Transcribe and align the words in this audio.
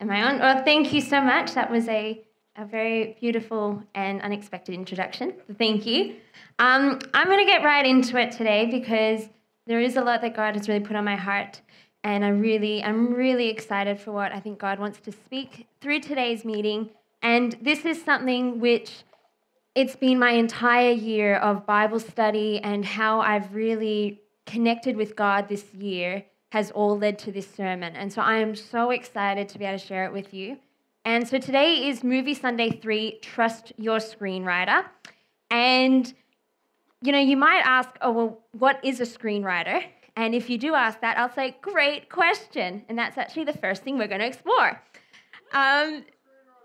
Am 0.00 0.10
I 0.10 0.22
on? 0.22 0.38
Well, 0.38 0.64
thank 0.64 0.92
you 0.92 1.00
so 1.00 1.20
much. 1.20 1.54
That 1.54 1.70
was 1.70 1.88
a, 1.88 2.20
a 2.56 2.64
very 2.64 3.16
beautiful 3.20 3.82
and 3.94 4.20
unexpected 4.22 4.74
introduction. 4.74 5.34
Thank 5.58 5.86
you. 5.86 6.16
Um, 6.58 6.98
I'm 7.12 7.26
going 7.26 7.44
to 7.44 7.50
get 7.50 7.64
right 7.64 7.86
into 7.86 8.18
it 8.18 8.32
today 8.32 8.66
because 8.66 9.28
there 9.66 9.80
is 9.80 9.96
a 9.96 10.02
lot 10.02 10.20
that 10.22 10.34
God 10.34 10.56
has 10.56 10.68
really 10.68 10.84
put 10.84 10.96
on 10.96 11.04
my 11.04 11.16
heart, 11.16 11.60
and 12.02 12.24
I 12.24 12.28
really, 12.28 12.82
I'm 12.82 13.14
really 13.14 13.48
excited 13.48 14.00
for 14.00 14.12
what 14.12 14.32
I 14.32 14.40
think 14.40 14.58
God 14.58 14.78
wants 14.78 15.00
to 15.00 15.12
speak 15.12 15.66
through 15.80 16.00
today's 16.00 16.44
meeting. 16.44 16.90
And 17.22 17.56
this 17.62 17.84
is 17.84 18.02
something 18.02 18.60
which 18.60 19.04
it's 19.74 19.96
been 19.96 20.18
my 20.18 20.32
entire 20.32 20.92
year 20.92 21.36
of 21.36 21.66
Bible 21.66 21.98
study 21.98 22.60
and 22.60 22.84
how 22.84 23.20
I've 23.20 23.54
really 23.54 24.20
connected 24.46 24.96
with 24.96 25.16
God 25.16 25.48
this 25.48 25.72
year 25.72 26.24
has 26.54 26.70
all 26.70 26.96
led 26.96 27.18
to 27.18 27.32
this 27.32 27.52
sermon. 27.52 27.96
And 27.96 28.12
so 28.12 28.22
I 28.22 28.36
am 28.36 28.54
so 28.54 28.92
excited 28.92 29.48
to 29.48 29.58
be 29.58 29.64
able 29.64 29.76
to 29.76 29.84
share 29.84 30.04
it 30.04 30.12
with 30.12 30.32
you. 30.32 30.56
And 31.04 31.26
so 31.26 31.38
today 31.38 31.88
is 31.88 32.04
Movie 32.04 32.32
Sunday 32.32 32.70
3 32.70 33.18
Trust 33.22 33.72
Your 33.76 33.98
Screenwriter. 33.98 34.84
And, 35.50 36.14
you 37.02 37.10
know, 37.10 37.18
you 37.18 37.36
might 37.36 37.62
ask, 37.64 37.90
oh, 38.00 38.12
well, 38.12 38.38
what 38.52 38.78
is 38.84 39.00
a 39.00 39.04
screenwriter? 39.04 39.82
And 40.14 40.32
if 40.32 40.48
you 40.48 40.56
do 40.56 40.74
ask 40.74 41.00
that, 41.00 41.18
I'll 41.18 41.34
say, 41.34 41.56
great 41.60 42.08
question. 42.08 42.84
And 42.88 42.96
that's 42.96 43.18
actually 43.18 43.46
the 43.46 43.58
first 43.58 43.82
thing 43.82 43.98
we're 43.98 44.06
going 44.06 44.20
to 44.20 44.26
explore. 44.28 44.80
Um, 45.52 46.04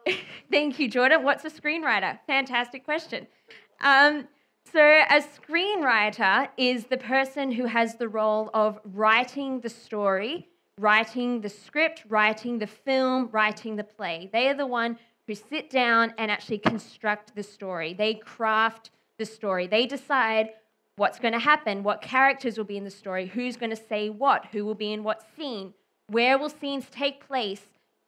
thank 0.52 0.78
you, 0.78 0.88
Jordan. 0.88 1.24
What's 1.24 1.46
a 1.46 1.50
screenwriter? 1.50 2.20
Fantastic 2.28 2.86
question. 2.86 3.26
Um, 3.82 4.28
so, 4.72 4.80
a 4.82 5.22
screenwriter 5.22 6.50
is 6.58 6.86
the 6.86 6.98
person 6.98 7.52
who 7.52 7.66
has 7.66 7.96
the 7.96 8.08
role 8.08 8.50
of 8.54 8.80
writing 8.84 9.62
the 9.62 9.70
story, 9.70 10.48
writing 10.78 11.42
the 11.42 11.50
script, 11.50 12.04
writing 12.08 12.60
the 12.60 12.68
film, 12.68 13.30
writing 13.32 13.76
the 13.76 13.84
play. 13.84 14.30
They 14.32 14.48
are 14.48 14.54
the 14.54 14.68
one 14.68 14.98
who 15.28 15.36
sit 15.36 15.70
down 15.70 16.14
and 16.18 16.30
actually 16.30 16.60
construct 16.60 17.36
the 17.36 17.44
story. 17.44 17.94
They 17.94 18.16
craft 18.16 18.92
the 19.18 19.26
story. 19.26 19.68
They 19.68 19.86
decide 19.86 20.50
what's 20.98 21.20
going 21.20 21.34
to 21.34 21.40
happen, 21.40 21.84
what 21.84 22.02
characters 22.02 22.58
will 22.58 22.66
be 22.66 22.78
in 22.78 22.84
the 22.84 22.92
story, 22.92 23.28
who's 23.28 23.58
going 23.58 23.70
to 23.70 23.76
say 23.76 24.10
what, 24.10 24.48
who 24.52 24.66
will 24.66 24.76
be 24.76 24.92
in 24.92 25.04
what 25.04 25.26
scene, 25.36 25.74
where 26.08 26.38
will 26.38 26.50
scenes 26.50 26.88
take 26.92 27.26
place, 27.26 27.62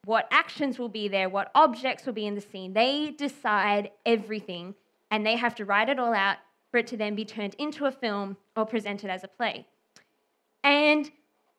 what 0.06 0.28
actions 0.32 0.78
will 0.78 0.90
be 0.90 1.08
there, 1.08 1.30
what 1.30 1.52
objects 1.56 2.06
will 2.06 2.14
be 2.14 2.28
in 2.28 2.36
the 2.36 2.42
scene. 2.42 2.74
They 2.74 3.12
decide 3.12 3.92
everything 4.06 4.76
and 5.10 5.26
they 5.26 5.36
have 5.36 5.56
to 5.56 5.66
write 5.66 5.90
it 5.90 6.00
all 6.00 6.14
out 6.14 6.38
for 6.72 6.78
it 6.78 6.88
to 6.88 6.98
then 6.98 7.16
be 7.16 7.26
turned 7.26 7.54
into 7.56 7.86
a 7.86 7.92
film 7.92 8.38
or 8.56 8.66
presented 8.66 9.10
as 9.10 9.24
a 9.24 9.28
play. 9.28 9.68
And 10.64 11.12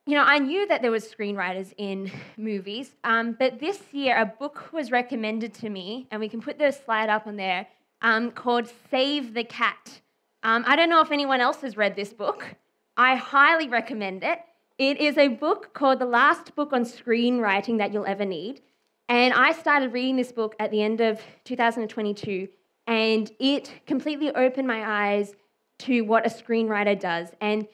you 0.04 0.16
know, 0.16 0.24
I 0.24 0.40
knew 0.40 0.66
that 0.66 0.82
there 0.82 0.90
was 0.90 1.04
screenwriters 1.04 1.72
in 1.76 2.10
movies, 2.36 2.96
um, 3.04 3.36
but 3.38 3.60
this 3.60 3.80
year 3.92 4.20
a 4.20 4.26
book 4.26 4.72
was 4.72 4.90
recommended 4.90 5.54
to 5.54 5.70
me, 5.70 6.08
and 6.10 6.18
we 6.18 6.28
can 6.28 6.40
put 6.40 6.58
the 6.58 6.72
slide 6.72 7.08
up 7.08 7.28
on 7.28 7.36
there, 7.36 7.68
um, 8.00 8.32
called 8.32 8.68
Save 8.90 9.32
the 9.32 9.44
Cat. 9.44 10.00
Um, 10.42 10.64
I 10.66 10.74
don't 10.74 10.90
know 10.90 11.00
if 11.00 11.12
anyone 11.12 11.40
else 11.40 11.60
has 11.60 11.76
read 11.76 11.94
this 11.94 12.12
book. 12.12 12.56
I 12.96 13.14
highly 13.14 13.68
recommend 13.68 14.24
it. 14.24 14.40
It 14.76 15.00
is 15.00 15.16
a 15.16 15.28
book 15.28 15.72
called 15.72 16.00
The 16.00 16.06
Last 16.06 16.56
Book 16.56 16.72
on 16.72 16.84
Screenwriting 16.84 17.78
That 17.78 17.92
You'll 17.92 18.06
Ever 18.06 18.24
Need. 18.24 18.60
And 19.08 19.32
I 19.34 19.52
started 19.52 19.92
reading 19.92 20.16
this 20.16 20.32
book 20.32 20.56
at 20.58 20.72
the 20.72 20.82
end 20.82 21.00
of 21.00 21.20
2022, 21.44 22.48
and 22.86 23.30
it 23.38 23.72
completely 23.86 24.30
opened 24.34 24.66
my 24.66 24.84
eyes 24.84 25.34
to 25.78 26.02
what 26.02 26.26
a 26.26 26.30
screenwriter 26.30 26.98
does. 26.98 27.28
And 27.40 27.66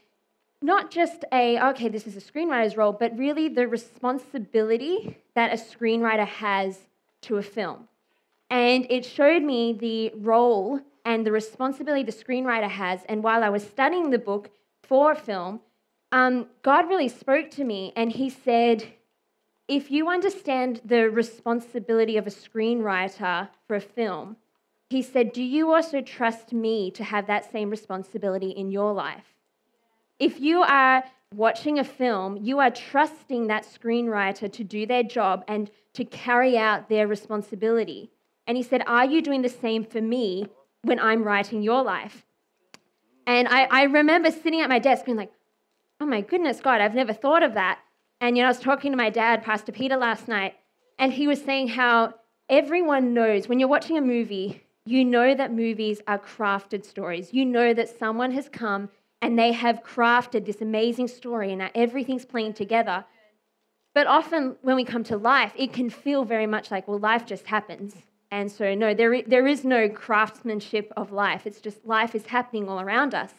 not 0.61 0.91
just 0.91 1.25
a, 1.33 1.59
okay, 1.70 1.89
this 1.89 2.06
is 2.06 2.17
a 2.17 2.20
screenwriter's 2.20 2.77
role, 2.77 2.92
but 2.92 3.17
really 3.17 3.48
the 3.48 3.69
responsibility 3.69 5.19
that 5.34 5.53
a 5.53 5.56
screenwriter 5.56 6.27
has 6.27 6.78
to 7.23 7.37
a 7.37 7.42
film. 7.42 7.89
And 8.50 8.87
it 8.91 9.05
showed 9.05 9.42
me 9.42 9.73
the 9.73 10.12
role 10.17 10.81
and 11.05 11.25
the 11.25 11.33
responsibility 11.33 12.03
the 12.03 12.12
screenwriter 12.12 12.69
has. 12.69 13.00
And 13.09 13.22
while 13.22 13.45
I 13.45 13.50
was 13.50 13.62
studying 13.62 14.10
the 14.10 14.19
book 14.19 14.50
for 14.83 15.12
a 15.12 15.16
film, 15.16 15.60
um, 16.12 16.47
God 16.62 16.88
really 16.88 17.09
spoke 17.09 17.50
to 17.53 17.65
me 17.65 17.93
and 17.94 18.12
He 18.12 18.31
said, 18.31 18.84
if 19.69 19.91
you 19.91 20.09
understand 20.09 20.81
the 20.84 21.10
responsibility 21.10 22.16
of 22.16 22.27
a 22.27 22.31
screenwriter 22.31 23.49
for 23.66 23.77
a 23.77 23.81
film, 23.81 24.37
he 24.91 25.03
said, 25.03 25.32
Do 25.32 25.43
you 25.43 25.72
also 25.72 26.00
trust 26.00 26.53
me 26.53 26.91
to 26.93 27.04
have 27.04 27.26
that 27.26 27.50
same 27.50 27.71
responsibility 27.71 28.50
in 28.50 28.71
your 28.71 28.93
life? 28.93 29.25
If 30.19 30.41
you 30.41 30.62
are 30.62 31.04
watching 31.34 31.78
a 31.78 31.84
film, 31.84 32.38
you 32.38 32.59
are 32.59 32.71
trusting 32.71 33.47
that 33.47 33.65
screenwriter 33.65 34.50
to 34.50 34.65
do 34.65 34.87
their 34.87 35.03
job 35.03 35.44
and 35.47 35.71
to 35.94 36.04
carry 36.04 36.56
out 36.56 36.88
their 36.88 37.06
responsibility. 37.06 38.10
And 38.47 38.56
he 38.56 38.62
said, 38.62 38.82
Are 38.87 39.04
you 39.04 39.21
doing 39.21 39.43
the 39.43 39.48
same 39.48 39.84
for 39.84 40.00
me 40.00 40.47
when 40.82 40.98
I'm 40.98 41.22
writing 41.22 41.62
your 41.62 41.82
life? 41.82 42.25
And 43.27 43.47
I, 43.47 43.65
I 43.65 43.82
remember 43.82 44.31
sitting 44.31 44.62
at 44.62 44.71
my 44.71 44.78
desk 44.78 45.04
being 45.04 45.19
like, 45.19 45.32
Oh 46.00 46.06
my 46.06 46.22
goodness, 46.22 46.60
God, 46.60 46.81
I've 46.81 46.94
never 46.94 47.12
thought 47.12 47.43
of 47.43 47.54
that. 47.54 47.81
And 48.21 48.37
you 48.37 48.43
know, 48.43 48.47
I 48.47 48.50
was 48.50 48.60
talking 48.60 48.93
to 48.93 48.97
my 48.97 49.10
dad, 49.10 49.43
Pastor 49.43 49.71
Peter, 49.71 49.97
last 49.97 50.28
night, 50.28 50.54
and 50.98 51.12
he 51.12 51.28
was 51.28 51.43
saying 51.43 51.69
how 51.69 52.15
everyone 52.48 53.15
knows 53.15 53.48
when 53.48 53.60
you're 53.60 53.69
watching 53.69 53.98
a 53.98 54.00
movie, 54.00 54.62
you 54.88 55.04
know 55.04 55.34
that 55.34 55.53
movies 55.53 56.00
are 56.06 56.19
crafted 56.19 56.84
stories. 56.84 57.34
You 57.34 57.44
know 57.44 57.75
that 57.75 57.99
someone 57.99 58.32
has 58.32 58.49
come 58.49 58.88
and 59.21 59.38
they 59.38 59.53
have 59.53 59.82
crafted 59.82 60.47
this 60.47 60.60
amazing 60.60 61.09
story 61.09 61.53
and 61.53 61.60
that 61.60 61.72
everything's 61.75 62.25
playing 62.25 62.54
together. 62.54 63.04
But 63.94 64.06
often 64.06 64.56
when 64.62 64.77
we 64.77 64.84
come 64.84 65.04
to 65.04 65.16
life, 65.16 65.53
it 65.56 65.72
can 65.72 65.91
feel 65.91 66.25
very 66.25 66.47
much 66.47 66.71
like, 66.71 66.88
well, 66.88 66.98
life 66.98 67.27
just 67.27 67.47
happens. 67.47 67.97
And 68.31 68.50
so, 68.50 68.75
no, 68.75 68.94
there, 68.94 69.22
there 69.22 69.47
is 69.47 69.65
no 69.65 69.88
craftsmanship 69.88 70.93
of 70.97 71.12
life. 71.12 71.47
It's 71.47 71.60
just 71.60 71.84
life 71.84 72.15
is 72.15 72.27
happening 72.27 72.69
all 72.69 72.81
around 72.81 73.15
us. 73.15 73.32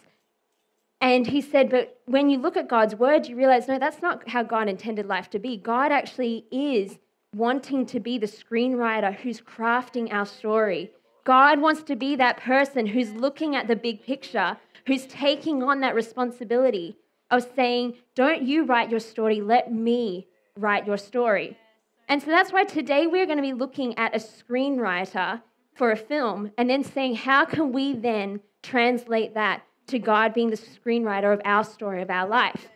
And 1.01 1.25
he 1.25 1.41
said, 1.41 1.69
but 1.69 2.01
when 2.05 2.29
you 2.29 2.38
look 2.38 2.57
at 2.57 2.67
God's 2.67 2.95
word, 2.95 3.27
you 3.27 3.35
realize, 3.35 3.67
no, 3.67 3.79
that's 3.79 4.01
not 4.01 4.27
how 4.27 4.43
God 4.43 4.67
intended 4.67 5.05
life 5.05 5.29
to 5.29 5.39
be. 5.39 5.55
God 5.57 5.91
actually 5.91 6.45
is 6.51 6.99
wanting 7.33 7.85
to 7.85 7.99
be 7.99 8.17
the 8.17 8.27
screenwriter 8.27 9.15
who's 9.15 9.39
crafting 9.39 10.11
our 10.11 10.25
story 10.25 10.91
God 11.24 11.59
wants 11.59 11.84
to 11.84 11.96
be 11.96 12.16
that 12.16 12.38
person 12.38 12.88
who's 12.88 13.13
looking 13.13 13.56
at 13.56 13.68
the 13.68 13.75
big 13.75 14.03
picture, 14.03 14.57
who's 14.88 15.06
taking 15.06 15.62
on 15.63 15.81
that 15.81 15.96
responsibility 15.96 16.97
of 17.30 17.47
saying, 17.56 17.96
Don't 18.16 18.41
you 18.41 18.66
write 18.66 18.90
your 18.90 19.00
story, 19.00 19.41
let 19.41 19.72
me 19.72 20.28
write 20.56 20.88
your 20.88 20.97
story. 20.97 21.57
And 22.07 22.22
so 22.22 22.31
that's 22.31 22.52
why 22.52 22.63
today 22.63 23.06
we're 23.06 23.25
going 23.25 23.38
to 23.38 23.44
be 23.44 23.53
looking 23.53 23.97
at 23.97 24.16
a 24.16 24.19
screenwriter 24.19 25.41
for 25.75 25.91
a 25.91 25.97
film 25.97 26.52
and 26.57 26.69
then 26.69 26.84
saying, 26.84 27.16
How 27.16 27.46
can 27.46 27.72
we 27.72 27.94
then 27.94 28.41
translate 28.63 29.36
that 29.36 29.63
to 29.88 30.00
God 30.00 30.34
being 30.34 30.50
the 30.50 30.57
screenwriter 30.57 31.34
of 31.34 31.41
our 31.46 31.63
story, 31.63 32.01
of 32.01 32.09
our 32.09 32.28
life? 32.28 32.69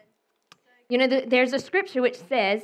You 0.89 0.97
know, 0.99 1.07
there's 1.07 1.53
a 1.53 1.59
scripture 1.59 2.01
which 2.01 2.17
says, 2.17 2.63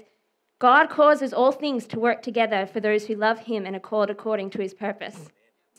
God 0.60 0.90
causes 0.90 1.34
all 1.34 1.52
things 1.52 1.88
to 1.88 2.00
work 2.00 2.22
together 2.22 2.68
for 2.68 2.80
those 2.80 3.08
who 3.08 3.16
love 3.16 3.40
him 3.40 3.66
and 3.66 3.76
are 3.76 3.80
called 3.80 4.10
according 4.10 4.50
to 4.52 4.62
his 4.62 4.74
purpose. 4.74 5.30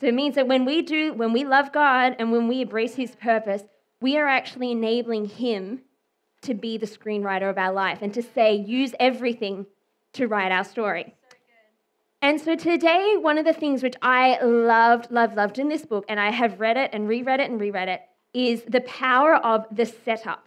So 0.01 0.07
it 0.07 0.15
means 0.15 0.35
that 0.37 0.49
when 0.49 0.65
we 0.65 0.81
do, 0.81 1.13
when 1.13 1.33
we 1.33 1.45
love 1.45 1.73
God 1.73 2.17
and 2.19 2.33
when 2.33 2.49
we 2.49 2.63
embrace 2.63 2.95
His 2.95 3.15
purpose, 3.15 3.63
we 4.01 4.17
are 4.17 4.27
actually 4.27 4.71
enabling 4.71 5.27
Him 5.27 5.83
to 6.43 6.55
be 6.55 6.79
the 6.79 6.87
screenwriter 6.87 7.51
of 7.51 7.59
our 7.59 7.73
life 7.73 7.99
and 8.01 8.15
to 8.15 8.23
say, 8.23 8.55
use 8.55 8.95
everything 8.99 9.67
to 10.15 10.27
write 10.27 10.53
our 10.53 10.65
story. 10.65 11.15
and 12.23 12.41
so 12.41 12.57
today, 12.57 13.17
one 13.19 13.37
of 13.37 13.45
the 13.45 13.53
things 13.53 13.83
which 13.83 13.97
I 14.01 14.43
loved, 14.43 15.11
loved, 15.11 15.37
loved 15.37 15.59
in 15.59 15.69
this 15.69 15.85
book, 15.85 16.07
and 16.09 16.19
I 16.19 16.31
have 16.31 16.61
read 16.61 16.79
it 16.79 16.91
and 16.95 17.07
reread 17.07 17.41
it 17.41 17.51
and 17.51 17.61
reread 17.61 17.89
it, 17.89 18.01
is 18.33 18.63
the 18.67 18.81
power 18.81 19.35
of 19.35 19.67
the 19.71 19.85
setup. 19.85 20.47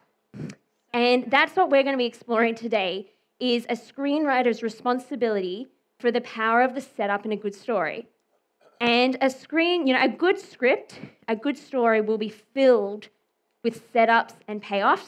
And 0.93 1.29
that's 1.29 1.55
what 1.55 1.69
we're 1.69 1.83
going 1.83 1.93
to 1.93 1.97
be 1.97 2.05
exploring 2.05 2.55
today 2.55 3.11
is 3.39 3.65
a 3.69 3.73
screenwriter's 3.73 4.63
responsibility 4.63 5.67
for 5.99 6.11
the 6.11 6.21
power 6.21 6.61
of 6.61 6.75
the 6.75 6.81
setup 6.81 7.25
in 7.25 7.31
a 7.31 7.35
good 7.35 7.55
story. 7.55 8.07
And 8.83 9.17
a 9.21 9.29
screen, 9.29 9.87
you 9.87 9.93
know, 9.93 10.03
a 10.03 10.09
good 10.09 10.37
script, 10.37 10.99
a 11.29 11.37
good 11.37 11.57
story 11.57 12.01
will 12.01 12.17
be 12.17 12.27
filled 12.27 13.07
with 13.63 13.93
setups 13.93 14.33
and 14.45 14.61
payoffs. 14.61 15.07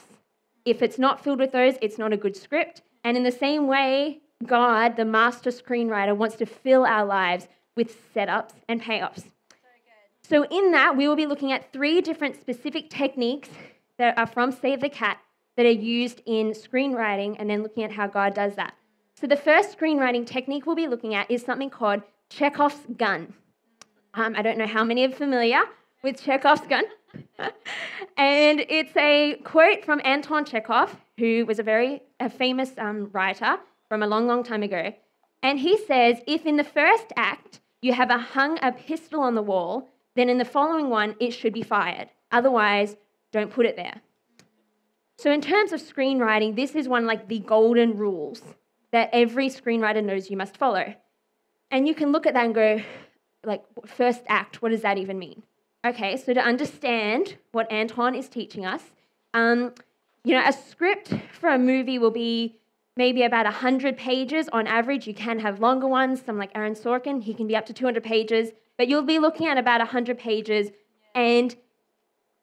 If 0.64 0.80
it's 0.80 0.98
not 0.98 1.22
filled 1.22 1.40
with 1.40 1.52
those, 1.52 1.74
it's 1.82 1.98
not 1.98 2.10
a 2.10 2.16
good 2.16 2.38
script. 2.38 2.80
And 3.04 3.18
in 3.18 3.22
the 3.22 3.30
same 3.30 3.66
way, 3.66 4.22
God, 4.46 4.96
the 4.96 5.04
master 5.04 5.50
screenwriter, 5.50 6.16
wants 6.16 6.36
to 6.36 6.46
fill 6.46 6.86
our 6.86 7.04
lives 7.04 7.48
with 7.76 7.94
setups 8.14 8.52
and 8.66 8.80
payoffs. 8.80 9.24
So, 10.22 10.44
in 10.44 10.72
that, 10.72 10.96
we 10.96 11.06
will 11.06 11.14
be 11.14 11.26
looking 11.26 11.52
at 11.52 11.70
three 11.70 12.00
different 12.00 12.40
specific 12.40 12.88
techniques 12.88 13.50
that 13.98 14.16
are 14.16 14.26
from 14.26 14.52
Save 14.52 14.80
the 14.80 14.88
Cat 14.88 15.18
that 15.58 15.66
are 15.66 15.70
used 15.70 16.22
in 16.24 16.52
screenwriting 16.52 17.36
and 17.38 17.50
then 17.50 17.62
looking 17.62 17.84
at 17.84 17.92
how 17.92 18.06
God 18.06 18.32
does 18.32 18.54
that. 18.54 18.72
So, 19.20 19.26
the 19.26 19.36
first 19.36 19.78
screenwriting 19.78 20.26
technique 20.26 20.64
we'll 20.64 20.76
be 20.76 20.88
looking 20.88 21.14
at 21.14 21.30
is 21.30 21.42
something 21.44 21.68
called 21.68 22.00
Chekhov's 22.30 22.86
gun. 22.96 23.34
Um, 24.16 24.34
I 24.34 24.40
don't 24.40 24.56
know 24.56 24.66
how 24.66 24.82
many 24.82 25.04
are 25.04 25.10
familiar 25.10 25.60
with 26.02 26.22
Chekhov's 26.22 26.66
gun. 26.66 26.84
and 28.16 28.60
it's 28.68 28.96
a 28.96 29.38
quote 29.44 29.84
from 29.84 30.00
Anton 30.04 30.46
Chekhov, 30.46 30.96
who 31.18 31.44
was 31.44 31.58
a 31.58 31.62
very 31.62 32.02
a 32.18 32.30
famous 32.30 32.72
um, 32.78 33.10
writer 33.12 33.58
from 33.90 34.02
a 34.02 34.06
long, 34.06 34.26
long 34.26 34.42
time 34.42 34.62
ago. 34.62 34.94
And 35.42 35.58
he 35.58 35.76
says 35.76 36.16
if 36.26 36.46
in 36.46 36.56
the 36.56 36.64
first 36.64 37.12
act 37.16 37.60
you 37.82 37.92
have 37.92 38.10
a 38.10 38.16
hung 38.16 38.58
a 38.62 38.72
pistol 38.72 39.20
on 39.20 39.34
the 39.34 39.42
wall, 39.42 39.90
then 40.14 40.30
in 40.30 40.38
the 40.38 40.46
following 40.46 40.88
one 40.88 41.14
it 41.20 41.32
should 41.32 41.52
be 41.52 41.62
fired. 41.62 42.08
Otherwise, 42.32 42.96
don't 43.32 43.52
put 43.52 43.66
it 43.66 43.76
there. 43.76 44.00
So, 45.18 45.30
in 45.30 45.42
terms 45.42 45.72
of 45.72 45.80
screenwriting, 45.80 46.56
this 46.56 46.74
is 46.74 46.88
one 46.88 47.06
like 47.06 47.28
the 47.28 47.40
golden 47.40 47.96
rules 47.96 48.42
that 48.92 49.10
every 49.12 49.48
screenwriter 49.48 50.02
knows 50.02 50.30
you 50.30 50.36
must 50.38 50.56
follow. 50.56 50.94
And 51.70 51.86
you 51.86 51.94
can 51.94 52.12
look 52.12 52.26
at 52.26 52.34
that 52.34 52.44
and 52.44 52.54
go, 52.54 52.80
like, 53.46 53.64
first 53.86 54.22
act, 54.28 54.60
what 54.60 54.70
does 54.70 54.82
that 54.82 54.98
even 54.98 55.18
mean? 55.18 55.42
Okay, 55.86 56.16
so 56.16 56.34
to 56.34 56.40
understand 56.40 57.36
what 57.52 57.70
Anton 57.70 58.14
is 58.14 58.28
teaching 58.28 58.66
us, 58.66 58.82
um, 59.34 59.72
you 60.24 60.34
know, 60.34 60.42
a 60.44 60.52
script 60.52 61.14
for 61.32 61.48
a 61.48 61.58
movie 61.58 61.98
will 61.98 62.10
be 62.10 62.58
maybe 62.96 63.22
about 63.22 63.44
100 63.44 63.96
pages 63.96 64.48
on 64.52 64.66
average. 64.66 65.06
You 65.06 65.14
can 65.14 65.38
have 65.38 65.60
longer 65.60 65.86
ones, 65.86 66.22
some 66.22 66.38
like 66.38 66.50
Aaron 66.54 66.74
Sorkin, 66.74 67.22
he 67.22 67.34
can 67.34 67.46
be 67.46 67.54
up 67.54 67.66
to 67.66 67.72
200 67.72 68.02
pages, 68.02 68.50
but 68.76 68.88
you'll 68.88 69.02
be 69.02 69.18
looking 69.18 69.46
at 69.46 69.58
about 69.58 69.78
100 69.80 70.18
pages. 70.18 70.70
And 71.14 71.54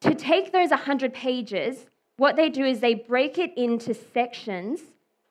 to 0.00 0.14
take 0.14 0.52
those 0.52 0.70
100 0.70 1.12
pages, 1.12 1.86
what 2.16 2.36
they 2.36 2.48
do 2.48 2.64
is 2.64 2.80
they 2.80 2.94
break 2.94 3.38
it 3.38 3.52
into 3.56 3.92
sections, 3.92 4.80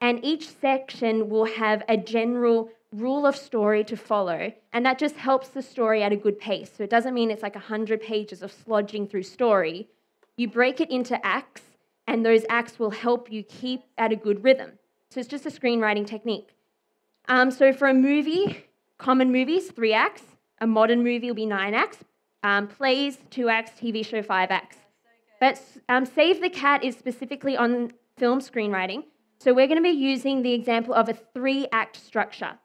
and 0.02 0.24
each 0.24 0.50
section 0.50 1.30
will 1.30 1.46
have 1.46 1.84
a 1.88 1.96
general 1.96 2.70
rule 2.94 3.26
of 3.26 3.36
story 3.36 3.84
to 3.86 3.98
follow, 3.98 4.54
and 4.72 4.86
that 4.86 5.00
just 5.00 5.16
helps 5.16 5.50
the 5.50 5.62
story 5.62 6.04
at 6.04 6.12
a 6.12 6.16
good 6.16 6.40
pace. 6.40 6.72
So 6.76 6.84
it 6.84 6.90
doesn't 6.90 7.14
mean 7.14 7.32
it's 7.32 7.44
like 7.44 7.56
100 7.56 8.02
pages 8.02 8.42
of 8.42 8.54
slodging 8.54 9.10
through 9.10 9.24
story. 9.24 9.90
You 10.38 10.48
break 10.48 10.80
it 10.80 10.92
into 10.92 11.24
acts, 11.26 11.62
and 12.08 12.26
those 12.26 12.44
acts 12.50 12.80
will 12.80 12.92
help 12.92 13.32
you 13.32 13.44
keep 13.44 13.82
at 13.98 14.12
a 14.12 14.16
good 14.16 14.44
rhythm. 14.44 14.74
So 15.10 15.20
it's 15.20 15.30
just 15.30 15.46
a 15.46 15.52
screenwriting 15.52 16.08
technique. 16.08 16.50
Um, 17.28 17.52
so 17.52 17.72
for 17.72 17.88
a 17.88 17.94
movie, 17.94 18.66
common 18.98 19.32
movies, 19.32 19.72
three 19.72 19.94
acts. 19.94 20.24
A 20.60 20.68
modern 20.68 21.04
movie 21.04 21.28
will 21.28 21.36
be 21.36 21.46
nine 21.46 21.74
acts. 21.74 21.98
Um, 22.44 22.68
plays, 22.68 23.18
two 23.30 23.50
acts. 23.50 23.72
TV 23.80 24.06
show, 24.06 24.22
five 24.22 24.52
acts. 24.52 24.78
But 25.40 25.62
um, 25.90 26.06
Save 26.06 26.42
the 26.42 26.50
Cat 26.50 26.84
is 26.84 26.96
specifically 26.96 27.58
on 27.58 27.92
film 28.18 28.40
screenwriting. 28.40 29.04
So 29.40 29.54
we're 29.54 29.68
going 29.68 29.78
to 29.78 29.84
be 29.84 29.90
using 29.90 30.42
the 30.42 30.54
example 30.54 30.94
of 30.94 31.10
a 31.10 31.14
three 31.14 31.68
act 31.72 31.98
structure. 31.98 32.58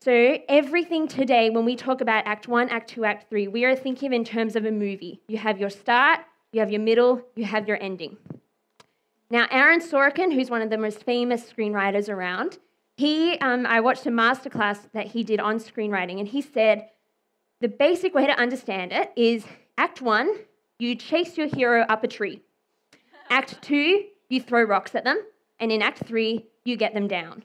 So, 0.00 0.38
everything 0.48 1.08
today, 1.08 1.50
when 1.50 1.64
we 1.64 1.74
talk 1.74 2.00
about 2.00 2.24
Act 2.24 2.46
1, 2.46 2.68
Act 2.68 2.90
2, 2.90 3.04
Act 3.04 3.28
3, 3.28 3.48
we 3.48 3.64
are 3.64 3.74
thinking 3.74 4.12
in 4.12 4.22
terms 4.22 4.54
of 4.54 4.64
a 4.64 4.70
movie. 4.70 5.20
You 5.26 5.38
have 5.38 5.58
your 5.58 5.70
start, 5.70 6.20
you 6.52 6.60
have 6.60 6.70
your 6.70 6.80
middle, 6.80 7.20
you 7.34 7.44
have 7.44 7.66
your 7.66 7.82
ending. 7.82 8.16
Now, 9.28 9.48
Aaron 9.50 9.80
Sorkin, 9.80 10.32
who's 10.32 10.50
one 10.50 10.62
of 10.62 10.70
the 10.70 10.78
most 10.78 11.02
famous 11.02 11.50
screenwriters 11.50 12.08
around, 12.08 12.58
he, 12.96 13.38
um, 13.40 13.66
I 13.66 13.80
watched 13.80 14.06
a 14.06 14.10
masterclass 14.10 14.88
that 14.92 15.08
he 15.08 15.24
did 15.24 15.40
on 15.40 15.58
screenwriting, 15.58 16.20
and 16.20 16.28
he 16.28 16.42
said 16.42 16.90
the 17.60 17.68
basic 17.68 18.14
way 18.14 18.24
to 18.24 18.40
understand 18.40 18.92
it 18.92 19.10
is 19.16 19.46
Act 19.78 20.00
1, 20.00 20.30
you 20.78 20.94
chase 20.94 21.36
your 21.36 21.48
hero 21.48 21.84
up 21.88 22.04
a 22.04 22.08
tree. 22.08 22.40
Act 23.30 23.60
2, 23.62 24.04
you 24.28 24.40
throw 24.40 24.62
rocks 24.62 24.94
at 24.94 25.02
them. 25.02 25.20
And 25.58 25.72
in 25.72 25.82
Act 25.82 26.06
3, 26.06 26.46
you 26.64 26.76
get 26.76 26.94
them 26.94 27.08
down. 27.08 27.42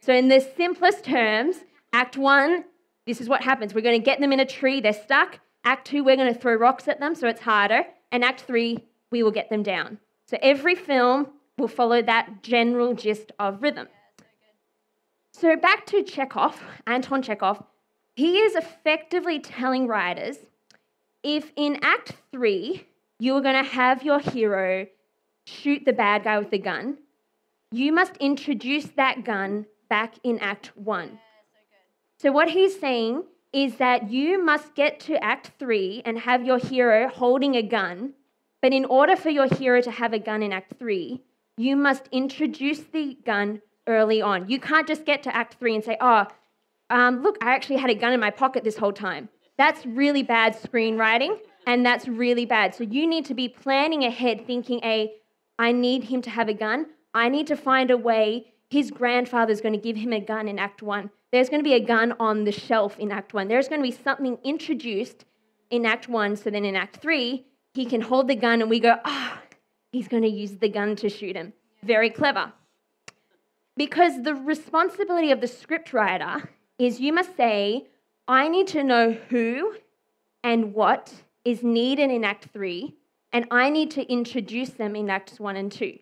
So, 0.00 0.12
in 0.12 0.26
the 0.26 0.40
simplest 0.40 1.04
terms, 1.04 1.58
Act 1.92 2.16
one, 2.16 2.64
this 3.06 3.20
is 3.20 3.28
what 3.28 3.42
happens. 3.42 3.74
We're 3.74 3.82
going 3.82 4.00
to 4.00 4.04
get 4.04 4.20
them 4.20 4.32
in 4.32 4.40
a 4.40 4.46
tree, 4.46 4.80
they're 4.80 4.92
stuck. 4.92 5.40
Act 5.64 5.86
two, 5.86 6.02
we're 6.02 6.16
going 6.16 6.32
to 6.32 6.38
throw 6.38 6.54
rocks 6.54 6.88
at 6.88 7.00
them 7.00 7.14
so 7.14 7.28
it's 7.28 7.40
harder. 7.40 7.84
And 8.10 8.24
Act 8.24 8.42
three, 8.42 8.84
we 9.10 9.22
will 9.22 9.30
get 9.30 9.50
them 9.50 9.62
down. 9.62 9.98
So 10.26 10.38
every 10.42 10.74
film 10.74 11.28
will 11.58 11.68
follow 11.68 12.02
that 12.02 12.42
general 12.42 12.94
gist 12.94 13.32
of 13.38 13.62
rhythm. 13.62 13.88
So 15.32 15.56
back 15.56 15.86
to 15.86 16.02
Chekhov, 16.02 16.60
Anton 16.86 17.22
Chekhov, 17.22 17.62
he 18.16 18.38
is 18.38 18.54
effectively 18.54 19.38
telling 19.40 19.86
writers 19.86 20.38
if 21.22 21.52
in 21.56 21.78
Act 21.82 22.14
three 22.30 22.86
you 23.18 23.34
are 23.36 23.40
going 23.40 23.62
to 23.62 23.70
have 23.70 24.02
your 24.02 24.18
hero 24.18 24.86
shoot 25.46 25.84
the 25.84 25.92
bad 25.92 26.24
guy 26.24 26.38
with 26.38 26.50
the 26.50 26.58
gun, 26.58 26.98
you 27.70 27.92
must 27.92 28.16
introduce 28.18 28.86
that 28.96 29.24
gun 29.24 29.66
back 29.88 30.14
in 30.22 30.38
Act 30.40 30.76
one. 30.76 31.18
So, 32.22 32.30
what 32.30 32.50
he's 32.50 32.78
saying 32.78 33.24
is 33.52 33.78
that 33.78 34.08
you 34.08 34.40
must 34.40 34.76
get 34.76 35.00
to 35.00 35.22
Act 35.24 35.50
3 35.58 36.02
and 36.04 36.20
have 36.20 36.46
your 36.46 36.58
hero 36.58 37.08
holding 37.08 37.56
a 37.56 37.62
gun. 37.62 38.12
But 38.60 38.72
in 38.72 38.84
order 38.84 39.16
for 39.16 39.28
your 39.28 39.48
hero 39.48 39.80
to 39.80 39.90
have 39.90 40.12
a 40.12 40.20
gun 40.20 40.40
in 40.40 40.52
Act 40.52 40.74
3, 40.78 41.20
you 41.56 41.74
must 41.74 42.08
introduce 42.12 42.78
the 42.78 43.18
gun 43.26 43.60
early 43.88 44.22
on. 44.22 44.48
You 44.48 44.60
can't 44.60 44.86
just 44.86 45.04
get 45.04 45.24
to 45.24 45.34
Act 45.34 45.56
3 45.58 45.74
and 45.74 45.84
say, 45.84 45.96
oh, 46.00 46.28
um, 46.90 47.24
look, 47.24 47.38
I 47.42 47.56
actually 47.56 47.78
had 47.78 47.90
a 47.90 47.94
gun 47.96 48.12
in 48.12 48.20
my 48.20 48.30
pocket 48.30 48.62
this 48.62 48.76
whole 48.76 48.92
time. 48.92 49.28
That's 49.58 49.84
really 49.84 50.22
bad 50.22 50.54
screenwriting, 50.54 51.38
and 51.66 51.84
that's 51.84 52.06
really 52.06 52.46
bad. 52.46 52.72
So 52.72 52.84
you 52.84 53.04
need 53.04 53.24
to 53.24 53.34
be 53.34 53.48
planning 53.48 54.04
ahead, 54.04 54.46
thinking, 54.46 54.78
A, 54.84 55.12
I 55.58 55.72
need 55.72 56.04
him 56.04 56.22
to 56.22 56.30
have 56.30 56.48
a 56.48 56.54
gun. 56.54 56.86
I 57.12 57.28
need 57.28 57.48
to 57.48 57.56
find 57.56 57.90
a 57.90 57.96
way. 57.96 58.52
His 58.70 58.92
grandfather's 58.92 59.60
going 59.60 59.74
to 59.74 59.80
give 59.80 59.96
him 59.96 60.12
a 60.12 60.20
gun 60.20 60.46
in 60.46 60.60
Act 60.60 60.82
1 60.82 61.10
there's 61.32 61.48
going 61.48 61.60
to 61.60 61.68
be 61.68 61.74
a 61.74 61.80
gun 61.80 62.14
on 62.20 62.44
the 62.44 62.52
shelf 62.52 62.98
in 62.98 63.10
Act 63.10 63.32
1. 63.32 63.48
There's 63.48 63.68
going 63.68 63.80
to 63.80 63.88
be 63.88 64.02
something 64.04 64.38
introduced 64.44 65.24
in 65.70 65.86
Act 65.86 66.08
1, 66.08 66.36
so 66.36 66.50
then 66.50 66.66
in 66.66 66.76
Act 66.76 66.96
3, 66.96 67.44
he 67.72 67.86
can 67.86 68.02
hold 68.02 68.28
the 68.28 68.36
gun 68.36 68.60
and 68.60 68.68
we 68.68 68.78
go, 68.78 68.96
ah, 69.04 69.40
oh, 69.40 69.56
he's 69.92 70.08
going 70.08 70.22
to 70.22 70.28
use 70.28 70.58
the 70.58 70.68
gun 70.68 70.94
to 70.96 71.08
shoot 71.08 71.34
him. 71.34 71.54
Very 71.82 72.10
clever. 72.10 72.52
Because 73.76 74.22
the 74.22 74.34
responsibility 74.34 75.30
of 75.30 75.40
the 75.40 75.46
scriptwriter 75.46 76.48
is 76.78 77.00
you 77.00 77.14
must 77.14 77.34
say, 77.34 77.86
I 78.28 78.48
need 78.48 78.66
to 78.68 78.84
know 78.84 79.12
who 79.30 79.74
and 80.44 80.74
what 80.74 81.14
is 81.46 81.62
needed 81.62 82.10
in 82.10 82.24
Act 82.24 82.48
3, 82.52 82.94
and 83.32 83.46
I 83.50 83.70
need 83.70 83.90
to 83.92 84.02
introduce 84.12 84.70
them 84.70 84.94
in 84.94 85.08
Acts 85.08 85.40
1 85.40 85.56
and 85.56 85.72
2. 85.72 85.98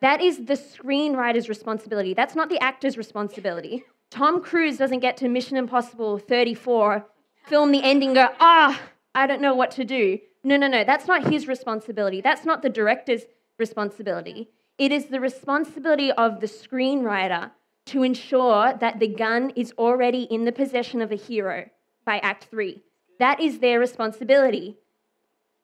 That 0.00 0.20
is 0.20 0.46
the 0.46 0.54
screenwriter's 0.54 1.48
responsibility. 1.48 2.14
That's 2.14 2.34
not 2.34 2.48
the 2.48 2.58
actor's 2.58 2.98
responsibility. 2.98 3.84
Tom 4.10 4.42
Cruise 4.42 4.76
doesn't 4.76 4.98
get 4.98 5.16
to 5.18 5.28
Mission 5.28 5.56
Impossible 5.56 6.18
34, 6.18 7.06
film 7.46 7.70
the 7.70 7.82
ending, 7.82 8.14
go, 8.14 8.28
ah, 8.40 8.80
I 9.14 9.26
don't 9.26 9.40
know 9.40 9.54
what 9.54 9.70
to 9.72 9.84
do. 9.84 10.18
No, 10.42 10.56
no, 10.56 10.66
no, 10.66 10.82
that's 10.82 11.06
not 11.06 11.30
his 11.30 11.46
responsibility. 11.46 12.20
That's 12.20 12.44
not 12.44 12.62
the 12.62 12.68
director's 12.68 13.22
responsibility. 13.58 14.50
It 14.78 14.90
is 14.90 15.06
the 15.06 15.20
responsibility 15.20 16.10
of 16.12 16.40
the 16.40 16.46
screenwriter 16.46 17.52
to 17.86 18.02
ensure 18.02 18.74
that 18.80 18.98
the 18.98 19.08
gun 19.08 19.52
is 19.54 19.72
already 19.78 20.22
in 20.24 20.44
the 20.44 20.52
possession 20.52 21.02
of 21.02 21.12
a 21.12 21.16
hero 21.16 21.68
by 22.04 22.18
Act 22.18 22.44
3. 22.50 22.82
That 23.18 23.40
is 23.40 23.58
their 23.58 23.78
responsibility. 23.78 24.78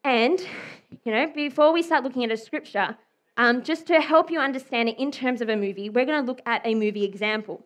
And, 0.05 0.41
you 1.05 1.13
know, 1.13 1.27
before 1.35 1.73
we 1.73 1.83
start 1.83 2.05
looking 2.05 2.25
at 2.25 2.31
a 2.31 2.37
scripture, 2.37 2.97
um, 3.39 3.63
just 3.63 3.87
to 3.87 4.01
help 4.01 4.31
you 4.31 4.39
understand 4.39 4.89
it 4.89 4.99
in 4.99 5.11
terms 5.11 5.41
of 5.41 5.49
a 5.49 5.57
movie, 5.57 5.89
we're 5.91 6.05
going 6.05 6.23
to 6.23 6.27
look 6.27 6.41
at 6.47 6.63
a 6.65 6.75
movie 6.75 7.05
example. 7.05 7.65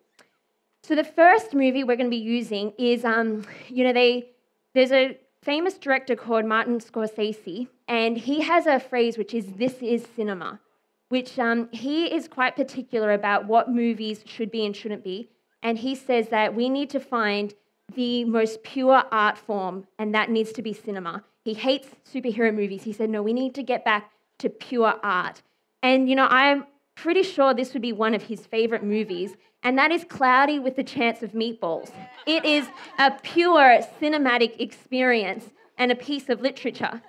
So 0.82 0.94
the 0.94 1.04
first 1.04 1.54
movie 1.54 1.84
we're 1.84 1.96
going 1.96 2.10
to 2.10 2.10
be 2.10 2.16
using 2.16 2.72
is, 2.78 3.04
um, 3.04 3.44
you 3.68 3.84
know, 3.84 3.92
they 3.92 4.30
there's 4.74 4.92
a 4.92 5.18
famous 5.42 5.74
director 5.74 6.16
called 6.16 6.44
Martin 6.44 6.78
Scorsese, 6.78 7.68
and 7.88 8.16
he 8.16 8.40
has 8.42 8.66
a 8.66 8.80
phrase 8.80 9.18
which 9.18 9.34
is 9.34 9.46
"This 9.56 9.82
is 9.82 10.06
cinema," 10.16 10.60
which 11.08 11.38
um, 11.38 11.68
he 11.72 12.06
is 12.06 12.28
quite 12.28 12.56
particular 12.56 13.12
about 13.12 13.46
what 13.46 13.70
movies 13.70 14.22
should 14.26 14.50
be 14.50 14.64
and 14.64 14.74
shouldn't 14.74 15.04
be, 15.04 15.28
and 15.62 15.78
he 15.78 15.94
says 15.94 16.28
that 16.28 16.54
we 16.54 16.68
need 16.68 16.90
to 16.90 17.00
find 17.00 17.54
the 17.94 18.24
most 18.24 18.62
pure 18.62 19.04
art 19.10 19.36
form, 19.36 19.86
and 19.98 20.14
that 20.14 20.30
needs 20.30 20.52
to 20.52 20.62
be 20.62 20.72
cinema. 20.72 21.24
He 21.44 21.54
hates 21.54 21.88
superhero 22.12 22.54
movies. 22.54 22.84
He 22.84 22.92
said, 22.92 23.10
no, 23.10 23.22
we 23.22 23.32
need 23.32 23.54
to 23.54 23.62
get 23.62 23.84
back 23.84 24.12
to 24.38 24.48
pure 24.48 24.94
art. 25.02 25.42
And 25.82 26.08
you 26.08 26.16
know, 26.16 26.28
I'm 26.30 26.66
pretty 26.94 27.22
sure 27.22 27.54
this 27.54 27.72
would 27.72 27.82
be 27.82 27.92
one 27.92 28.14
of 28.14 28.24
his 28.24 28.46
favorite 28.46 28.84
movies 28.84 29.36
and 29.62 29.78
that 29.78 29.90
is 29.90 30.04
Cloudy 30.04 30.58
with 30.58 30.76
the 30.76 30.84
Chance 30.84 31.22
of 31.22 31.32
Meatballs. 31.32 31.90
It 32.26 32.44
is 32.44 32.66
a 32.98 33.10
pure 33.22 33.80
cinematic 34.00 34.60
experience 34.60 35.50
and 35.76 35.92
a 35.92 35.94
piece 35.94 36.28
of 36.28 36.40
literature. 36.40 37.02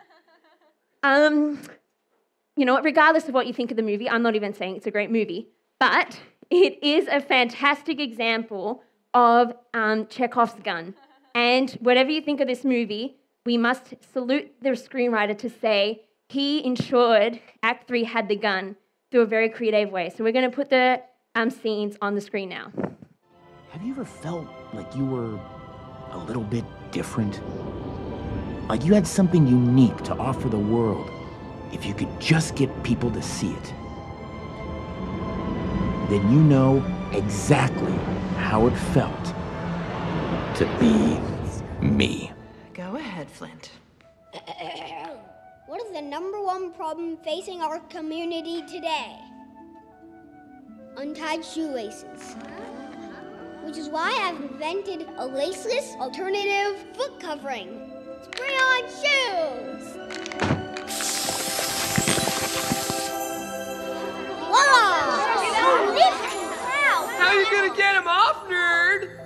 Um, 1.04 1.60
you 2.56 2.66
know, 2.66 2.82
regardless 2.82 3.28
of 3.28 3.34
what 3.34 3.48
you 3.48 3.54
think 3.54 3.72
of 3.72 3.78
the 3.78 3.84
movie, 3.84 4.10
I'm 4.10 4.22
not 4.22 4.36
even 4.36 4.54
saying 4.54 4.76
it's 4.76 4.88
a 4.88 4.92
great 4.92 5.12
movie, 5.12 5.48
but 5.80 6.20
it 6.50 6.84
is 6.84 7.08
a 7.08 7.22
fantastic 7.22 8.00
example 8.00 8.84
of 9.14 9.54
um, 9.74 10.08
Chekhov's 10.08 10.54
gun. 10.64 10.94
And 11.34 11.72
whatever 11.80 12.12
you 12.12 12.22
think 12.22 12.42
of 12.42 12.48
this 12.48 12.64
movie, 12.66 13.18
we 13.46 13.58
must 13.58 13.94
salute 14.14 14.54
the 14.62 14.70
screenwriter 14.72 15.38
to 15.38 15.50
say 15.50 16.02
he 16.28 16.64
ensured 16.66 17.40
Act 17.64 17.88
3 17.88 18.04
had 18.04 18.28
the 18.28 18.36
gun 18.36 18.76
through 19.12 19.22
a 19.22 19.26
very 19.26 19.50
creative 19.50 19.92
way. 19.92 20.10
So 20.10 20.24
we're 20.24 20.32
going 20.32 20.50
to 20.50 20.56
put 20.56 20.70
the 20.70 21.02
um, 21.36 21.50
scenes 21.50 21.98
on 22.02 22.16
the 22.16 22.22
screen 22.22 22.50
now. 22.50 22.72
Have 23.70 23.84
you 23.84 23.94
ever 23.94 24.06
felt 24.06 24.48
like 24.74 24.96
you 24.96 25.06
were 25.06 25.40
a 26.12 26.18
little 26.18 26.44
bit 26.44 26.66
different? 26.92 27.40
Like 28.68 28.84
you 28.86 28.94
had 28.94 29.08
something 29.08 29.48
unique 29.48 29.98
to 30.04 30.16
offer 30.16 30.50
the 30.50 30.60
world 30.60 31.10
if 31.72 31.86
you 31.86 31.94
could 31.94 32.20
just 32.20 32.56
get 32.56 32.70
people 32.84 33.10
to 33.12 33.22
see 33.22 33.52
it? 33.52 33.74
Then 36.10 36.30
you 36.32 36.40
know 36.40 36.84
exactly 37.14 37.94
how 38.38 38.68
it 38.68 38.76
felt 38.94 39.26
to 40.56 40.66
be 40.80 41.18
me. 41.86 42.32
Go 42.74 42.96
ahead, 42.96 43.30
Flint. 43.30 43.72
What 45.68 45.86
is 45.86 45.94
the 45.94 46.02
number 46.02 46.42
one 46.44 46.74
problem 46.74 47.16
facing 47.24 47.62
our 47.62 47.80
community 47.88 48.62
today? 48.64 49.31
Untied 51.02 51.44
shoelaces. 51.44 52.36
Which 53.64 53.76
is 53.76 53.90
why 53.90 54.16
I've 54.22 54.40
invented 54.40 55.08
a 55.18 55.28
laceless 55.28 56.00
alternative 56.00 56.78
foot 56.94 57.20
covering. 57.20 57.92
Spray 58.22 58.54
on 58.54 58.84
shoes! 58.84 59.96
Voila! 64.46 65.90
Lifting! 65.90 66.54
How 67.18 67.30
are 67.30 67.40
you 67.40 67.50
gonna 67.50 67.74
get 67.76 67.96
him 67.96 68.08
off, 68.08 68.48
nerd? 68.48 69.18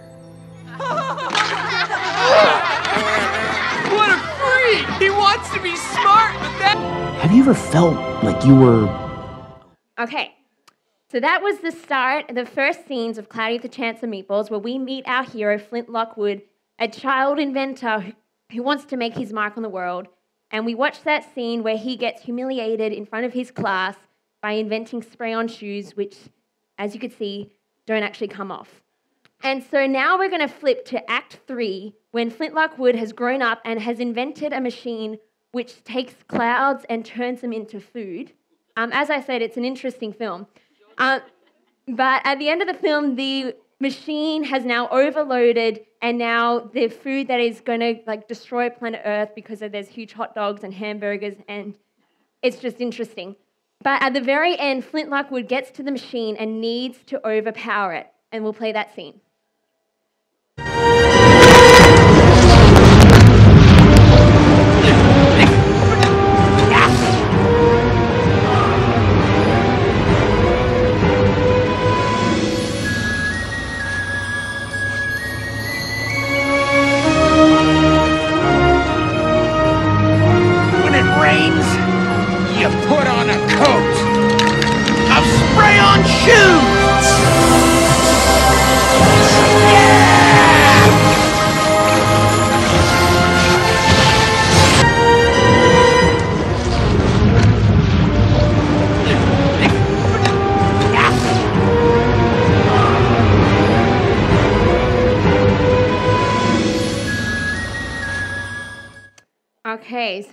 what 3.91 4.09
a 4.11 4.17
freak! 4.39 4.87
He 5.01 5.09
wants 5.09 5.49
to 5.53 5.59
be 5.61 5.75
smart, 5.75 6.33
but 6.39 6.57
that. 6.59 6.77
Have 7.19 7.33
you 7.33 7.41
ever 7.41 7.53
felt 7.53 7.97
like 8.23 8.45
you 8.45 8.55
were 8.55 8.87
Okay, 9.97 10.34
so 11.15 11.21
that 11.21 11.41
was 11.41 11.59
the 11.59 11.71
start, 11.71 12.25
the 12.35 12.45
first 12.45 12.89
scenes 12.89 13.17
of 13.17 13.29
Cloudy 13.29 13.53
with 13.53 13.63
a 13.63 13.69
Chance 13.69 14.03
of 14.03 14.09
Meatballs, 14.09 14.49
where 14.49 14.59
we 14.59 14.77
meet 14.77 15.07
our 15.07 15.23
hero, 15.23 15.57
Flint 15.57 15.89
Lockwood, 15.89 16.41
a 16.77 16.89
child 16.89 17.39
inventor 17.39 18.13
who, 18.51 18.61
wants 18.61 18.83
to 18.83 18.97
make 18.97 19.15
his 19.15 19.31
mark 19.31 19.55
on 19.55 19.63
the 19.63 19.69
world. 19.69 20.09
And 20.51 20.65
we 20.65 20.75
watch 20.75 21.03
that 21.03 21.33
scene 21.33 21.63
where 21.63 21.77
he 21.77 21.95
gets 21.95 22.23
humiliated 22.23 22.91
in 22.91 23.05
front 23.05 23.25
of 23.25 23.31
his 23.31 23.49
class 23.49 23.95
by 24.41 24.53
inventing 24.53 25.03
spray 25.03 25.31
on 25.31 25.47
shoes, 25.47 25.95
which, 25.95 26.17
as 26.77 26.93
you 26.93 26.99
could 26.99 27.17
see, 27.17 27.49
don't 27.85 28.03
actually 28.03 28.27
come 28.27 28.51
off. 28.51 28.81
And 29.41 29.63
so 29.63 29.87
now 29.87 30.17
we're 30.17 30.27
going 30.27 30.45
to 30.45 30.53
flip 30.53 30.83
to 30.87 31.09
Act 31.09 31.39
Three, 31.47 31.93
when 32.11 32.29
Flint 32.29 32.53
Lockwood 32.53 32.95
has 32.95 33.13
grown 33.13 33.41
up 33.41 33.61
and 33.63 33.79
has 33.79 34.01
invented 34.01 34.51
a 34.51 34.59
machine 34.59 35.19
which 35.53 35.81
takes 35.85 36.15
clouds 36.27 36.85
and 36.89 37.05
turns 37.05 37.39
them 37.39 37.53
into 37.53 37.79
food. 37.79 38.33
Um, 38.75 38.89
as 38.91 39.09
I 39.09 39.21
said, 39.21 39.41
it's 39.41 39.55
an 39.55 39.63
interesting 39.63 40.11
film. 40.11 40.47
Uh, 40.97 41.19
but 41.87 42.21
at 42.23 42.39
the 42.39 42.49
end 42.49 42.61
of 42.61 42.67
the 42.67 42.73
film, 42.73 43.15
the 43.15 43.55
machine 43.79 44.43
has 44.45 44.65
now 44.65 44.87
overloaded, 44.89 45.81
and 46.01 46.17
now 46.17 46.59
the 46.59 46.87
food 46.87 47.27
that 47.27 47.39
is 47.39 47.61
going 47.61 47.79
to 47.79 47.99
like 48.07 48.27
destroy 48.27 48.69
planet 48.69 49.01
Earth 49.05 49.29
because 49.35 49.61
of 49.61 49.71
there's 49.71 49.89
huge 49.89 50.13
hot 50.13 50.33
dogs 50.33 50.63
and 50.63 50.73
hamburgers, 50.73 51.35
and 51.47 51.75
it's 52.41 52.57
just 52.57 52.79
interesting. 52.79 53.35
But 53.83 54.01
at 54.01 54.13
the 54.13 54.21
very 54.21 54.57
end, 54.57 54.85
Flint 54.85 55.09
Lockwood 55.09 55.47
gets 55.47 55.69
to 55.71 55.83
the 55.83 55.91
machine 55.91 56.35
and 56.37 56.61
needs 56.61 56.99
to 57.07 57.27
overpower 57.27 57.93
it, 57.93 58.07
and 58.31 58.43
we'll 58.43 58.53
play 58.53 58.71
that 58.71 58.95
scene. 58.95 59.21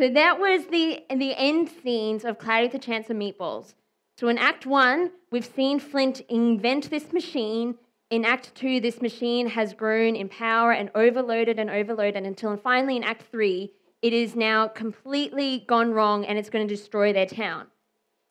So 0.03 0.09
that 0.09 0.41
was 0.41 0.67
the 0.67 1.05
the 1.17 1.33
end 1.39 1.71
scenes 1.81 2.25
of 2.25 2.37
with 2.45 2.75
a 2.75 2.79
Chance 2.81 3.09
of 3.09 3.17
Meatballs. 3.17 3.75
So 4.19 4.27
in 4.27 4.37
Act 4.37 4.67
One, 4.67 5.13
we've 5.31 5.47
seen 5.47 5.79
Flint 5.79 6.23
invent 6.29 6.91
this 6.91 7.13
machine. 7.13 7.77
In 8.11 8.25
Act 8.25 8.53
Two, 8.57 8.81
this 8.81 9.01
machine 9.01 9.47
has 9.51 9.75
grown 9.75 10.17
in 10.17 10.29
power 10.29 10.73
and 10.73 10.91
overloaded 10.97 11.61
and 11.61 11.71
overloaded 11.71 12.25
until 12.25 12.57
finally 12.57 12.97
in 12.97 13.05
Act 13.05 13.23
Three, 13.31 13.75
it 14.03 14.13
is 14.13 14.35
now 14.35 14.67
completely 14.67 15.65
gone 15.69 15.93
wrong 15.93 16.25
and 16.25 16.37
it's 16.37 16.51
going 16.51 16.67
to 16.67 16.75
destroy 16.75 17.13
their 17.13 17.27
town. 17.27 17.69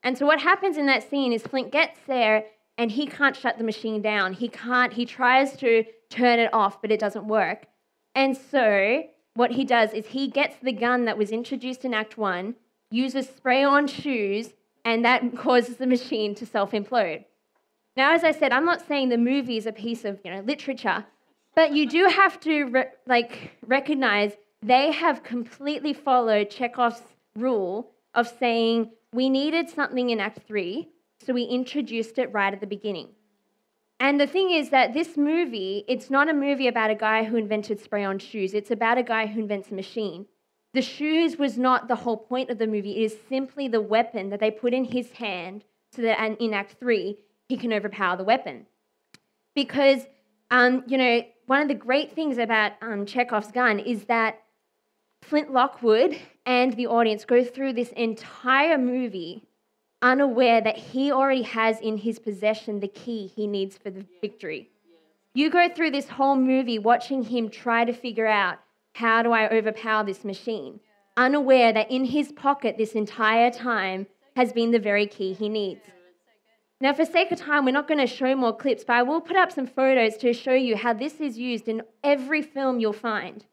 And 0.03 0.17
so 0.17 0.25
what 0.25 0.41
happens 0.41 0.75
in 0.75 0.87
that 0.87 1.09
scene 1.09 1.31
is 1.31 1.41
Flint 1.41 1.71
gets 1.71 2.01
there 2.05 2.47
and 2.77 2.91
he 2.91 3.07
can't 3.07 3.37
shut 3.37 3.57
the 3.57 3.63
machine 3.63 4.01
down. 4.01 4.33
He 4.33 4.49
can't, 4.49 4.91
he 4.91 5.05
tries 5.05 5.55
to 5.59 5.85
turn 6.09 6.37
it 6.37 6.53
off, 6.53 6.81
but 6.81 6.91
it 6.91 6.99
doesn't 6.99 7.29
work. 7.29 7.67
And 8.13 8.35
so 8.35 9.05
what 9.33 9.51
he 9.51 9.63
does 9.63 9.93
is 9.93 10.07
he 10.07 10.27
gets 10.27 10.57
the 10.61 10.71
gun 10.71 11.05
that 11.05 11.17
was 11.17 11.31
introduced 11.31 11.85
in 11.85 11.93
Act 11.93 12.17
One, 12.17 12.55
uses 12.89 13.27
spray 13.27 13.63
on 13.63 13.88
shoes, 13.88 14.53
and 14.83 15.05
that 15.05 15.35
causes 15.38 15.77
the 15.77 15.88
machine 15.88 16.35
to 16.35 16.45
self 16.45 16.71
implode. 16.71 17.25
Now, 17.95 18.13
as 18.13 18.23
I 18.23 18.31
said, 18.31 18.51
I'm 18.51 18.65
not 18.65 18.85
saying 18.88 19.09
the 19.09 19.17
movie 19.17 19.57
is 19.57 19.65
a 19.65 19.71
piece 19.71 20.05
of 20.05 20.19
you 20.23 20.31
know, 20.31 20.41
literature, 20.41 21.05
but 21.55 21.73
you 21.73 21.88
do 21.88 22.05
have 22.05 22.39
to 22.41 22.63
re- 22.65 22.85
like 23.05 23.57
recognize 23.65 24.33
they 24.61 24.91
have 24.91 25.23
completely 25.23 25.93
followed 25.93 26.50
Chekhov's 26.50 27.01
rule 27.35 27.91
of 28.13 28.27
saying 28.27 28.91
we 29.13 29.29
needed 29.29 29.69
something 29.69 30.09
in 30.09 30.19
Act 30.19 30.39
Three, 30.47 30.89
so 31.25 31.33
we 31.33 31.43
introduced 31.43 32.17
it 32.17 32.31
right 32.33 32.53
at 32.53 32.61
the 32.61 32.67
beginning. 32.67 33.09
And 34.01 34.20
the 34.20 34.25
thing 34.25 34.50
is 34.50 34.72
that 34.72 34.96
this 34.96 35.15
movie, 35.15 35.86
it's 35.88 36.10
not 36.10 36.27
a 36.27 36.34
movie 36.34 36.67
about 36.67 36.89
a 36.89 36.96
guy 36.96 37.24
who 37.24 37.38
invented 37.38 37.79
spray 37.79 38.03
on 38.03 38.17
shoes. 38.17 38.55
It's 38.55 38.72
about 38.72 38.98
a 38.98 39.03
guy 39.03 39.27
who 39.27 39.41
invents 39.41 39.70
a 39.70 39.75
machine. 39.75 40.25
The 40.74 40.81
shoes 40.81 41.38
was 41.38 41.55
not 41.55 41.88
the 41.88 41.98
whole 41.98 42.17
point 42.17 42.50
of 42.50 42.58
the 42.58 42.65
movie. 42.65 42.98
It 42.98 43.03
is 43.03 43.17
simply 43.29 43.67
the 43.67 43.79
weapon 43.79 44.31
that 44.31 44.39
they 44.39 44.50
put 44.50 44.74
in 44.74 44.86
his 44.86 45.12
hand 45.12 45.65
so 45.91 46.01
that 46.01 46.41
in 46.41 46.51
Act 46.51 46.77
3, 46.79 47.15
he 47.48 47.58
can 47.58 47.72
overpower 47.72 48.17
the 48.17 48.24
weapon. 48.24 48.65
Because, 49.53 50.08
um, 50.50 50.84
you 50.88 50.98
know, 50.98 51.22
one 51.46 51.62
of 51.62 51.67
the 51.67 51.75
great 51.75 52.15
things 52.15 52.39
about 52.39 52.72
um, 52.81 53.05
Chekhov's 53.05 53.51
gun 53.51 53.77
is 53.77 54.05
that 54.05 54.41
Flint 55.22 55.53
Lockwood 55.53 56.17
and 56.48 56.74
the 56.74 56.88
audience 56.88 57.24
go 57.24 57.43
through 57.43 57.74
this 57.74 57.91
entire 57.91 58.79
movie 58.79 59.43
unaware 60.01 60.62
that 60.62 60.77
he 60.77 61.12
already 61.12 61.43
has 61.43 61.79
in 61.79 61.98
his 61.98 62.20
possession 62.20 62.79
the 62.79 62.88
key 62.88 63.27
he 63.27 63.48
needs 63.48 63.77
for 63.77 63.89
the 63.89 64.05
victory. 64.20 64.70
You 65.34 65.50
go 65.50 65.70
through 65.70 65.91
this 65.91 66.10
whole 66.10 66.36
movie 66.36 66.79
watching 66.79 67.24
him 67.24 67.50
try 67.50 67.86
to 67.86 67.93
figure 67.93 68.27
out 68.27 68.60
how 68.96 69.24
do 69.24 69.31
I 69.31 69.50
overpower 69.50 70.03
this 70.03 70.25
machine, 70.25 70.79
unaware 71.15 71.72
that 71.72 71.89
in 71.89 72.05
his 72.05 72.31
pocket 72.31 72.77
this 72.77 72.93
entire 72.93 73.50
time 73.50 74.08
has 74.36 74.51
been 74.51 74.72
the 74.72 74.79
very 74.79 75.08
key 75.08 75.34
he 75.34 75.50
needs. 75.50 75.81
Now, 76.81 76.93
for 76.93 77.05
sake 77.05 77.31
of 77.31 77.39
time, 77.39 77.63
we're 77.63 77.72
not 77.72 77.88
going 77.88 78.00
to 78.00 78.08
show 78.08 78.36
more 78.36 78.55
clips, 78.55 78.84
but 78.84 78.96
I 78.96 79.03
will 79.03 79.22
put 79.22 79.38
up 79.38 79.51
some 79.51 79.67
photos 79.67 80.17
to 80.17 80.34
show 80.34 80.53
you 80.53 80.75
how 80.75 80.93
this 80.93 81.22
is 81.22 81.38
used 81.38 81.67
in 81.67 81.84
every 82.03 82.41
film 82.41 82.79
you'll 82.79 82.91
find. 82.91 83.46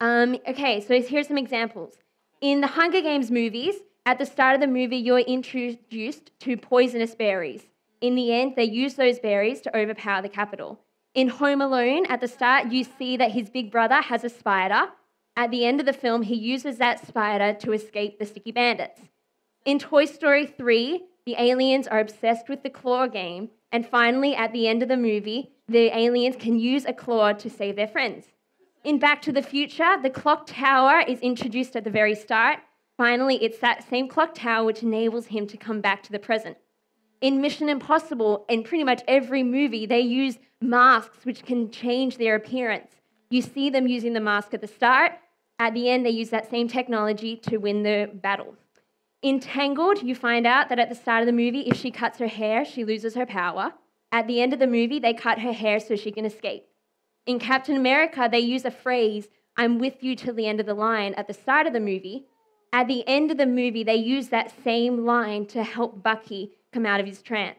Um, 0.00 0.38
okay, 0.48 0.80
so 0.80 1.00
here's 1.02 1.28
some 1.28 1.36
examples. 1.36 1.98
In 2.40 2.62
the 2.62 2.66
Hunger 2.68 3.02
Games 3.02 3.30
movies, 3.30 3.74
at 4.04 4.18
the 4.18 4.26
start 4.26 4.54
of 4.54 4.60
the 4.60 4.66
movie, 4.66 4.96
you're 4.96 5.20
introduced 5.20 6.30
to 6.40 6.56
poisonous 6.56 7.14
berries. 7.14 7.62
In 8.00 8.16
the 8.16 8.32
end, 8.32 8.54
they 8.56 8.64
use 8.64 8.94
those 8.94 9.20
berries 9.20 9.60
to 9.60 9.76
overpower 9.76 10.22
the 10.22 10.28
Capitol. 10.28 10.80
In 11.14 11.28
Home 11.28 11.60
Alone, 11.60 12.06
at 12.06 12.20
the 12.20 12.26
start, 12.26 12.72
you 12.72 12.84
see 12.84 13.16
that 13.16 13.32
his 13.32 13.50
big 13.50 13.70
brother 13.70 14.00
has 14.00 14.24
a 14.24 14.28
spider. 14.28 14.88
At 15.36 15.50
the 15.50 15.64
end 15.64 15.78
of 15.78 15.86
the 15.86 15.92
film, 15.92 16.22
he 16.22 16.34
uses 16.34 16.78
that 16.78 17.06
spider 17.06 17.56
to 17.60 17.72
escape 17.72 18.18
the 18.18 18.26
sticky 18.26 18.50
bandits. 18.50 19.00
In 19.64 19.78
Toy 19.78 20.06
Story 20.06 20.46
3, 20.46 21.04
the 21.24 21.36
aliens 21.38 21.86
are 21.86 22.00
obsessed 22.00 22.48
with 22.48 22.64
the 22.64 22.70
claw 22.70 23.06
game. 23.06 23.50
And 23.70 23.86
finally, 23.86 24.34
at 24.34 24.52
the 24.52 24.66
end 24.66 24.82
of 24.82 24.88
the 24.88 24.96
movie, 24.96 25.52
the 25.68 25.96
aliens 25.96 26.36
can 26.36 26.58
use 26.58 26.84
a 26.84 26.92
claw 26.92 27.32
to 27.34 27.48
save 27.48 27.76
their 27.76 27.86
friends. 27.86 28.26
In 28.82 28.98
Back 28.98 29.22
to 29.22 29.32
the 29.32 29.42
Future, 29.42 29.96
the 30.02 30.10
clock 30.10 30.46
tower 30.46 31.04
is 31.06 31.20
introduced 31.20 31.76
at 31.76 31.84
the 31.84 31.90
very 31.90 32.16
start. 32.16 32.58
Finally, 32.96 33.42
it's 33.42 33.58
that 33.58 33.88
same 33.88 34.08
clock 34.08 34.34
tower 34.34 34.64
which 34.64 34.82
enables 34.82 35.26
him 35.26 35.46
to 35.46 35.56
come 35.56 35.80
back 35.80 36.02
to 36.02 36.12
the 36.12 36.18
present. 36.18 36.56
In 37.20 37.40
Mission 37.40 37.68
Impossible, 37.68 38.44
in 38.48 38.64
pretty 38.64 38.84
much 38.84 39.02
every 39.06 39.42
movie, 39.42 39.86
they 39.86 40.00
use 40.00 40.38
masks 40.60 41.24
which 41.24 41.44
can 41.44 41.70
change 41.70 42.18
their 42.18 42.34
appearance. 42.34 42.90
You 43.30 43.42
see 43.42 43.70
them 43.70 43.86
using 43.86 44.12
the 44.12 44.20
mask 44.20 44.54
at 44.54 44.60
the 44.60 44.66
start. 44.66 45.12
At 45.58 45.74
the 45.74 45.88
end, 45.88 46.04
they 46.04 46.10
use 46.10 46.30
that 46.30 46.50
same 46.50 46.68
technology 46.68 47.36
to 47.48 47.58
win 47.58 47.82
the 47.82 48.10
battle. 48.12 48.56
In 49.22 49.38
Tangled, 49.38 50.02
you 50.02 50.16
find 50.16 50.46
out 50.46 50.68
that 50.68 50.80
at 50.80 50.88
the 50.88 50.96
start 50.96 51.22
of 51.22 51.26
the 51.26 51.32
movie, 51.32 51.60
if 51.60 51.76
she 51.76 51.92
cuts 51.92 52.18
her 52.18 52.26
hair, 52.26 52.64
she 52.64 52.84
loses 52.84 53.14
her 53.14 53.26
power. 53.26 53.72
at 54.10 54.26
the 54.26 54.42
end 54.42 54.52
of 54.52 54.58
the 54.58 54.66
movie, 54.66 54.98
they 54.98 55.14
cut 55.14 55.38
her 55.38 55.52
hair 55.52 55.80
so 55.80 55.96
she 55.96 56.12
can 56.12 56.26
escape. 56.26 56.66
In 57.24 57.38
Captain 57.38 57.76
America, 57.76 58.28
they 58.30 58.40
use 58.40 58.64
a 58.64 58.70
phrase, 58.70 59.28
I'm 59.56 59.78
with 59.78 60.02
you 60.02 60.16
till 60.16 60.34
the 60.34 60.46
end 60.46 60.60
of 60.60 60.66
the 60.66 60.74
line, 60.74 61.14
at 61.14 61.28
the 61.28 61.34
start 61.34 61.66
of 61.66 61.72
the 61.72 61.80
movie. 61.80 62.26
At 62.72 62.88
the 62.88 63.06
end 63.06 63.30
of 63.30 63.36
the 63.36 63.46
movie, 63.46 63.84
they 63.84 63.96
use 63.96 64.28
that 64.28 64.52
same 64.64 65.04
line 65.04 65.46
to 65.46 65.62
help 65.62 66.02
Bucky 66.02 66.52
come 66.72 66.86
out 66.86 67.00
of 67.00 67.06
his 67.06 67.20
trance. 67.20 67.58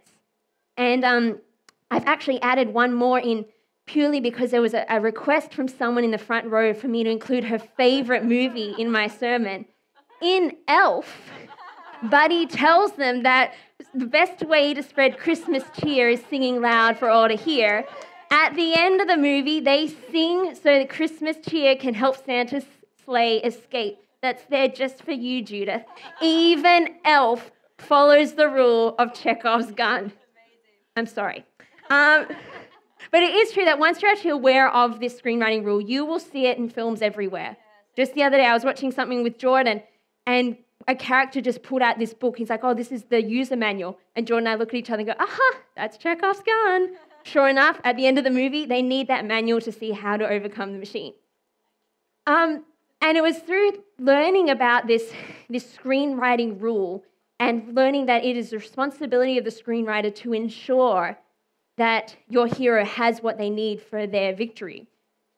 And 0.75 1.05
um, 1.05 1.39
I've 1.91 2.08
actually 2.08 2.41
added 2.41 2.74
one 2.74 2.93
more 2.93 3.20
in 3.20 3.46
purely 3.86 4.20
because 4.20 4.51
there 4.51 4.62
was 4.62 4.74
a, 4.74 4.86
a 4.89 5.00
request 5.00 5.53
from 5.53 5.67
someone 5.67 6.03
in 6.03 6.12
the 6.12 6.17
front 6.17 6.48
row 6.48 6.74
for 6.74 6.88
me 6.88 7.03
to 7.03 7.10
include 7.10 7.43
her 7.43 7.60
favorite 7.60 8.24
movie 8.24 8.74
in 8.79 8.91
my 8.91 9.08
sermon. 9.08 9.65
In 10.22 10.55
Elf, 10.67 11.32
Buddy 12.03 12.48
tells 12.48 12.93
them 12.93 13.24
that 13.24 13.53
the 13.93 14.05
best 14.05 14.41
way 14.41 14.74
to 14.74 14.82
spread 14.82 15.20
Christmas 15.20 15.63
cheer 15.79 16.10
is 16.10 16.24
singing 16.29 16.62
loud 16.62 16.98
for 16.98 17.10
all 17.10 17.27
to 17.27 17.36
hear. 17.36 17.86
At 18.32 18.55
the 18.55 18.74
end 18.74 19.00
of 19.00 19.08
the 19.08 19.17
movie, 19.17 19.60
they 19.60 19.88
sing 19.88 20.55
so 20.55 20.79
the 20.79 20.86
Christmas 20.86 21.38
cheer 21.48 21.75
can 21.75 21.93
help 21.93 22.25
Santa's 22.25 22.65
sleigh 23.05 23.38
escape. 23.38 24.02
That's 24.24 24.46
there 24.46 24.70
just 24.70 25.03
for 25.03 25.12
you, 25.12 25.44
Judith. 25.44 25.84
Even 26.22 26.96
Elf 27.03 27.51
follows 27.77 28.36
the 28.36 28.48
rule 28.48 28.96
of 28.98 29.13
Chekhov's 29.13 29.72
gun. 29.74 30.13
I'm 30.96 31.06
sorry. 31.06 31.46
Um, 31.89 32.27
but 33.12 33.22
it 33.22 33.36
is 33.36 33.51
true 33.51 33.65
that 33.65 33.80
once 33.80 34.01
you're 34.01 34.10
actually 34.10 34.30
aware 34.30 34.70
of 34.70 35.01
this 35.01 35.22
screenwriting 35.22 35.65
rule, 35.65 35.82
you 35.82 36.06
will 36.06 36.22
see 36.22 36.46
it 36.48 36.58
in 36.58 36.70
films 36.70 37.01
everywhere. 37.01 37.58
Just 37.98 38.13
the 38.13 38.24
other 38.24 38.38
day, 38.38 38.46
I 38.46 38.53
was 38.53 38.63
watching 38.63 38.94
something 38.94 39.24
with 39.24 39.38
Jordan, 39.38 39.84
and 40.25 40.56
a 40.88 40.96
character 40.96 41.42
just 41.42 41.62
pulled 41.62 41.82
out 41.82 42.00
this 42.00 42.13
book. 42.13 42.38
He's 42.38 42.50
like, 42.50 42.63
Oh, 42.63 42.74
this 42.74 42.94
is 42.94 43.03
the 43.03 43.22
user 43.22 43.58
manual. 43.58 44.00
And 44.15 44.25
Jordan 44.25 44.48
and 44.48 44.53
I 44.53 44.58
look 44.58 44.70
at 44.70 44.75
each 44.75 44.89
other 44.89 45.01
and 45.01 45.08
go, 45.08 45.15
Aha, 45.20 45.51
that's 45.75 45.98
Chekhov's 45.98 46.42
gun. 46.42 46.96
Sure 47.24 47.50
enough, 47.50 47.77
at 47.84 47.98
the 47.98 48.08
end 48.08 48.18
of 48.18 48.24
the 48.24 48.30
movie, 48.30 48.65
they 48.65 48.82
need 48.82 49.10
that 49.10 49.25
manual 49.25 49.60
to 49.62 49.72
see 49.74 49.92
how 49.92 50.15
to 50.15 50.25
overcome 50.25 50.72
the 50.72 50.80
machine. 50.80 51.13
Um, 52.25 52.63
and 53.03 53.17
it 53.17 53.22
was 53.22 53.38
through 53.39 53.83
learning 54.00 54.50
about 54.50 54.88
this, 54.88 55.12
this 55.50 55.65
screenwriting 55.75 56.60
rule 56.60 57.03
and 57.38 57.75
learning 57.75 58.05
that 58.05 58.24
it 58.24 58.38
is 58.38 58.51
the 58.51 58.57
responsibility 58.57 59.38
of 59.38 59.43
the 59.43 59.51
screenwriter 59.51 60.15
to 60.15 60.33
ensure 60.33 61.19
that 61.77 62.15
your 62.29 62.48
hero 62.48 62.86
has 62.86 63.22
what 63.22 63.38
they 63.38 63.50
need 63.50 63.81
for 63.81 64.07
their 64.07 64.33
victory. 64.33 64.88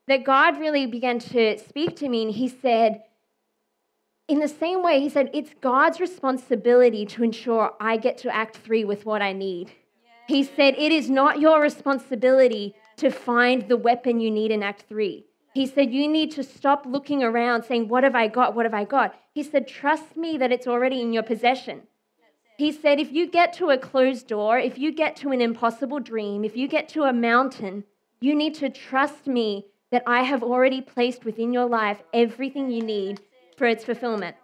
That 0.07 0.23
God 0.23 0.59
really 0.59 0.85
began 0.85 1.17
to 1.19 1.57
speak 1.57 1.95
to 1.95 2.07
me, 2.07 2.23
and 2.23 2.31
He 2.31 2.47
said, 2.47 3.01
in 4.27 4.39
the 4.39 4.47
same 4.47 4.83
way, 4.83 4.99
He 4.99 5.09
said, 5.09 5.31
it's 5.33 5.51
God's 5.59 5.99
responsibility 5.99 7.05
to 7.07 7.23
ensure 7.23 7.73
I 7.79 7.97
get 7.97 8.19
to 8.19 8.35
Act 8.35 8.57
Three 8.57 8.85
with 8.85 9.07
what 9.07 9.23
I 9.23 9.33
need. 9.33 9.71
He 10.27 10.43
said, 10.43 10.75
it 10.77 10.91
is 10.91 11.09
not 11.09 11.39
your 11.39 11.61
responsibility 11.61 12.75
to 12.97 13.09
find 13.09 13.67
the 13.67 13.77
weapon 13.77 14.19
you 14.19 14.29
need 14.29 14.51
in 14.51 14.61
Act 14.61 14.83
Three. 14.87 15.25
He 15.55 15.65
said, 15.65 15.93
You 15.93 16.07
need 16.07 16.31
to 16.31 16.43
stop 16.43 16.85
looking 16.85 17.23
around 17.23 17.63
saying, 17.63 17.87
What 17.87 18.03
have 18.03 18.13
I 18.13 18.27
got? 18.27 18.53
What 18.53 18.65
have 18.65 18.73
I 18.73 18.83
got? 18.83 19.15
He 19.33 19.41
said, 19.41 19.67
Trust 19.67 20.17
me 20.17 20.37
that 20.37 20.51
it's 20.51 20.67
already 20.67 21.01
in 21.01 21.13
your 21.13 21.23
possession. 21.23 21.83
He 22.57 22.71
said, 22.71 22.99
if 23.01 23.11
you 23.11 23.27
get 23.27 23.51
to 23.53 23.69
a 23.69 23.77
closed 23.77 24.27
door, 24.27 24.57
if 24.57 24.77
you 24.77 24.93
get 24.93 25.17
to 25.17 25.31
an 25.31 25.41
impossible 25.41 25.99
dream, 25.99 26.45
if 26.45 26.55
you 26.55 26.69
get 26.69 26.87
to 26.89 27.03
a 27.03 27.11
mountain, 27.11 27.83
you 28.21 28.33
need 28.33 28.55
to 28.55 28.69
trust 28.69 29.27
me 29.27 29.65
that 29.91 30.03
I 30.07 30.23
have 30.23 30.41
already 30.41 30.79
placed 30.79 31.25
within 31.25 31.51
your 31.51 31.65
life 31.65 32.01
everything 32.13 32.71
you 32.71 32.81
need 32.81 33.19
for 33.57 33.67
its 33.67 33.83
fulfillment. 33.83 34.37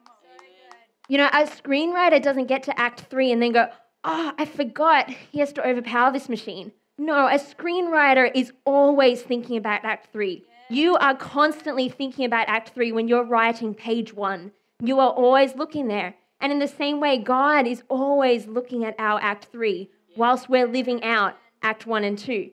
You 1.07 1.19
know, 1.19 1.27
a 1.27 1.43
screenwriter 1.45 2.21
doesn't 2.21 2.47
get 2.47 2.63
to 2.63 2.77
act 2.77 3.01
three 3.09 3.31
and 3.31 3.41
then 3.41 3.53
go, 3.53 3.67
oh, 4.03 4.33
I 4.37 4.45
forgot 4.45 5.09
he 5.09 5.39
has 5.39 5.53
to 5.53 5.65
overpower 5.65 6.11
this 6.11 6.27
machine. 6.27 6.73
No, 6.97 7.27
a 7.27 7.39
screenwriter 7.39 8.29
is 8.35 8.51
always 8.65 9.21
thinking 9.21 9.55
about 9.55 9.85
act 9.85 10.11
three. 10.11 10.45
You 10.71 10.95
are 10.97 11.15
constantly 11.15 11.89
thinking 11.89 12.25
about 12.25 12.47
act 12.47 12.69
three 12.69 12.91
when 12.91 13.07
you're 13.07 13.25
writing 13.25 13.73
page 13.75 14.13
one. 14.13 14.53
You 14.81 14.99
are 14.99 15.11
always 15.11 15.55
looking 15.55 15.87
there. 15.87 16.15
And 16.41 16.51
in 16.51 16.59
the 16.59 16.67
same 16.67 16.99
way, 16.99 17.19
God 17.19 17.67
is 17.67 17.83
always 17.87 18.47
looking 18.47 18.83
at 18.83 18.95
our 18.97 19.21
Act 19.21 19.45
3 19.51 19.89
whilst 20.17 20.49
we're 20.49 20.67
living 20.67 21.03
out 21.03 21.37
Act 21.61 21.85
1 21.85 22.03
and 22.03 22.17
2. 22.17 22.49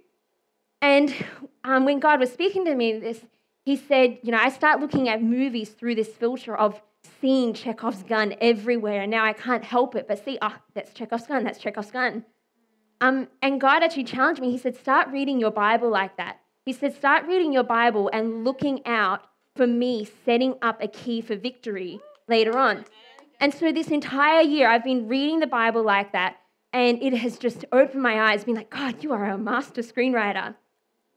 And 0.83 1.14
um, 1.64 1.87
when 1.87 1.99
God 1.99 2.21
was 2.21 2.31
speaking 2.31 2.66
to 2.66 2.75
me 2.75 2.99
this, 2.99 3.25
he 3.64 3.77
said, 3.77 4.19
You 4.23 4.33
know, 4.33 4.38
I 4.38 4.51
start 4.51 4.81
looking 4.81 5.09
at 5.09 5.23
movies 5.23 5.71
through 5.71 5.95
this 5.95 6.09
filter 6.09 6.55
of 6.57 6.81
seeing 7.21 7.55
Chekhov's 7.55 8.03
gun 8.03 8.35
everywhere. 8.40 9.03
And 9.03 9.11
now 9.11 9.25
I 9.25 9.33
can't 9.33 9.64
help 9.64 9.95
it 9.95 10.07
but 10.07 10.23
see, 10.23 10.38
oh, 10.43 10.55
that's 10.75 10.93
Chekhov's 10.93 11.27
gun, 11.27 11.45
that's 11.45 11.59
Chekhov's 11.59 11.90
gun. 11.90 12.25
Um, 13.01 13.29
and 13.40 13.61
God 13.61 13.83
actually 13.83 14.05
challenged 14.05 14.40
me. 14.40 14.51
He 14.51 14.59
said, 14.59 14.77
Start 14.77 15.09
reading 15.09 15.40
your 15.40 15.51
Bible 15.51 15.88
like 15.88 16.16
that. 16.19 16.40
He 16.69 16.75
said, 16.75 16.95
Start 16.95 17.27
reading 17.27 17.51
your 17.51 17.63
Bible 17.63 18.11
and 18.13 18.45
looking 18.45 18.85
out 18.85 19.23
for 19.57 19.67
me 19.67 20.07
setting 20.27 20.55
up 20.61 20.83
a 20.83 20.87
key 20.87 21.23
for 21.23 21.35
victory 21.35 21.99
later 22.29 22.59
on. 22.59 22.85
And 23.41 23.55
so 23.55 23.73
this 23.73 23.89
entire 23.89 24.43
year, 24.43 24.69
I've 24.69 24.85
been 24.85 25.09
reading 25.09 25.41
the 25.41 25.47
Bible 25.47 25.83
like 25.83 26.13
that, 26.13 26.37
and 26.75 27.03
it 27.03 27.15
has 27.15 27.39
just 27.39 27.65
opened 27.73 28.03
my 28.03 28.21
eyes, 28.21 28.45
being 28.45 28.59
like, 28.59 28.69
God, 28.69 29.03
you 29.03 29.15
are 29.15 29.31
a 29.31 29.39
master 29.39 29.81
screenwriter. 29.81 30.57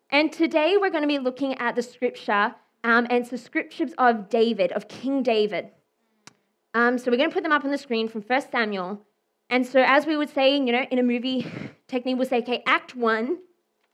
And 0.10 0.32
today 0.32 0.78
we're 0.80 0.90
going 0.90 1.04
to 1.04 1.08
be 1.08 1.20
looking 1.20 1.56
at 1.56 1.76
the 1.76 1.84
scripture, 1.84 2.56
um, 2.86 3.06
and 3.10 3.26
the 3.26 3.38
scriptures 3.38 3.92
of 3.98 4.30
David, 4.30 4.72
of 4.72 4.88
King 4.88 5.22
David. 5.22 5.72
Um, 6.74 6.98
so 6.98 7.12
we're 7.12 7.18
going 7.18 7.30
to 7.30 7.34
put 7.34 7.44
them 7.44 7.52
up 7.52 7.66
on 7.66 7.72
the 7.72 7.78
screen 7.78 8.08
from 8.08 8.22
1 8.22 8.52
Samuel. 8.54 9.02
And 9.50 9.68
so, 9.68 9.84
as 9.86 10.06
we 10.06 10.16
would 10.16 10.30
say, 10.30 10.56
you 10.56 10.72
know, 10.72 10.86
in 10.90 10.98
a 10.98 11.04
movie 11.04 11.46
technique, 11.90 12.16
we'll 12.16 12.26
say, 12.26 12.38
okay, 12.38 12.64
Act 12.66 12.96
One, 12.96 13.40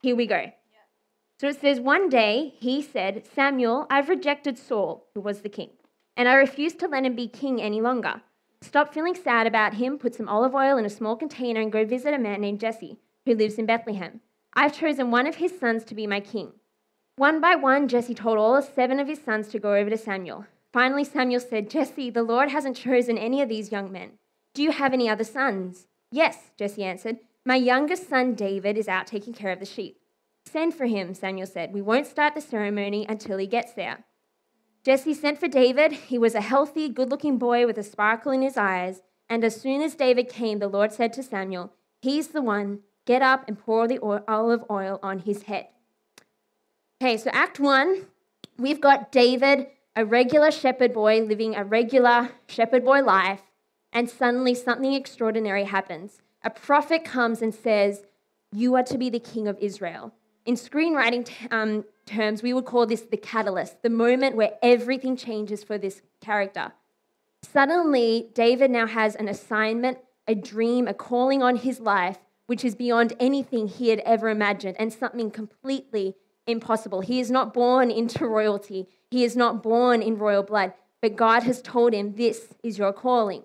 here 0.02 0.14
we 0.14 0.28
go. 0.28 0.52
So 1.40 1.48
it 1.48 1.60
says, 1.60 1.80
one 1.80 2.08
day 2.08 2.54
he 2.58 2.82
said, 2.82 3.26
Samuel, 3.34 3.86
I've 3.88 4.08
rejected 4.08 4.58
Saul, 4.58 5.06
who 5.14 5.20
was 5.20 5.42
the 5.42 5.48
king 5.48 5.70
and 6.18 6.28
I 6.28 6.34
refuse 6.34 6.74
to 6.74 6.88
let 6.88 7.04
him 7.04 7.14
be 7.14 7.28
king 7.28 7.62
any 7.62 7.80
longer. 7.80 8.20
Stop 8.60 8.92
feeling 8.92 9.14
sad 9.14 9.46
about 9.46 9.74
him, 9.74 9.98
put 9.98 10.16
some 10.16 10.28
olive 10.28 10.52
oil 10.52 10.76
in 10.76 10.84
a 10.84 10.90
small 10.90 11.14
container, 11.14 11.60
and 11.60 11.70
go 11.70 11.84
visit 11.84 12.12
a 12.12 12.18
man 12.18 12.40
named 12.40 12.58
Jesse, 12.58 12.98
who 13.24 13.36
lives 13.36 13.54
in 13.54 13.66
Bethlehem. 13.66 14.20
I've 14.52 14.76
chosen 14.76 15.12
one 15.12 15.28
of 15.28 15.36
his 15.36 15.56
sons 15.56 15.84
to 15.84 15.94
be 15.94 16.08
my 16.08 16.18
king. 16.18 16.54
One 17.14 17.40
by 17.40 17.54
one, 17.54 17.86
Jesse 17.86 18.14
told 18.14 18.36
all 18.36 18.60
seven 18.60 18.98
of 18.98 19.06
his 19.06 19.20
sons 19.24 19.46
to 19.48 19.60
go 19.60 19.74
over 19.74 19.90
to 19.90 19.96
Samuel. 19.96 20.46
Finally, 20.72 21.04
Samuel 21.04 21.40
said, 21.40 21.70
Jesse, 21.70 22.10
the 22.10 22.24
Lord 22.24 22.50
hasn't 22.50 22.76
chosen 22.76 23.16
any 23.16 23.40
of 23.40 23.48
these 23.48 23.70
young 23.70 23.92
men. 23.92 24.18
Do 24.54 24.62
you 24.64 24.72
have 24.72 24.92
any 24.92 25.08
other 25.08 25.24
sons? 25.24 25.86
Yes, 26.10 26.50
Jesse 26.58 26.82
answered. 26.82 27.18
My 27.46 27.54
youngest 27.54 28.08
son, 28.08 28.34
David, 28.34 28.76
is 28.76 28.88
out 28.88 29.06
taking 29.06 29.32
care 29.32 29.52
of 29.52 29.60
the 29.60 29.66
sheep. 29.66 29.97
Send 30.48 30.74
for 30.74 30.86
him, 30.86 31.12
Samuel 31.12 31.46
said. 31.46 31.74
We 31.74 31.82
won't 31.82 32.06
start 32.06 32.34
the 32.34 32.40
ceremony 32.40 33.04
until 33.08 33.36
he 33.36 33.46
gets 33.46 33.72
there. 33.72 34.04
Jesse 34.82 35.12
sent 35.12 35.38
for 35.38 35.48
David. 35.48 35.92
He 35.92 36.16
was 36.18 36.34
a 36.34 36.40
healthy, 36.40 36.88
good 36.88 37.10
looking 37.10 37.36
boy 37.36 37.66
with 37.66 37.76
a 37.76 37.82
sparkle 37.82 38.32
in 38.32 38.40
his 38.40 38.56
eyes. 38.56 39.02
And 39.28 39.44
as 39.44 39.60
soon 39.60 39.82
as 39.82 39.94
David 39.94 40.28
came, 40.28 40.58
the 40.58 40.68
Lord 40.68 40.92
said 40.92 41.12
to 41.14 41.22
Samuel, 41.22 41.72
He's 42.00 42.28
the 42.28 42.40
one. 42.40 42.80
Get 43.04 43.20
up 43.20 43.44
and 43.46 43.58
pour 43.58 43.86
the 43.86 43.98
oil, 44.02 44.24
olive 44.26 44.64
oil 44.70 44.98
on 45.02 45.20
his 45.20 45.42
head. 45.44 45.68
Okay, 47.02 47.16
so 47.16 47.30
Act 47.32 47.60
One, 47.60 48.06
we've 48.58 48.80
got 48.80 49.12
David, 49.12 49.66
a 49.94 50.04
regular 50.04 50.50
shepherd 50.50 50.92
boy 50.92 51.20
living 51.20 51.54
a 51.54 51.64
regular 51.64 52.30
shepherd 52.46 52.84
boy 52.84 53.02
life, 53.02 53.42
and 53.92 54.08
suddenly 54.08 54.54
something 54.54 54.94
extraordinary 54.94 55.64
happens. 55.64 56.20
A 56.42 56.50
prophet 56.50 57.04
comes 57.04 57.42
and 57.42 57.54
says, 57.54 58.04
You 58.52 58.74
are 58.76 58.82
to 58.84 58.98
be 58.98 59.10
the 59.10 59.20
king 59.20 59.48
of 59.48 59.58
Israel. 59.58 60.12
In 60.48 60.54
screenwriting 60.54 61.28
um, 61.52 61.84
terms, 62.06 62.42
we 62.42 62.54
would 62.54 62.64
call 62.64 62.86
this 62.86 63.02
the 63.02 63.18
catalyst, 63.18 63.82
the 63.82 63.90
moment 63.90 64.34
where 64.34 64.52
everything 64.62 65.14
changes 65.14 65.62
for 65.62 65.76
this 65.76 66.00
character. 66.22 66.72
Suddenly, 67.42 68.30
David 68.32 68.70
now 68.70 68.86
has 68.86 69.14
an 69.14 69.28
assignment, 69.28 69.98
a 70.26 70.34
dream, 70.34 70.88
a 70.88 70.94
calling 70.94 71.42
on 71.42 71.56
his 71.56 71.80
life, 71.80 72.16
which 72.46 72.64
is 72.64 72.74
beyond 72.74 73.12
anything 73.20 73.68
he 73.68 73.90
had 73.90 73.98
ever 74.06 74.30
imagined 74.30 74.76
and 74.78 74.90
something 74.90 75.30
completely 75.30 76.16
impossible. 76.46 77.02
He 77.02 77.20
is 77.20 77.30
not 77.30 77.52
born 77.52 77.90
into 77.90 78.26
royalty, 78.26 78.88
he 79.10 79.24
is 79.24 79.36
not 79.36 79.62
born 79.62 80.00
in 80.00 80.16
royal 80.16 80.42
blood, 80.42 80.72
but 81.02 81.14
God 81.14 81.42
has 81.42 81.60
told 81.60 81.92
him, 81.92 82.14
This 82.14 82.54
is 82.62 82.78
your 82.78 82.94
calling. 82.94 83.42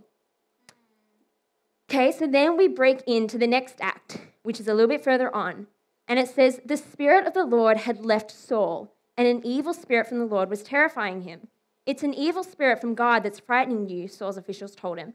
Okay, 1.92 2.14
so 2.14 2.28
then 2.28 2.56
we 2.56 2.70
break 2.70 3.02
into 3.06 3.38
the 3.38 3.46
next 3.46 3.76
act, 3.82 4.22
which 4.44 4.62
is 4.62 4.70
a 4.70 4.74
little 4.74 4.88
bit 4.88 5.04
further 5.04 5.36
on. 5.36 5.68
And 6.08 6.20
it 6.20 6.28
says, 6.30 6.60
The 6.66 6.78
Spirit 6.78 7.26
of 7.26 7.34
the 7.34 7.46
Lord 7.46 7.78
had 7.78 8.06
left 8.06 8.32
Saul, 8.32 8.94
and 9.18 9.28
an 9.28 9.46
evil 9.46 9.74
spirit 9.74 10.08
from 10.08 10.20
the 10.20 10.26
Lord 10.26 10.50
was 10.50 10.64
terrifying 10.64 11.22
him. 11.22 11.48
It's 11.86 12.04
an 12.04 12.14
evil 12.14 12.44
spirit 12.44 12.80
from 12.80 12.96
God 12.96 13.24
that's 13.24 13.40
frightening 13.40 13.90
you, 13.90 14.08
Saul's 14.08 14.38
officials 14.38 14.76
told 14.76 14.98
him. 14.98 15.14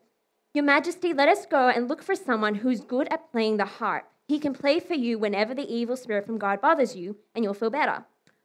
Your 0.54 0.64
Majesty, 0.64 1.12
let 1.12 1.28
us 1.28 1.46
go 1.46 1.68
and 1.68 1.88
look 1.88 2.02
for 2.02 2.14
someone 2.14 2.56
who's 2.56 2.80
good 2.80 3.08
at 3.10 3.30
playing 3.30 3.58
the 3.58 3.64
harp. 3.64 4.06
He 4.26 4.38
can 4.38 4.54
play 4.54 4.80
for 4.80 4.94
you 4.94 5.18
whenever 5.18 5.54
the 5.54 5.70
evil 5.72 5.96
spirit 5.96 6.26
from 6.26 6.38
God 6.38 6.60
bothers 6.60 6.96
you, 6.96 7.16
and 7.34 7.44
you'll 7.44 7.54
feel 7.54 7.70
better. 7.70 8.04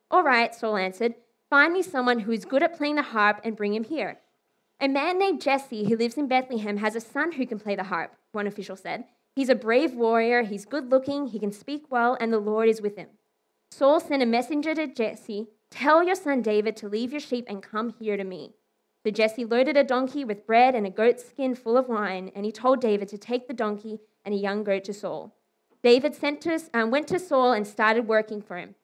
All 0.09 0.23
right, 0.23 0.53
Saul 0.53 0.77
answered. 0.77 1.15
Find 1.49 1.73
me 1.73 1.81
someone 1.81 2.19
who 2.19 2.31
is 2.31 2.45
good 2.45 2.63
at 2.63 2.77
playing 2.77 2.95
the 2.95 3.01
harp 3.01 3.41
and 3.43 3.55
bring 3.55 3.73
him 3.73 3.83
here. 3.83 4.19
A 4.79 4.87
man 4.87 5.19
named 5.19 5.41
Jesse, 5.41 5.87
who 5.87 5.95
lives 5.95 6.17
in 6.17 6.27
Bethlehem, 6.27 6.77
has 6.77 6.95
a 6.95 7.01
son 7.01 7.33
who 7.33 7.45
can 7.45 7.59
play 7.59 7.75
the 7.75 7.83
harp, 7.83 8.15
one 8.31 8.47
official 8.47 8.75
said. 8.75 9.05
He's 9.35 9.49
a 9.49 9.55
brave 9.55 9.93
warrior, 9.93 10.43
he's 10.43 10.65
good 10.65 10.91
looking, 10.91 11.27
he 11.27 11.39
can 11.39 11.51
speak 11.51 11.85
well, 11.89 12.17
and 12.19 12.31
the 12.31 12.39
Lord 12.39 12.69
is 12.69 12.81
with 12.81 12.95
him. 12.95 13.09
Saul 13.71 13.99
sent 13.99 14.21
a 14.21 14.27
messenger 14.27 14.75
to 14.75 14.87
Jesse 14.87 15.47
Tell 15.73 16.03
your 16.03 16.13
son 16.13 16.43
David 16.43 16.77
to 16.77 16.87
leave 16.87 17.11
your 17.11 17.19
sheep 17.19 17.45
and 17.47 17.63
come 17.63 17.95
here 17.99 18.15
to 18.15 18.23
me. 18.23 18.53
So 19.03 19.09
Jesse 19.09 19.43
loaded 19.43 19.75
a 19.75 19.83
donkey 19.83 20.23
with 20.23 20.45
bread 20.45 20.75
and 20.75 20.85
a 20.85 20.91
goat 20.91 21.19
skin 21.19 21.55
full 21.55 21.77
of 21.77 21.87
wine, 21.87 22.31
and 22.35 22.45
he 22.45 22.51
told 22.51 22.79
David 22.79 23.07
to 23.07 23.17
take 23.17 23.47
the 23.47 23.55
donkey 23.55 23.99
and 24.23 24.35
a 24.35 24.37
young 24.37 24.63
goat 24.63 24.83
to 24.83 24.93
Saul. 24.93 25.35
David 25.81 26.13
sent 26.13 26.41
to, 26.41 26.59
um, 26.75 26.91
went 26.91 27.07
to 27.07 27.17
Saul 27.17 27.53
and 27.53 27.65
started 27.65 28.07
working 28.07 28.39
for 28.39 28.57
him. 28.57 28.75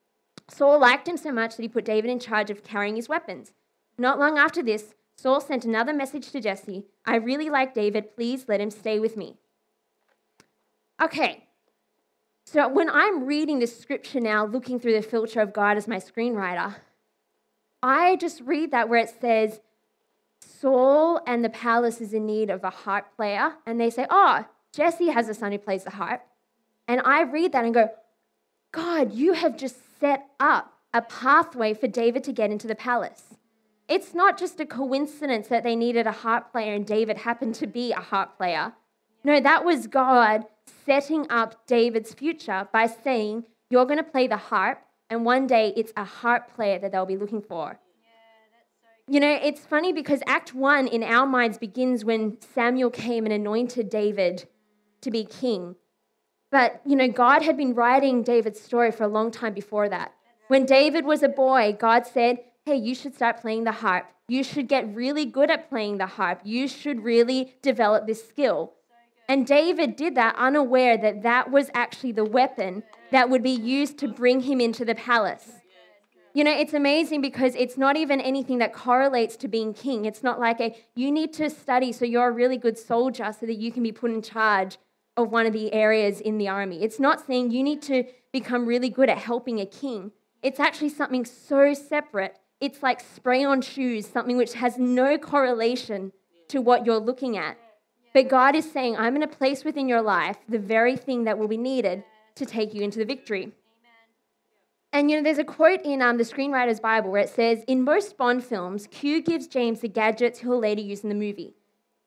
Saul 0.50 0.80
liked 0.80 1.08
him 1.08 1.16
so 1.16 1.32
much 1.32 1.56
that 1.56 1.62
he 1.62 1.70
put 1.70 1.86
David 1.86 2.10
in 2.10 2.20
charge 2.20 2.50
of 2.50 2.64
carrying 2.64 2.96
his 2.96 3.08
weapons. 3.08 3.54
Not 4.00 4.18
long 4.18 4.40
after 4.40 4.64
this, 4.64 4.96
Saul 5.16 5.42
sent 5.42 5.66
another 5.66 5.94
message 5.94 6.32
to 6.32 6.42
Jesse 6.42 6.88
I 7.06 7.18
really 7.18 7.52
like 7.52 7.76
David. 7.76 8.16
Please 8.16 8.46
let 8.48 8.62
him 8.62 8.72
stay 8.72 9.00
with 9.00 9.16
me. 9.16 9.38
Okay, 11.02 11.48
so 12.46 12.68
when 12.68 12.90
I'm 12.90 13.26
reading 13.26 13.60
this 13.60 13.80
scripture 13.80 14.20
now, 14.20 14.46
looking 14.46 14.80
through 14.80 14.94
the 14.94 15.02
filter 15.02 15.40
of 15.40 15.54
God 15.54 15.78
as 15.78 15.88
my 15.88 15.98
screenwriter, 15.98 16.76
I 17.82 18.18
just 18.18 18.42
read 18.42 18.72
that 18.72 18.90
where 18.90 19.00
it 19.00 19.14
says, 19.22 19.62
Saul 20.42 21.22
and 21.26 21.44
the 21.46 21.50
palace 21.50 22.02
is 22.02 22.14
in 22.14 22.26
need 22.26 22.50
of 22.50 22.64
a 22.64 22.70
harp 22.70 23.16
player. 23.16 23.54
And 23.66 23.80
they 23.80 23.90
say, 23.90 24.08
Oh, 24.10 24.46
Jesse 24.74 25.10
has 25.10 25.30
a 25.30 25.34
son 25.34 25.52
who 25.52 25.58
plays 25.58 25.84
the 25.84 25.92
harp. 25.92 26.22
And 26.88 27.02
I 27.06 27.22
read 27.22 27.52
that 27.54 27.66
and 27.66 27.74
go, 27.74 27.92
God, 28.72 29.14
you 29.14 29.34
have 29.34 29.58
just 29.58 29.78
set 30.00 30.26
up 30.40 30.74
a 30.94 31.02
pathway 31.02 31.74
for 31.74 31.88
David 31.88 32.24
to 32.26 32.34
get 32.34 32.52
into 32.52 32.68
the 32.68 32.76
palace. 32.76 33.36
It's 33.88 34.14
not 34.14 34.38
just 34.38 34.60
a 34.60 34.66
coincidence 34.66 35.48
that 35.48 35.64
they 35.64 35.76
needed 35.76 36.08
a 36.08 36.12
harp 36.12 36.52
player 36.52 36.74
and 36.74 36.86
David 36.86 37.20
happened 37.20 37.56
to 37.56 37.68
be 37.68 37.92
a 37.92 38.00
harp 38.00 38.38
player. 38.38 38.74
No, 39.24 39.40
that 39.40 39.66
was 39.66 39.88
God 39.88 40.46
setting 40.86 41.26
up 41.30 41.66
David's 41.68 42.14
future 42.14 42.68
by 42.72 42.88
saying, 42.88 43.46
You're 43.70 43.86
going 43.86 43.98
to 43.98 44.04
play 44.04 44.28
the 44.28 44.38
harp, 44.38 44.82
and 45.10 45.26
one 45.26 45.48
day 45.48 45.74
it's 45.76 45.94
a 45.98 46.04
harp 46.04 46.54
player 46.54 46.80
that 46.80 46.92
they'll 46.92 47.06
be 47.06 47.18
looking 47.18 47.42
for. 47.42 47.80
You 49.08 49.20
know, 49.20 49.40
it's 49.42 49.62
funny 49.62 49.92
because 49.92 50.22
Act 50.28 50.54
1 50.54 50.88
in 50.88 51.02
our 51.02 51.26
minds 51.26 51.58
begins 51.58 52.06
when 52.06 52.38
Samuel 52.54 52.92
came 52.92 53.26
and 53.26 53.34
anointed 53.34 53.90
David 53.90 54.48
to 55.02 55.10
be 55.10 55.24
king. 55.26 55.76
But, 56.52 56.82
you 56.86 56.96
know, 56.96 57.08
God 57.08 57.42
had 57.42 57.58
been 57.58 57.74
writing 57.74 58.22
David's 58.22 58.62
story 58.62 58.92
for 58.92 59.04
a 59.04 59.08
long 59.08 59.32
time 59.32 59.54
before 59.54 59.90
that. 59.90 60.14
When 60.48 60.66
David 60.66 61.06
was 61.06 61.24
a 61.24 61.30
boy, 61.30 61.76
God 61.80 62.06
said, 62.06 62.40
Hey, 62.66 62.76
you 62.76 62.94
should 62.94 63.16
start 63.16 63.42
playing 63.42 63.64
the 63.64 63.72
harp. 63.72 64.12
You 64.28 64.44
should 64.44 64.68
get 64.68 64.96
really 64.96 65.26
good 65.26 65.50
at 65.50 65.70
playing 65.70 65.98
the 65.98 66.06
harp. 66.06 66.42
You 66.44 66.68
should 66.68 67.04
really 67.04 67.56
develop 67.64 68.06
this 68.06 68.28
skill. 68.28 68.74
And 69.30 69.46
David 69.46 69.96
did 69.96 70.16
that 70.16 70.36
unaware 70.38 70.98
that 70.98 71.22
that 71.22 71.52
was 71.52 71.70
actually 71.76 72.14
the 72.14 72.26
weapon 72.26 72.82
that 73.12 73.30
would 73.30 73.44
be 73.44 73.52
used 73.52 74.00
to 74.00 74.08
bring 74.08 74.42
him 74.42 74.60
into 74.60 74.84
the 74.84 74.96
palace. 74.96 75.52
You 76.34 76.44
know, 76.44 76.52
it's 76.52 76.74
amazing 76.74 77.22
because 77.22 77.54
it's 77.54 77.78
not 77.78 77.96
even 77.96 78.20
anything 78.20 78.58
that 78.58 78.74
correlates 78.74 79.36
to 79.38 79.48
being 79.48 79.76
king. 79.76 80.06
It's 80.06 80.24
not 80.24 80.40
like 80.40 80.60
a 80.60 80.76
you 80.96 81.12
need 81.12 81.32
to 81.34 81.50
study 81.52 81.92
so 81.92 82.06
you're 82.06 82.30
a 82.30 82.32
really 82.32 82.58
good 82.58 82.78
soldier 82.78 83.32
so 83.40 83.46
that 83.46 83.58
you 83.58 83.72
can 83.72 83.84
be 83.84 83.92
put 83.92 84.10
in 84.10 84.24
charge 84.24 84.80
of 85.16 85.30
one 85.30 85.46
of 85.46 85.54
the 85.54 85.72
areas 85.74 86.22
in 86.22 86.40
the 86.40 86.48
army. 86.48 86.82
It's 86.82 87.00
not 87.00 87.26
saying 87.26 87.52
you 87.52 87.62
need 87.62 87.84
to 87.84 88.06
become 88.32 88.66
really 88.66 88.90
good 88.90 89.10
at 89.10 89.20
helping 89.20 89.60
a 89.60 89.66
king. 89.66 90.12
It's 90.42 90.60
actually 90.60 90.90
something 90.90 91.24
so 91.24 91.76
separate. 91.76 92.36
It's 92.60 92.82
like 92.82 93.00
spray 93.00 93.44
on 93.44 93.62
shoes, 93.62 94.08
something 94.08 94.38
which 94.38 94.54
has 94.54 94.80
no 94.80 95.20
correlation 95.20 96.14
to 96.48 96.62
what 96.62 96.86
you're 96.88 96.98
looking 96.98 97.38
at. 97.38 97.58
But 98.14 98.28
God 98.28 98.56
is 98.56 98.70
saying, 98.72 98.98
I'm 98.98 99.14
going 99.16 99.28
to 99.28 99.36
place 99.36 99.64
within 99.64 99.88
your 99.88 100.02
life 100.02 100.38
the 100.48 100.60
very 100.60 100.96
thing 100.96 101.26
that 101.26 101.38
will 101.38 101.48
be 101.48 101.58
needed 101.58 102.04
to 102.36 102.46
take 102.46 102.74
you 102.74 102.82
into 102.82 103.00
the 103.00 103.06
victory. 103.06 103.52
And 104.92 105.12
you 105.12 105.18
know, 105.18 105.24
there's 105.24 105.38
a 105.38 105.44
quote 105.44 105.82
in 105.84 106.02
um, 106.02 106.18
the 106.18 106.24
Screenwriter's 106.24 106.80
Bible 106.80 107.12
where 107.12 107.22
it 107.22 107.30
says, 107.30 107.64
In 107.68 107.84
most 107.84 108.18
Bond 108.18 108.44
films, 108.44 108.88
Q 108.88 109.22
gives 109.22 109.48
James 109.48 109.82
the 109.82 109.88
gadgets 109.88 110.40
he'll 110.40 110.60
later 110.60 110.82
use 110.82 111.02
in 111.02 111.10
the 111.10 111.16
movie. 111.16 111.54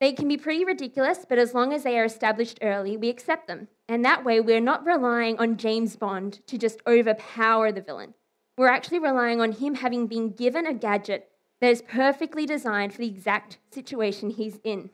They 0.00 0.12
can 0.12 0.26
be 0.26 0.36
pretty 0.36 0.64
ridiculous, 0.64 1.24
but 1.28 1.38
as 1.38 1.54
long 1.54 1.72
as 1.72 1.84
they 1.84 1.96
are 1.96 2.04
established 2.04 2.58
early, 2.60 2.96
we 2.96 3.08
accept 3.08 3.46
them. 3.46 3.68
And 3.88 4.04
that 4.04 4.24
way, 4.24 4.40
we're 4.40 4.60
not 4.60 4.84
relying 4.84 5.38
on 5.38 5.56
James 5.56 5.94
Bond 5.94 6.44
to 6.48 6.58
just 6.58 6.80
overpower 6.88 7.70
the 7.70 7.82
villain. 7.82 8.14
We're 8.58 8.66
actually 8.66 8.98
relying 8.98 9.40
on 9.40 9.52
him 9.52 9.76
having 9.76 10.08
been 10.08 10.30
given 10.30 10.66
a 10.66 10.74
gadget 10.74 11.28
that 11.60 11.70
is 11.70 11.82
perfectly 11.82 12.46
designed 12.46 12.92
for 12.92 12.98
the 12.98 13.06
exact 13.06 13.58
situation 13.70 14.30
he's 14.30 14.58
in. 14.64 14.90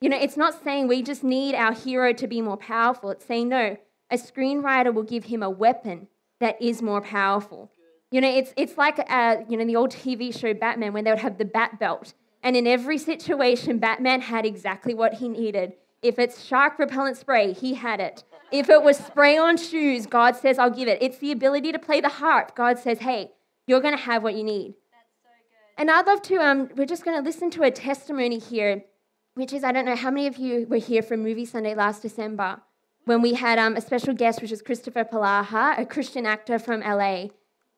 You 0.00 0.10
know, 0.10 0.18
it's 0.18 0.36
not 0.36 0.62
saying 0.62 0.88
we 0.88 1.02
just 1.02 1.24
need 1.24 1.54
our 1.54 1.72
hero 1.72 2.12
to 2.12 2.26
be 2.26 2.42
more 2.42 2.58
powerful. 2.58 3.10
It's 3.10 3.24
saying, 3.24 3.48
no, 3.48 3.78
a 4.10 4.16
screenwriter 4.16 4.92
will 4.92 5.02
give 5.02 5.24
him 5.24 5.42
a 5.42 5.48
weapon 5.48 6.08
that 6.38 6.60
is 6.60 6.82
more 6.82 7.00
powerful. 7.00 7.70
You 8.10 8.20
know, 8.20 8.28
it's, 8.28 8.52
it's 8.56 8.76
like, 8.76 8.98
uh, 9.08 9.36
you 9.48 9.56
know, 9.56 9.64
the 9.64 9.76
old 9.76 9.90
TV 9.90 10.38
show 10.38 10.52
Batman 10.52 10.92
when 10.92 11.04
they 11.04 11.10
would 11.10 11.20
have 11.20 11.38
the 11.38 11.44
bat 11.46 11.78
belt. 11.80 12.12
And 12.42 12.56
in 12.56 12.66
every 12.66 12.98
situation, 12.98 13.78
Batman 13.78 14.20
had 14.20 14.44
exactly 14.44 14.94
what 14.94 15.14
he 15.14 15.28
needed. 15.28 15.72
If 16.02 16.18
it's 16.18 16.44
shark 16.44 16.78
repellent 16.78 17.16
spray, 17.16 17.52
he 17.52 17.74
had 17.74 17.98
it. 17.98 18.22
If 18.52 18.68
it 18.68 18.82
was 18.82 18.98
spray 18.98 19.38
on 19.38 19.56
shoes, 19.56 20.06
God 20.06 20.36
says, 20.36 20.58
I'll 20.58 20.70
give 20.70 20.88
it. 20.88 20.98
It's 21.00 21.18
the 21.18 21.32
ability 21.32 21.72
to 21.72 21.78
play 21.78 22.00
the 22.00 22.08
harp. 22.08 22.54
God 22.54 22.78
says, 22.78 22.98
hey, 22.98 23.32
you're 23.66 23.80
going 23.80 23.96
to 23.96 24.02
have 24.02 24.22
what 24.22 24.34
you 24.34 24.44
need. 24.44 24.74
And 25.78 25.90
I'd 25.90 26.06
love 26.06 26.22
to, 26.22 26.36
um, 26.36 26.68
we're 26.76 26.86
just 26.86 27.04
going 27.04 27.16
to 27.16 27.22
listen 27.22 27.50
to 27.52 27.62
a 27.62 27.70
testimony 27.70 28.38
here 28.38 28.84
which 29.36 29.52
is 29.52 29.62
I 29.62 29.70
don't 29.70 29.84
know 29.84 29.94
how 29.94 30.10
many 30.10 30.26
of 30.26 30.38
you 30.38 30.66
were 30.66 30.78
here 30.78 31.02
for 31.02 31.14
Movie 31.14 31.44
Sunday 31.44 31.74
last 31.74 32.00
December 32.00 32.62
when 33.04 33.20
we 33.20 33.34
had 33.34 33.58
um, 33.58 33.76
a 33.76 33.82
special 33.82 34.14
guest, 34.14 34.40
which 34.40 34.50
is 34.50 34.62
Christopher 34.62 35.04
Palaha, 35.04 35.78
a 35.78 35.84
Christian 35.84 36.24
actor 36.24 36.58
from 36.58 36.80
LA. 36.80 37.26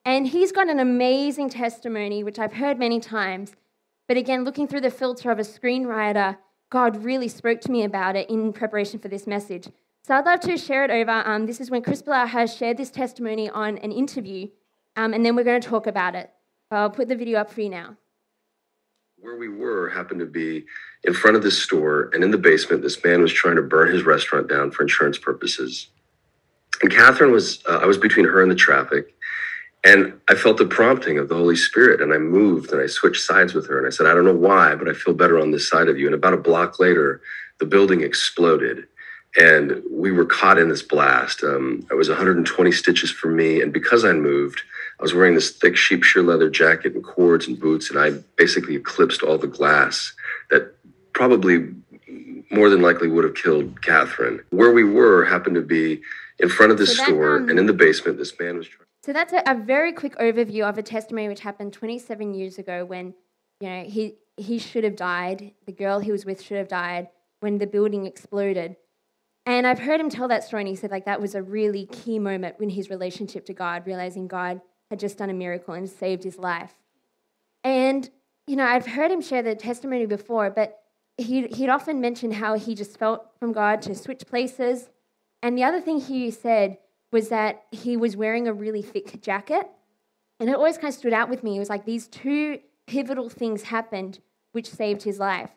And 0.05 0.27
he's 0.27 0.53
got 0.53 0.69
an 0.69 0.79
amazing 0.79 1.49
testimony, 1.49 2.23
which 2.23 2.39
I've 2.39 2.53
heard 2.53 2.79
many 2.79 3.01
times. 3.01 3.57
But 4.07 4.15
again, 4.15 4.45
looking 4.45 4.67
through 4.67 4.81
the 4.81 4.89
filter 4.89 5.31
of 5.31 5.37
a 5.37 5.43
screenwriter, 5.43 6.37
God 6.69 7.03
really 7.03 7.27
spoke 7.27 7.59
to 7.61 7.71
me 7.71 7.83
about 7.83 8.15
it 8.15 8.29
in 8.29 8.53
preparation 8.53 8.97
for 8.97 9.09
this 9.09 9.27
message. 9.27 9.67
So 10.07 10.15
I'd 10.15 10.25
love 10.25 10.39
to 10.41 10.57
share 10.57 10.85
it 10.85 10.91
over. 10.91 11.11
Um, 11.11 11.45
this 11.45 11.59
is 11.59 11.69
when 11.69 11.81
Chris 11.81 12.01
Palaha 12.01 12.57
shared 12.57 12.77
this 12.77 12.89
testimony 12.89 13.49
on 13.49 13.77
an 13.79 13.91
interview, 13.91 14.47
um, 14.95 15.13
and 15.13 15.25
then 15.25 15.35
we're 15.35 15.43
going 15.43 15.59
to 15.59 15.67
talk 15.67 15.87
about 15.87 16.15
it. 16.15 16.31
I'll 16.71 16.89
put 16.89 17.09
the 17.09 17.17
video 17.17 17.37
up 17.41 17.51
for 17.51 17.59
you 17.59 17.69
now. 17.69 17.97
Where 19.21 19.35
we 19.35 19.49
were 19.49 19.89
happened 19.89 20.21
to 20.21 20.25
be 20.25 20.65
in 21.03 21.13
front 21.13 21.35
of 21.35 21.43
this 21.43 21.61
store, 21.61 22.09
and 22.13 22.23
in 22.23 22.31
the 22.31 22.37
basement, 22.37 22.81
this 22.81 23.03
man 23.03 23.21
was 23.21 23.33
trying 23.33 23.57
to 23.57 23.61
burn 23.61 23.91
his 23.91 24.03
restaurant 24.03 24.47
down 24.47 24.71
for 24.71 24.83
insurance 24.83 25.17
purposes. 25.17 25.87
And 26.81 26.89
Catherine 26.89 27.33
was, 27.33 27.61
uh, 27.67 27.79
I 27.81 27.85
was 27.85 27.97
between 27.97 28.25
her 28.25 28.41
and 28.41 28.49
the 28.49 28.55
traffic, 28.55 29.13
and 29.83 30.13
I 30.29 30.35
felt 30.35 30.55
the 30.55 30.65
prompting 30.65 31.17
of 31.17 31.27
the 31.27 31.35
Holy 31.35 31.57
Spirit, 31.57 32.01
and 32.01 32.13
I 32.13 32.17
moved 32.17 32.71
and 32.71 32.81
I 32.81 32.87
switched 32.87 33.21
sides 33.21 33.53
with 33.53 33.67
her, 33.67 33.77
and 33.77 33.85
I 33.85 33.89
said, 33.89 34.05
I 34.05 34.13
don't 34.13 34.23
know 34.23 34.33
why, 34.33 34.75
but 34.75 34.87
I 34.87 34.93
feel 34.93 35.13
better 35.13 35.37
on 35.37 35.51
this 35.51 35.67
side 35.67 35.89
of 35.89 35.99
you. 35.99 36.05
And 36.05 36.15
about 36.15 36.33
a 36.33 36.37
block 36.37 36.79
later, 36.79 37.21
the 37.59 37.65
building 37.65 38.01
exploded, 38.01 38.87
and 39.37 39.83
we 39.91 40.11
were 40.11 40.25
caught 40.25 40.57
in 40.57 40.69
this 40.69 40.81
blast. 40.81 41.43
Um, 41.43 41.85
it 41.91 41.95
was 41.95 42.07
120 42.07 42.71
stitches 42.71 43.11
for 43.11 43.29
me, 43.29 43.61
and 43.61 43.73
because 43.73 44.05
I 44.05 44.13
moved, 44.13 44.61
I 44.99 45.03
was 45.03 45.13
wearing 45.13 45.33
this 45.33 45.51
thick 45.51 45.77
sheep 45.77 46.03
sheer 46.03 46.21
leather 46.21 46.49
jacket 46.49 46.93
and 46.93 47.03
cords 47.03 47.47
and 47.47 47.57
boots, 47.57 47.89
and 47.89 47.97
I 47.97 48.11
basically 48.35 48.75
eclipsed 48.75 49.23
all 49.23 49.37
the 49.37 49.47
glass 49.47 50.13
that 50.49 50.75
probably 51.13 51.73
more 52.51 52.69
than 52.69 52.81
likely 52.81 53.07
would 53.07 53.23
have 53.23 53.35
killed 53.35 53.81
Catherine. 53.81 54.41
Where 54.49 54.73
we 54.73 54.83
were 54.83 55.23
happened 55.23 55.55
to 55.55 55.61
be 55.61 56.01
in 56.39 56.49
front 56.49 56.73
of 56.73 56.77
the 56.77 56.85
so 56.85 57.03
store, 57.03 57.37
um, 57.37 57.49
and 57.49 57.57
in 57.57 57.65
the 57.65 57.73
basement, 57.73 58.17
this 58.17 58.37
man 58.39 58.57
was 58.57 58.67
trying. 58.67 58.87
So 59.03 59.13
that's 59.13 59.31
a, 59.31 59.41
a, 59.45 59.55
very 59.55 59.93
quick 59.93 60.17
overview 60.17 60.67
of 60.67 60.77
a 60.77 60.83
testimony 60.83 61.29
which 61.29 61.39
happened 61.39 61.71
27 61.71 62.33
years 62.33 62.57
ago 62.57 62.83
when, 62.83 63.13
you 63.61 63.69
know, 63.69 63.83
he 63.83 64.15
he 64.35 64.59
should 64.59 64.83
have 64.83 64.97
died. 64.97 65.53
The 65.65 65.71
girl 65.71 65.99
he 65.99 66.11
was 66.11 66.25
with 66.25 66.41
should 66.41 66.57
have 66.57 66.67
died 66.67 67.07
when 67.39 67.57
the 67.57 67.67
building 67.67 68.05
exploded. 68.05 68.75
And 69.45 69.65
I've 69.65 69.79
heard 69.79 69.99
him 69.99 70.09
tell 70.09 70.27
that 70.27 70.43
story, 70.43 70.63
and 70.63 70.67
he 70.67 70.75
said 70.75 70.91
like 70.91 71.05
that 71.05 71.21
was 71.21 71.35
a 71.35 71.41
really 71.41 71.85
key 71.85 72.19
moment 72.19 72.57
in 72.59 72.69
his 72.69 72.89
relationship 72.89 73.45
to 73.45 73.53
God, 73.53 73.87
realizing 73.87 74.27
God 74.27 74.59
had 74.89 74.99
just 74.99 75.17
done 75.17 75.29
a 75.29 75.33
miracle 75.33 75.73
and 75.73 75.89
saved 75.89 76.23
his 76.23 76.37
life. 76.37 76.73
And, 77.63 78.09
you 78.47 78.55
know, 78.55 78.65
I've 78.65 78.87
heard 78.87 79.11
him 79.11 79.21
share 79.21 79.43
the 79.43 79.55
testimony 79.55 80.05
before, 80.05 80.49
but 80.49 80.79
he, 81.17 81.47
he'd 81.47 81.69
often 81.69 82.01
mentioned 82.01 82.35
how 82.35 82.55
he 82.55 82.75
just 82.75 82.97
felt 82.97 83.29
from 83.39 83.51
God 83.51 83.81
to 83.83 83.95
switch 83.95 84.25
places. 84.25 84.89
And 85.43 85.57
the 85.57 85.63
other 85.63 85.81
thing 85.81 85.99
he 85.99 86.31
said 86.31 86.77
was 87.11 87.29
that 87.29 87.65
he 87.71 87.97
was 87.97 88.15
wearing 88.15 88.47
a 88.47 88.53
really 88.53 88.81
thick 88.81 89.21
jacket. 89.21 89.69
And 90.39 90.49
it 90.49 90.55
always 90.55 90.77
kind 90.77 90.93
of 90.93 90.97
stood 90.97 91.13
out 91.13 91.29
with 91.29 91.43
me. 91.43 91.57
It 91.57 91.59
was 91.59 91.69
like 91.69 91.85
these 91.85 92.07
two 92.07 92.59
pivotal 92.87 93.29
things 93.29 93.63
happened 93.63 94.19
which 94.51 94.69
saved 94.69 95.03
his 95.03 95.19
life. 95.19 95.51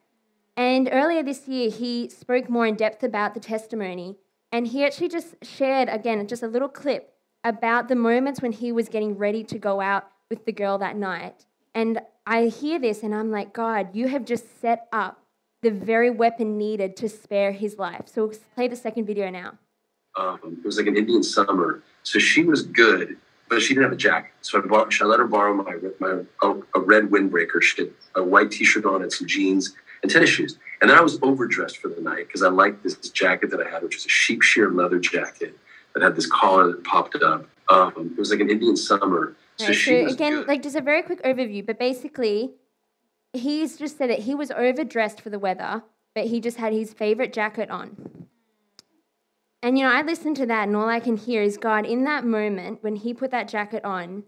And 0.57 0.89
earlier 0.93 1.23
this 1.23 1.49
year, 1.49 1.71
he 1.71 2.09
spoke 2.09 2.51
more 2.51 2.67
in 2.67 2.75
depth 2.75 3.03
about 3.03 3.35
the 3.35 3.41
testimony. 3.41 4.19
And 4.51 4.67
he 4.67 4.85
actually 4.85 5.09
just 5.09 5.35
shared, 5.43 5.89
again, 5.89 6.27
just 6.27 6.43
a 6.43 6.49
little 6.49 6.69
clip 6.69 7.12
about 7.45 7.89
the 7.89 7.97
moments 7.97 8.41
when 8.41 8.53
he 8.53 8.73
was 8.73 8.89
getting 8.89 9.17
ready 9.17 9.43
to 9.45 9.59
go 9.59 9.81
out 9.81 10.09
with 10.31 10.45
the 10.45 10.53
girl 10.53 10.79
that 10.79 10.97
night. 10.97 11.45
And 11.75 12.01
I 12.27 12.45
hear 12.45 12.79
this 12.79 13.03
and 13.03 13.15
I'm 13.15 13.31
like, 13.31 13.53
God, 13.53 13.95
you 13.95 14.09
have 14.09 14.25
just 14.25 14.61
set 14.61 14.87
up 14.93 15.19
the 15.63 15.71
very 15.71 16.11
weapon 16.11 16.59
needed 16.59 16.97
to 16.97 17.09
spare 17.09 17.53
his 17.53 17.79
life. 17.79 18.03
So 18.07 18.27
we'll 18.27 18.39
play 18.55 18.69
the 18.69 18.77
second 18.77 19.07
video 19.07 19.31
now. 19.31 19.59
Um, 20.17 20.59
it 20.59 20.67
was 20.67 20.77
like 20.77 20.87
an 20.87 20.97
Indian 20.97 21.23
summer, 21.23 21.83
so 22.03 22.19
she 22.19 22.45
was 22.45 22.63
good, 22.63 23.17
but 23.49 23.63
she 23.63 23.69
didn't 23.69 23.85
have 23.85 23.93
a 23.93 23.97
jacket. 23.97 24.33
So 24.43 24.63
I 24.63 24.67
bought, 24.67 24.93
I 25.01 25.05
let 25.07 25.19
her 25.19 25.27
borrow 25.27 25.55
my 25.55 25.77
my 26.01 26.23
a, 26.43 26.55
a 26.75 26.81
red 26.81 27.05
windbreaker. 27.05 27.63
She 27.63 27.83
had 27.83 27.91
a 28.17 28.23
white 28.23 28.51
T-shirt 28.51 28.85
on 28.85 29.03
and 29.03 29.11
some 29.11 29.27
jeans 29.27 29.75
and 30.03 30.11
tennis 30.11 30.29
shoes. 30.29 30.59
And 30.83 30.91
then 30.91 30.99
I 30.99 31.01
was 31.01 31.19
overdressed 31.23 31.79
for 31.79 31.89
the 31.89 32.01
night 32.01 32.27
because 32.27 32.43
I 32.43 32.49
liked 32.49 32.83
this, 32.83 32.97
jacket 33.11 33.51
that 33.51 33.67
I 33.67 33.71
had, 33.71 33.83
which 33.83 33.97
was 33.97 34.05
a 34.05 34.11
sheep 34.11 34.43
shear 34.43 34.71
leather 34.71 34.99
jacket 34.99 35.57
that 35.95 36.03
had 36.03 36.17
this 36.17 36.27
collar 36.27 36.73
that 36.73 36.85
popped 36.85 37.17
up. 37.23 37.47
Um, 37.69 38.13
it 38.13 38.19
was 38.19 38.31
like 38.31 38.41
an 38.41 38.51
Indian 38.51 38.77
summer. 38.77 39.35
So 39.57 39.67
Right, 39.67 39.77
she 39.77 40.07
so 40.07 40.13
again, 40.13 40.33
good. 40.33 40.49
like 40.49 40.63
just 40.63 40.77
a 40.77 40.81
very 40.81 41.03
quick 41.03 41.23
overview, 41.23 41.65
but 41.65 41.79
basically, 41.79 42.53
he's 43.33 43.77
just 43.77 43.99
said 43.99 44.11
that 44.11 44.21
he 44.21 44.35
was 44.35 44.51
overdressed 44.51 45.21
for 45.21 45.31
the 45.31 45.39
weather, 45.39 45.83
but 46.15 46.27
he 46.27 46.41
just 46.41 46.57
had 46.57 46.73
his 46.73 46.93
favorite 46.93 47.33
jacket 47.33 47.71
on. 47.71 48.27
And 49.63 49.79
you 49.79 49.85
know, 49.85 49.93
I 49.93 50.03
listened 50.03 50.37
to 50.37 50.47
that, 50.47 50.67
and 50.67 50.77
all 50.77 50.89
I 50.89 51.01
can 51.01 51.17
hear 51.17 51.43
is 51.43 51.57
God 51.57 51.87
in 51.87 52.05
that 52.05 52.25
moment 52.25 52.83
when 52.83 52.97
he 52.97 53.15
put 53.15 53.31
that 53.31 53.49
jacket 53.49 53.85
on. 53.85 54.25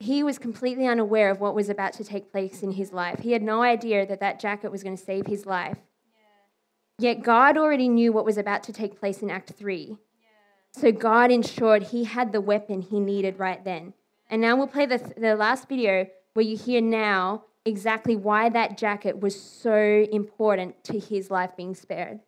He 0.00 0.22
was 0.22 0.38
completely 0.38 0.86
unaware 0.86 1.28
of 1.28 1.40
what 1.40 1.56
was 1.56 1.68
about 1.68 1.92
to 1.94 2.04
take 2.04 2.30
place 2.30 2.62
in 2.62 2.72
his 2.72 2.92
life. 2.92 3.18
He 3.18 3.32
had 3.32 3.42
no 3.42 3.62
idea 3.62 4.06
that 4.06 4.20
that 4.20 4.38
jacket 4.38 4.70
was 4.70 4.84
going 4.84 4.96
to 4.96 5.02
save 5.02 5.26
his 5.26 5.44
life. 5.44 5.78
Yet 7.00 7.22
God 7.22 7.56
already 7.56 7.88
knew 7.88 8.12
what 8.12 8.24
was 8.24 8.38
about 8.38 8.62
to 8.64 8.72
take 8.72 8.98
place 8.98 9.22
in 9.22 9.30
Act 9.30 9.50
3. 9.50 9.98
So 10.78 10.92
God 10.92 11.32
ensured 11.32 11.82
he 11.82 12.04
had 12.04 12.30
the 12.30 12.40
weapon 12.40 12.82
he 12.82 13.00
needed 13.00 13.40
right 13.40 13.64
then. 13.64 13.94
And 14.30 14.40
now 14.40 14.54
we'll 14.54 14.68
play 14.68 14.86
the, 14.86 14.98
the 15.16 15.34
last 15.34 15.68
video 15.68 16.06
where 16.34 16.44
you 16.44 16.56
hear 16.56 16.80
now 16.80 17.42
exactly 17.64 18.14
why 18.14 18.48
that 18.50 18.78
jacket 18.78 19.20
was 19.20 19.40
so 19.40 20.06
important 20.12 20.84
to 20.84 21.00
his 21.00 21.32
life 21.32 21.50
being 21.56 21.74
spared. 21.74 22.20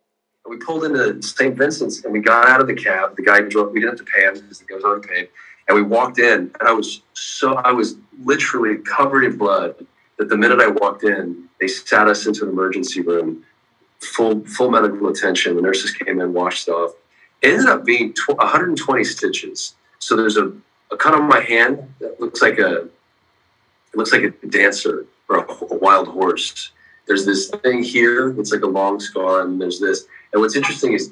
we 0.45 0.57
pulled 0.57 0.83
into 0.83 1.21
St. 1.21 1.57
Vincent's 1.57 2.03
and 2.03 2.11
we 2.11 2.19
got 2.19 2.45
out 2.49 2.59
of 2.59 2.67
the 2.67 2.73
cab. 2.73 3.15
The 3.15 3.23
guy 3.23 3.39
drove. 3.39 3.71
We 3.71 3.79
didn't 3.79 3.97
have 3.97 4.05
to 4.05 4.11
pay 4.11 4.25
him 4.25 4.33
because 4.33 4.59
the 4.59 4.65
guy 4.65 4.75
was 4.75 4.83
already 4.83 5.07
paid. 5.07 5.29
And 5.69 5.75
we 5.75 5.83
walked 5.83 6.19
in, 6.19 6.51
and 6.59 6.67
I 6.67 6.73
was 6.73 7.01
so 7.13 7.53
I 7.53 7.71
was 7.71 7.95
literally 8.21 8.77
covered 8.79 9.23
in 9.23 9.37
blood. 9.37 9.75
That 10.17 10.27
the 10.27 10.37
minute 10.37 10.59
I 10.59 10.67
walked 10.67 11.03
in, 11.03 11.47
they 11.61 11.67
sat 11.67 12.07
us 12.07 12.25
into 12.25 12.43
an 12.43 12.49
emergency 12.49 12.99
room, 13.01 13.45
full 13.99 14.43
full 14.45 14.69
medical 14.69 15.07
attention. 15.07 15.55
The 15.55 15.61
nurses 15.61 15.91
came 15.91 16.19
in, 16.19 16.33
washed 16.33 16.67
off. 16.67 16.91
It 17.41 17.53
ended 17.53 17.67
up 17.67 17.85
being 17.85 18.13
tw- 18.13 18.37
120 18.37 19.03
stitches. 19.03 19.75
So 19.99 20.15
there's 20.15 20.37
a, 20.37 20.51
a 20.91 20.97
cut 20.97 21.13
on 21.13 21.27
my 21.27 21.41
hand 21.41 21.93
that 21.99 22.19
looks 22.19 22.41
like 22.41 22.59
a 22.59 22.83
it 23.93 23.97
looks 23.97 24.13
like 24.13 24.23
a 24.23 24.47
dancer 24.47 25.05
or 25.27 25.39
a, 25.39 25.73
a 25.73 25.75
wild 25.75 26.07
horse. 26.07 26.71
There's 27.07 27.25
this 27.25 27.49
thing 27.49 27.83
here. 27.83 28.39
It's 28.39 28.51
like 28.51 28.61
a 28.61 28.67
long 28.67 28.99
scar, 28.99 29.41
and 29.41 29.59
there's 29.59 29.79
this. 29.79 30.05
And 30.31 30.41
what's 30.41 30.55
interesting 30.55 30.93
is 30.93 31.11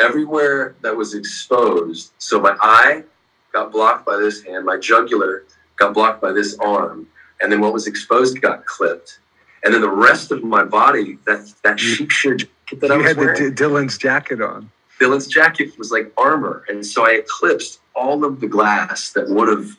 everywhere 0.00 0.76
that 0.82 0.96
was 0.96 1.14
exposed. 1.14 2.12
So 2.18 2.40
my 2.40 2.56
eye 2.60 3.04
got 3.52 3.72
blocked 3.72 4.06
by 4.06 4.16
this 4.16 4.42
hand, 4.44 4.64
my 4.64 4.78
jugular 4.78 5.44
got 5.76 5.94
blocked 5.94 6.22
by 6.22 6.32
this 6.32 6.56
arm, 6.58 7.06
and 7.40 7.52
then 7.52 7.60
what 7.60 7.72
was 7.72 7.86
exposed 7.86 8.40
got 8.40 8.64
clipped. 8.66 9.18
And 9.64 9.74
then 9.74 9.80
the 9.80 9.90
rest 9.90 10.30
of 10.30 10.42
my 10.42 10.64
body, 10.64 11.18
that 11.26 11.52
that 11.64 11.78
sheep 11.80 12.10
shear 12.10 12.36
jacket 12.36 12.80
that 12.80 12.90
I 12.90 12.94
You 12.94 13.00
was 13.00 13.08
had 13.08 13.16
the 13.16 13.20
wearing, 13.20 13.54
D- 13.54 13.62
Dylan's 13.62 13.98
jacket 13.98 14.40
on. 14.40 14.70
Dylan's 15.00 15.26
jacket 15.26 15.76
was 15.78 15.90
like 15.90 16.12
armor, 16.16 16.64
and 16.68 16.84
so 16.84 17.06
I 17.06 17.12
eclipsed 17.12 17.80
all 17.94 18.24
of 18.24 18.40
the 18.40 18.46
glass 18.46 19.10
that 19.12 19.28
would 19.28 19.48
have 19.48 19.76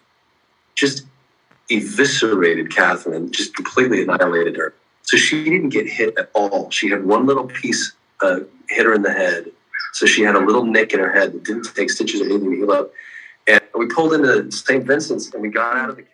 just 0.75 1.05
eviscerated 1.69 2.73
Catherine, 2.73 3.31
just 3.31 3.55
completely 3.55 4.03
annihilated 4.03 4.55
her. 4.55 4.73
So 5.01 5.17
she 5.17 5.43
didn't 5.43 5.69
get 5.69 5.87
hit 5.87 6.17
at 6.17 6.29
all. 6.33 6.69
She 6.69 6.89
had 6.89 7.05
one 7.05 7.25
little 7.25 7.45
piece 7.45 7.93
uh, 8.21 8.41
hit 8.69 8.85
her 8.85 8.93
in 8.93 9.01
the 9.01 9.11
head, 9.11 9.51
so 9.93 10.05
she 10.05 10.21
had 10.21 10.35
a 10.35 10.39
little 10.39 10.65
nick 10.65 10.93
in 10.93 10.99
her 10.99 11.11
head 11.11 11.33
that 11.33 11.43
didn't 11.43 11.67
take 11.75 11.89
stitches 11.89 12.21
or 12.21 12.25
anything 12.25 12.51
to 12.51 12.57
heal 12.57 12.71
up. 12.71 12.91
And 13.47 13.61
we 13.73 13.87
pulled 13.87 14.13
into 14.13 14.51
St. 14.51 14.85
Vincent's, 14.85 15.33
and 15.33 15.41
we 15.41 15.49
got 15.49 15.77
out 15.77 15.89
of 15.89 15.95
the. 15.95 16.05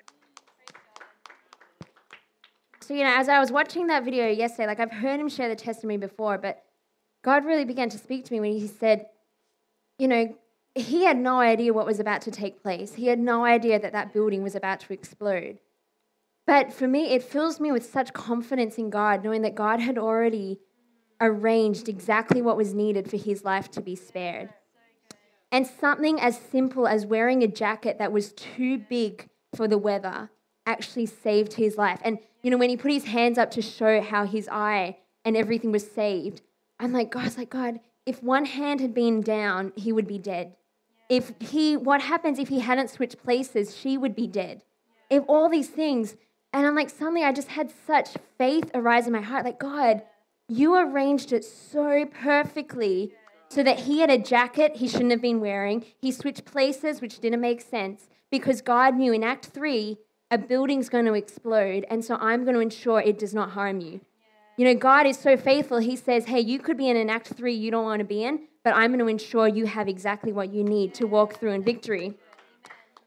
So, 2.82 2.94
you 2.94 3.04
know, 3.04 3.13
as 3.16 3.30
I 3.30 3.39
was 3.39 3.52
watching 3.52 3.88
that 3.88 4.04
video 4.04 4.28
yesterday, 4.28 4.68
like 4.68 4.80
I've 4.80 4.92
heard 4.92 5.20
him 5.20 5.30
share 5.30 5.50
the 5.50 5.56
testimony 5.56 5.98
before, 5.98 6.38
but 6.38 6.62
God 7.24 7.46
really 7.46 7.66
began 7.66 7.90
to 7.90 7.98
speak 7.98 8.26
to 8.26 8.34
me 8.34 8.40
when 8.40 8.52
he 8.52 8.68
said, 8.68 9.08
you 9.98 10.08
know, 10.08 10.36
he 10.76 11.06
had 11.06 11.18
no 11.18 11.40
idea 11.40 11.74
what 11.74 11.86
was 11.86 12.00
about 12.00 12.22
to 12.24 12.32
take 12.32 12.62
place. 12.62 12.94
He 12.96 13.08
had 13.08 13.20
no 13.20 13.46
idea 13.46 13.80
that 13.80 13.94
that 13.94 14.14
building 14.14 14.44
was 14.44 14.56
about 14.56 14.80
to 14.82 14.94
explode. 14.94 15.60
But 16.46 16.74
for 16.74 16.88
me, 16.88 17.14
it 17.14 17.24
fills 17.24 17.60
me 17.60 17.72
with 17.72 17.86
such 17.86 18.12
confidence 18.12 18.78
in 18.78 18.90
God, 18.90 19.24
knowing 19.24 19.44
that 19.44 19.56
God 19.56 19.80
had 19.80 19.98
already 19.98 20.60
arranged 21.22 21.88
exactly 21.88 22.42
what 22.42 22.58
was 22.58 22.74
needed 22.74 23.10
for 23.10 23.18
his 23.18 23.46
life 23.46 23.72
to 23.72 23.82
be 23.82 23.96
spared. 23.96 24.50
And 25.52 25.66
something 25.66 26.20
as 26.20 26.38
simple 26.38 26.88
as 26.88 27.06
wearing 27.06 27.44
a 27.44 27.48
jacket 27.48 28.00
that 28.00 28.12
was 28.12 28.34
too 28.34 28.80
big 28.80 29.30
for 29.56 29.68
the 29.68 29.78
weather 29.78 30.32
actually 30.66 31.06
saved 31.06 31.54
his 31.54 31.78
life. 31.78 32.02
And, 32.04 32.18
you 32.42 32.50
know, 32.50 32.58
when 32.58 32.70
he 32.70 32.78
put 32.78 32.92
his 32.92 33.06
hands 33.06 33.38
up 33.38 33.52
to 33.52 33.62
show 33.62 34.02
how 34.02 34.26
his 34.26 34.50
eye 34.52 34.98
and 35.24 35.38
everything 35.38 35.72
was 35.72 35.90
saved, 35.90 36.42
I'm 36.84 36.91
like, 36.91 37.12
God, 37.12 37.32
I 37.32 37.39
like, 37.39 37.50
God, 37.50 37.80
if 38.06 38.22
one 38.22 38.43
hand 38.43 38.82
had 38.82 38.93
been 38.93 39.22
down, 39.22 39.72
he 39.78 39.93
would 39.93 40.06
be 40.06 40.17
dead. 40.17 40.58
If 41.08 41.32
he, 41.39 41.78
what 41.78 42.02
happens 42.02 42.39
if 42.39 42.50
he 42.50 42.60
hadn't 42.60 42.89
switched 42.89 43.24
places? 43.24 43.78
She 43.78 43.98
would 43.98 44.13
be 44.13 44.28
dead. 44.28 44.63
If 45.10 45.24
all 45.30 45.48
these 45.48 45.69
things, 45.69 46.17
and 46.52 46.67
I'm 46.67 46.76
like, 46.76 46.89
suddenly 46.89 47.24
I 47.24 47.32
just 47.32 47.48
had 47.48 47.72
such 47.88 48.10
faith 48.38 48.69
arise 48.74 49.08
in 49.08 49.13
my 49.13 49.22
heart. 49.22 49.46
Like, 49.46 49.60
God, 49.60 50.02
you 50.50 50.76
arranged 50.76 51.32
it 51.32 51.46
so 51.46 52.06
perfectly 52.06 53.13
so 53.48 53.63
that 53.63 53.80
he 53.80 54.00
had 54.02 54.10
a 54.10 54.17
jacket 54.17 54.76
he 54.76 54.89
shouldn't 54.89 55.12
have 55.12 55.22
been 55.22 55.39
wearing. 55.39 55.86
He 56.02 56.12
switched 56.12 56.43
places, 56.43 57.00
which 57.00 57.19
didn't 57.19 57.39
make 57.39 57.62
sense 57.62 58.10
because 58.30 58.62
God 58.62 58.96
knew 58.96 59.13
in 59.13 59.24
Act 59.24 59.46
3 59.46 59.98
a 60.30 60.38
building's 60.38 60.89
going 60.89 61.06
to 61.06 61.13
explode, 61.13 61.86
and 61.89 62.04
so 62.04 62.15
I'm 62.15 62.43
going 62.43 62.56
to 62.56 62.60
ensure 62.60 63.00
it 63.00 63.19
does 63.19 63.34
not 63.34 63.52
harm 63.52 63.80
you. 63.80 64.02
You 64.56 64.66
know, 64.66 64.76
God 64.76 65.08
is 65.08 65.18
so 65.18 65.36
faithful. 65.36 65.80
He 65.80 65.96
says, 65.96 66.26
Hey, 66.26 66.39
you 66.39 66.60
could 66.60 66.78
be 66.78 66.89
in 66.89 66.96
an 66.96 67.10
Act 67.10 67.30
3 67.30 67.54
you 67.54 67.72
don't 67.72 67.86
want 67.86 68.00
to 68.00 68.06
be 68.06 68.24
in, 68.24 68.42
but 68.63 68.76
I'm 68.76 68.92
going 68.92 69.00
to 69.00 69.08
ensure 69.08 69.48
you 69.48 69.66
have 69.66 69.88
exactly 69.88 70.32
what 70.32 70.54
you 70.54 70.63
need 70.63 70.94
to 70.96 71.08
walk 71.08 71.39
through 71.39 71.52
in 71.52 71.63
victory. 71.63 72.13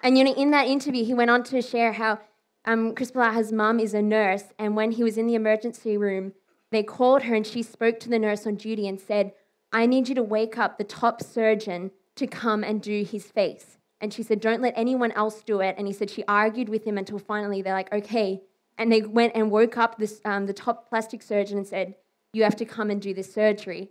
And, 0.02 0.18
you 0.18 0.24
know, 0.24 0.34
in 0.34 0.50
that 0.50 0.66
interview, 0.66 1.04
he 1.04 1.14
went 1.14 1.30
on 1.30 1.44
to 1.44 1.62
share 1.62 1.92
how 1.92 2.20
um, 2.64 2.94
Chris 2.94 3.12
Palaha's 3.12 3.52
mum 3.52 3.78
is 3.78 3.94
a 3.94 4.02
nurse, 4.02 4.44
and 4.58 4.74
when 4.74 4.90
he 4.90 5.04
was 5.04 5.16
in 5.16 5.28
the 5.28 5.36
emergency 5.36 5.96
room, 5.96 6.32
they 6.72 6.82
called 6.82 7.22
her 7.22 7.34
and 7.34 7.46
she 7.46 7.62
spoke 7.62 8.00
to 8.00 8.08
the 8.08 8.18
nurse 8.18 8.44
on 8.44 8.56
duty 8.56 8.88
and 8.88 9.00
said, 9.00 9.32
I 9.72 9.86
need 9.86 10.08
you 10.08 10.14
to 10.16 10.22
wake 10.22 10.58
up 10.58 10.76
the 10.76 10.84
top 10.84 11.22
surgeon 11.22 11.92
to 12.16 12.26
come 12.26 12.64
and 12.64 12.82
do 12.82 13.04
his 13.04 13.26
face. 13.26 13.78
And 14.00 14.12
she 14.12 14.22
said, 14.22 14.40
Don't 14.40 14.62
let 14.62 14.74
anyone 14.76 15.12
else 15.12 15.42
do 15.42 15.60
it. 15.60 15.76
And 15.78 15.86
he 15.86 15.92
said, 15.92 16.10
She 16.10 16.24
argued 16.26 16.68
with 16.68 16.84
him 16.84 16.98
until 16.98 17.18
finally 17.18 17.62
they're 17.62 17.72
like, 17.72 17.92
Okay. 17.92 18.42
And 18.78 18.92
they 18.92 19.02
went 19.02 19.32
and 19.34 19.50
woke 19.50 19.78
up 19.78 19.98
this, 19.98 20.20
um, 20.24 20.46
the 20.46 20.52
top 20.52 20.88
plastic 20.88 21.22
surgeon 21.22 21.58
and 21.58 21.66
said, 21.66 21.94
You 22.32 22.44
have 22.44 22.56
to 22.56 22.64
come 22.64 22.90
and 22.90 23.00
do 23.00 23.14
this 23.14 23.32
surgery. 23.32 23.90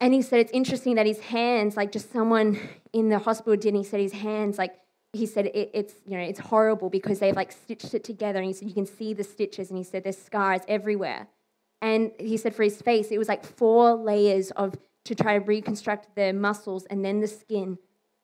And 0.00 0.12
he 0.12 0.22
said, 0.22 0.40
It's 0.40 0.52
interesting 0.52 0.96
that 0.96 1.06
his 1.06 1.20
hands, 1.20 1.76
like 1.76 1.92
just 1.92 2.12
someone 2.12 2.58
in 2.92 3.08
the 3.08 3.18
hospital 3.18 3.56
did, 3.56 3.68
and 3.68 3.78
he 3.78 3.84
said, 3.84 4.00
His 4.00 4.12
hands, 4.12 4.58
like, 4.58 4.74
he 5.14 5.26
said 5.26 5.46
it, 5.46 5.70
it's 5.72 5.94
you 6.06 6.16
know 6.18 6.24
it's 6.24 6.40
horrible 6.40 6.90
because 6.90 7.20
they've 7.20 7.36
like 7.36 7.52
stitched 7.52 7.94
it 7.94 8.04
together. 8.04 8.38
And 8.40 8.46
he 8.48 8.52
said 8.52 8.68
you 8.68 8.74
can 8.74 8.86
see 8.86 9.14
the 9.14 9.24
stitches 9.24 9.70
and 9.70 9.78
he 9.78 9.84
said 9.84 10.02
there's 10.02 10.18
scars 10.18 10.62
everywhere. 10.68 11.28
And 11.80 12.12
he 12.18 12.36
said 12.36 12.54
for 12.54 12.62
his 12.62 12.82
face 12.82 13.10
it 13.10 13.18
was 13.18 13.28
like 13.28 13.44
four 13.44 13.94
layers 13.94 14.50
of 14.52 14.74
to 15.04 15.14
try 15.14 15.38
to 15.38 15.44
reconstruct 15.44 16.16
the 16.16 16.32
muscles 16.32 16.84
and 16.86 17.04
then 17.04 17.20
the 17.20 17.28
skin. 17.28 17.78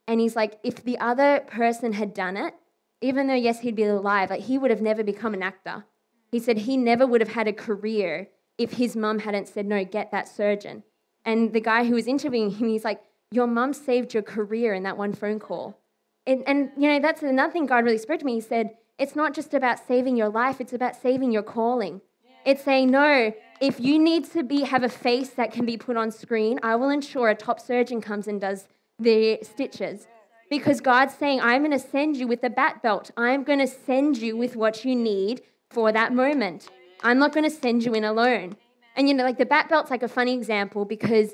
And 0.09 0.21
he's 0.21 0.35
like 0.35 0.59
if 0.65 0.83
the 0.83 0.99
other 0.99 1.45
person 1.47 1.93
had 1.93 2.13
done 2.13 2.37
it 2.37 2.55
even 3.01 3.27
though 3.27 3.35
yes 3.35 3.61
he'd 3.61 3.77
be 3.77 3.85
alive 3.85 4.31
like 4.31 4.43
he 4.43 4.59
would 4.59 4.71
have 4.71 4.83
never 4.83 5.03
become 5.03 5.35
an 5.35 5.43
actor. 5.43 5.85
He 6.31 6.39
said 6.39 6.59
he 6.59 6.77
never 6.77 7.07
would 7.07 7.21
have 7.21 7.33
had 7.33 7.49
a 7.49 7.53
career 7.53 8.29
if 8.59 8.75
his 8.75 8.95
mum 8.95 9.21
hadn't 9.21 9.49
said 9.49 9.67
no 9.67 9.85
get 9.85 10.11
that 10.11 10.29
surgeon. 10.29 10.85
And 11.25 11.53
the 11.53 11.61
guy 11.61 11.85
who 11.85 11.95
was 11.95 12.07
interviewing 12.07 12.51
him 12.51 12.69
he's 12.69 12.85
like 12.85 13.03
your 13.31 13.47
mum 13.47 13.73
saved 13.73 14.15
your 14.15 14.23
career 14.23 14.75
in 14.75 14.83
that 14.83 14.97
one 14.97 15.13
phone 15.13 15.39
call. 15.39 15.79
And, 16.27 16.43
and 16.47 16.71
you 16.77 16.89
know 16.89 17.01
that's 17.01 17.23
another 17.23 17.53
thing 17.53 17.67
god 17.67 17.85
really 17.85 17.99
spoke 17.99 18.21
to 18.21 18.27
me. 18.27 18.35
He 18.35 18.41
said 18.41 18.77
it's 18.99 19.17
not 19.17 19.35
just 19.35 19.55
about 19.55 19.79
saving 19.79 20.17
your 20.17 20.29
life 20.29 20.61
it's 20.61 20.73
about 20.73 20.97
saving 20.97 21.33
your 21.33 21.43
calling. 21.43 22.01
It's 22.45 22.63
saying 22.63 22.91
no 22.91 23.35
if 23.61 23.79
you 23.79 23.99
need 23.99 24.25
to 24.33 24.43
be 24.43 24.63
have 24.63 24.83
a 24.83 24.89
face 24.89 25.31
that 25.31 25.53
can 25.53 25.67
be 25.67 25.77
put 25.77 25.97
on 25.97 26.11
screen 26.11 26.59
i 26.63 26.75
will 26.75 26.89
ensure 26.89 27.29
a 27.29 27.35
top 27.35 27.61
surgeon 27.61 28.01
comes 28.01 28.27
and 28.27 28.41
does 28.41 28.67
the 28.99 29.39
stitches 29.43 30.07
because 30.51 30.81
god's 30.81 31.15
saying 31.15 31.41
i'm 31.41 31.63
going 31.63 31.71
to 31.71 31.79
send 31.79 32.17
you 32.17 32.27
with 32.27 32.45
a 32.45 32.51
bat 32.51 32.83
belt 32.83 33.11
i'm 33.17 33.43
going 33.43 33.59
to 33.59 33.67
send 33.67 34.19
you 34.19 34.37
with 34.37 34.57
what 34.57 34.85
you 34.85 34.95
need 34.95 35.41
for 35.71 35.91
that 35.93 36.13
moment 36.13 36.69
i'm 37.03 37.19
not 37.19 37.33
going 37.33 37.49
to 37.49 37.55
send 37.55 37.85
you 37.85 37.95
in 37.95 38.05
alone 38.05 38.57
and 38.97 39.09
you 39.09 39.15
know 39.15 39.25
like 39.25 39.39
the 39.39 39.47
bat 39.47 39.69
belt's 39.69 39.91
like 39.91 40.03
a 40.03 40.09
funny 40.09 40.35
example 40.35 40.85
because 40.85 41.33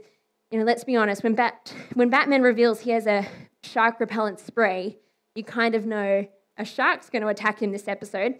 you 0.50 0.58
know 0.58 0.64
let's 0.64 0.84
be 0.84 0.94
honest 0.94 1.24
when 1.24 1.34
bat 1.34 1.72
when 1.94 2.10
batman 2.10 2.42
reveals 2.42 2.80
he 2.80 2.90
has 2.90 3.06
a 3.06 3.26
shark 3.66 4.00
repellent 4.00 4.40
spray, 4.40 4.96
you 5.34 5.44
kind 5.44 5.74
of 5.74 5.84
know 5.86 6.26
a 6.56 6.64
shark's 6.64 7.10
going 7.10 7.22
to 7.22 7.28
attack 7.28 7.60
him 7.60 7.72
this 7.72 7.88
episode. 7.88 8.36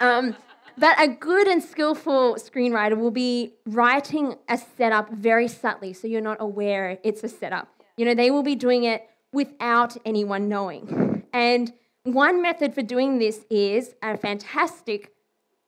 Um, 0.00 0.36
But 0.78 1.00
a 1.00 1.08
good 1.08 1.48
and 1.48 1.62
skillful 1.62 2.36
screenwriter 2.36 2.96
will 2.96 3.10
be 3.10 3.54
writing 3.66 4.36
a 4.48 4.56
setup 4.56 5.10
very 5.12 5.48
subtly 5.48 5.92
so 5.92 6.06
you're 6.06 6.20
not 6.20 6.38
aware 6.40 6.98
it's 7.02 7.24
a 7.24 7.28
setup. 7.28 7.68
You 7.96 8.06
know, 8.06 8.14
they 8.14 8.30
will 8.30 8.44
be 8.44 8.54
doing 8.54 8.84
it 8.84 9.06
without 9.32 9.96
anyone 10.04 10.48
knowing. 10.48 11.24
And 11.32 11.72
one 12.04 12.42
method 12.42 12.74
for 12.74 12.82
doing 12.82 13.18
this 13.18 13.44
is 13.50 13.94
a 14.02 14.16
fantastic 14.16 15.12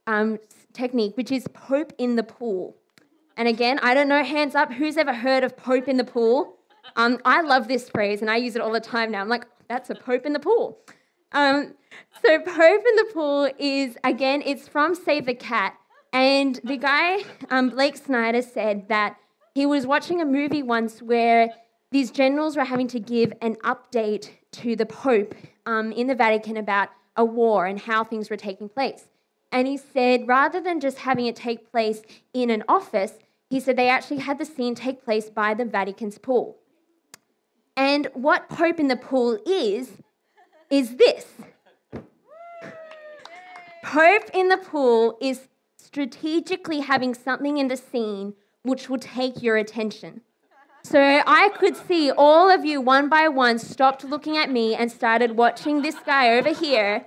um, 0.07 0.38
technique, 0.72 1.16
which 1.16 1.31
is 1.31 1.46
Pope 1.48 1.92
in 1.98 2.16
the 2.16 2.22
pool. 2.22 2.77
And 3.37 3.48
again, 3.48 3.79
I 3.83 3.94
don't 3.94 4.09
know, 4.09 4.22
hands 4.22 4.55
up, 4.55 4.72
who's 4.72 4.96
ever 4.96 5.14
heard 5.14 5.44
of 5.44 5.57
Pope 5.57 5.88
in 5.88 5.96
the 5.96 6.05
pool? 6.05 6.57
Um, 6.96 7.18
I 7.25 7.40
love 7.42 7.68
this 7.68 7.88
phrase 7.88 8.20
and 8.20 8.31
I 8.31 8.37
use 8.37 8.57
it 8.57 8.62
all 8.62 8.72
the 8.72 8.81
time 8.81 9.11
now. 9.11 9.20
I'm 9.20 9.29
like, 9.29 9.46
that's 9.68 9.90
a 9.90 9.94
Pope 9.94 10.27
in 10.27 10.33
the 10.33 10.40
pool. 10.40 10.79
Um, 11.33 11.75
so 12.22 12.38
Pope 12.40 12.85
in 12.87 12.96
the 12.96 13.11
Pool 13.12 13.51
is, 13.59 13.96
again, 14.05 14.42
it's 14.44 14.68
from 14.68 14.94
Save 14.94 15.27
the 15.27 15.35
Cat. 15.35 15.75
And 16.12 16.61
the 16.62 16.77
guy, 16.77 17.25
um, 17.51 17.70
Blake 17.70 17.96
Snyder, 17.96 18.42
said 18.42 18.88
that 18.88 19.16
he 19.55 19.64
was 19.64 19.87
watching 19.87 20.20
a 20.20 20.27
movie 20.27 20.62
once 20.62 21.01
where 21.01 21.48
these 21.92 22.11
generals 22.11 22.57
were 22.57 22.64
having 22.64 22.88
to 22.88 22.98
give 22.98 23.33
an 23.42 23.57
update 23.57 24.31
to 24.50 24.74
the 24.74 24.87
Pope 24.87 25.35
um, 25.66 25.92
in 25.92 26.07
the 26.07 26.14
Vatican 26.14 26.57
about 26.57 26.88
a 27.16 27.24
war 27.24 27.66
and 27.66 27.81
how 27.81 28.02
things 28.02 28.31
were 28.31 28.37
taking 28.37 28.68
place. 28.68 29.05
And 29.52 29.68
he 29.68 29.76
said, 29.76 30.26
rather 30.26 30.61
than 30.61 30.81
just 30.81 30.98
having 30.98 31.26
it 31.26 31.37
take 31.37 31.70
place 31.70 32.00
in 32.33 32.48
an 32.48 32.64
office, 32.66 33.18
he 33.50 33.61
said 33.61 33.76
they 33.76 33.90
actually 33.90 34.20
had 34.20 34.38
the 34.38 34.46
scene 34.46 34.74
take 34.74 35.05
place 35.05 35.28
by 35.28 35.52
the 35.52 35.66
Vatican's 35.66 36.16
pool. 36.16 36.57
And 37.76 38.09
what 38.14 38.48
Pope 38.48 38.81
in 38.81 38.88
the 38.88 38.96
Pool 38.96 39.38
is, 39.46 39.92
is 40.70 40.96
this 40.96 41.26
Pope 43.83 44.31
in 44.33 44.48
the 44.48 44.57
Pool 44.57 45.18
is 45.20 45.48
strategically 45.76 46.81
having 46.81 47.12
something 47.12 47.59
in 47.59 47.68
the 47.68 47.76
scene 47.76 48.33
which 48.62 48.88
will 48.88 48.98
take 48.98 49.42
your 49.42 49.59
attention. 49.59 50.22
So 50.82 51.00
I 51.00 51.50
could 51.58 51.76
see 51.76 52.10
all 52.10 52.50
of 52.50 52.64
you 52.64 52.80
one 52.80 53.08
by 53.08 53.28
one 53.28 53.58
stopped 53.58 54.04
looking 54.04 54.36
at 54.36 54.50
me 54.50 54.74
and 54.74 54.90
started 54.90 55.36
watching 55.36 55.82
this 55.82 55.96
guy 56.04 56.36
over 56.36 56.52
here 56.52 57.06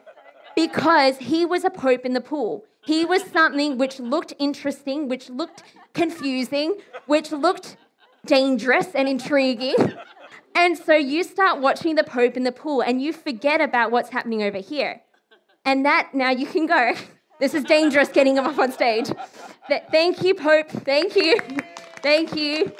because 0.55 1.17
he 1.17 1.45
was 1.45 1.63
a 1.63 1.69
pope 1.69 2.05
in 2.05 2.13
the 2.13 2.21
pool. 2.21 2.65
He 2.85 3.03
was 3.03 3.23
something 3.23 3.77
which 3.77 3.99
looked 3.99 4.33
interesting, 4.39 5.09
which 5.09 5.29
looked 5.29 5.63
confusing, 5.93 6.77
which 7.07 7.31
looked 7.31 7.77
dangerous 8.25 8.87
and 8.95 9.07
intriguing. 9.07 9.75
And 10.57 10.77
so 10.77 10.95
you 10.95 11.23
start 11.23 11.59
watching 11.59 11.95
the 11.95 12.03
Pope 12.05 12.37
in 12.37 12.43
the 12.43 12.51
pool 12.53 12.79
and 12.79 13.01
you 13.01 13.11
forget 13.11 13.59
about 13.59 13.91
what's 13.91 14.09
happening 14.09 14.41
over 14.41 14.59
here. 14.59 15.01
And 15.65 15.85
that, 15.85 16.11
now 16.13 16.31
you 16.31 16.47
can 16.47 16.65
go. 16.65 16.93
This 17.37 17.53
is 17.53 17.65
dangerous 17.65 18.07
getting 18.07 18.37
him 18.37 18.45
up 18.45 18.57
on 18.57 18.71
stage. 18.71 19.09
Thank 19.91 20.23
you, 20.23 20.35
Pope. 20.35 20.69
Thank 20.69 21.17
you. 21.17 21.37
Thank 22.01 22.33
you. 22.33 22.71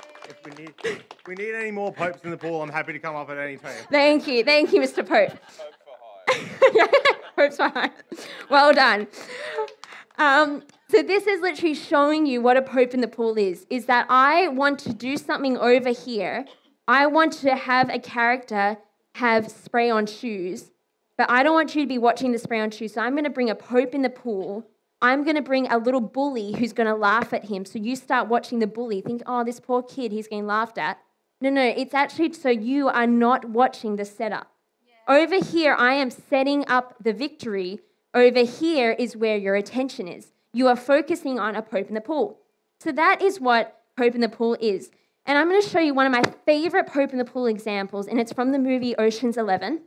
If 0.46 0.58
we 0.58 0.64
need, 0.64 1.04
we 1.28 1.36
need 1.36 1.56
any 1.56 1.72
more 1.72 1.92
popes 1.94 2.24
in 2.24 2.32
the 2.32 2.38
pool, 2.38 2.62
I'm 2.62 2.70
happy 2.70 2.94
to 2.94 3.00
come 3.00 3.16
up 3.16 3.30
at 3.30 3.38
any 3.38 3.58
time. 3.58 3.76
Thank 3.90 4.28
you. 4.28 4.44
Thank 4.44 4.74
you, 4.74 4.82
Mr. 4.82 5.08
Pope. 5.08 5.38
Popes 7.36 7.58
for 7.58 7.70
hire. 7.70 7.92
Well 8.50 8.74
done. 8.74 9.08
Um, 10.18 10.64
so 10.90 11.02
this 11.02 11.28
is 11.28 11.42
literally 11.42 11.74
showing 11.74 12.26
you 12.26 12.42
what 12.42 12.58
a 12.58 12.62
pope 12.62 12.94
in 12.94 13.02
the 13.02 13.08
pool 13.08 13.38
is. 13.38 13.66
Is 13.70 13.86
that 13.88 14.06
I 14.10 14.48
want 14.50 14.80
to 14.80 14.94
do 14.94 15.18
something 15.18 15.58
over 15.58 15.90
here 15.90 16.46
I 16.88 17.08
want 17.08 17.34
to 17.34 17.56
have 17.56 17.90
a 17.90 18.00
character 18.00 18.78
have 19.16 19.50
spray 19.50 19.90
on 19.90 20.06
shoes, 20.06 20.72
but 21.18 21.30
I 21.32 21.42
don't 21.42 21.54
want 21.54 21.74
you 21.74 21.82
to 21.82 21.88
be 21.88 21.98
watching 21.98 22.32
the 22.32 22.38
spray 22.38 22.60
on 22.60 22.70
shoes. 22.70 22.94
So 22.94 23.02
I'm 23.02 23.14
going 23.14 23.24
to 23.24 23.30
bring 23.30 23.50
a 23.50 23.56
pope 23.56 23.96
in 23.96 24.02
the 24.02 24.10
pool. 24.10 24.68
I'm 25.02 25.24
going 25.24 25.36
to 25.36 25.42
bring 25.42 25.68
a 25.68 25.78
little 25.78 26.02
bully 26.02 26.54
who's 26.54 26.74
going 26.74 26.88
to 26.88 26.96
laugh 26.96 27.34
at 27.34 27.46
him. 27.46 27.66
So 27.66 27.80
you 27.80 27.96
start 27.96 28.28
watching 28.28 28.60
the 28.60 28.68
bully, 28.68 29.02
think, 29.02 29.22
oh, 29.26 29.44
this 29.44 29.60
poor 29.60 29.84
kid, 29.84 30.12
he's 30.12 30.28
getting 30.28 30.48
laughed 30.48 30.78
at. 30.78 30.98
No, 31.42 31.50
no, 31.50 31.62
it's 31.64 31.94
actually 31.94 32.34
so 32.34 32.50
you 32.50 32.88
are 32.88 33.08
not 33.08 33.46
watching 33.46 33.98
the 33.98 34.06
setup. 34.06 34.52
Yeah. 34.86 35.16
Over 35.16 35.44
here, 35.44 35.76
I 35.78 35.94
am 35.94 36.10
setting 36.10 36.64
up 36.68 36.96
the 37.04 37.14
victory. 37.14 37.82
Over 38.14 38.46
here 38.46 38.92
is 38.92 39.18
where 39.18 39.38
your 39.38 39.56
attention 39.56 40.08
is. 40.08 40.32
You 40.54 40.68
are 40.70 40.76
focusing 40.76 41.38
on 41.38 41.56
a 41.56 41.62
pope 41.62 41.90
in 41.90 41.94
the 41.94 42.02
pool. 42.02 42.40
So 42.80 42.92
that 42.94 43.22
is 43.22 43.40
what 43.40 43.82
pope 43.98 44.16
in 44.16 44.22
the 44.22 44.30
pool 44.30 44.58
is. 44.62 44.90
And 45.26 45.38
I'm 45.38 45.50
going 45.50 45.62
to 45.62 45.68
show 45.68 45.80
you 45.80 45.94
one 45.94 46.06
of 46.06 46.12
my 46.12 46.24
favorite 46.46 46.88
Pope 46.88 47.12
in 47.12 47.18
the 47.18 47.26
Pool 47.26 47.48
examples, 47.48 48.08
and 48.08 48.20
it's 48.20 48.32
from 48.32 48.52
the 48.52 48.60
movie 48.60 48.96
Ocean's 48.96 49.38
Eleven. 49.38 49.82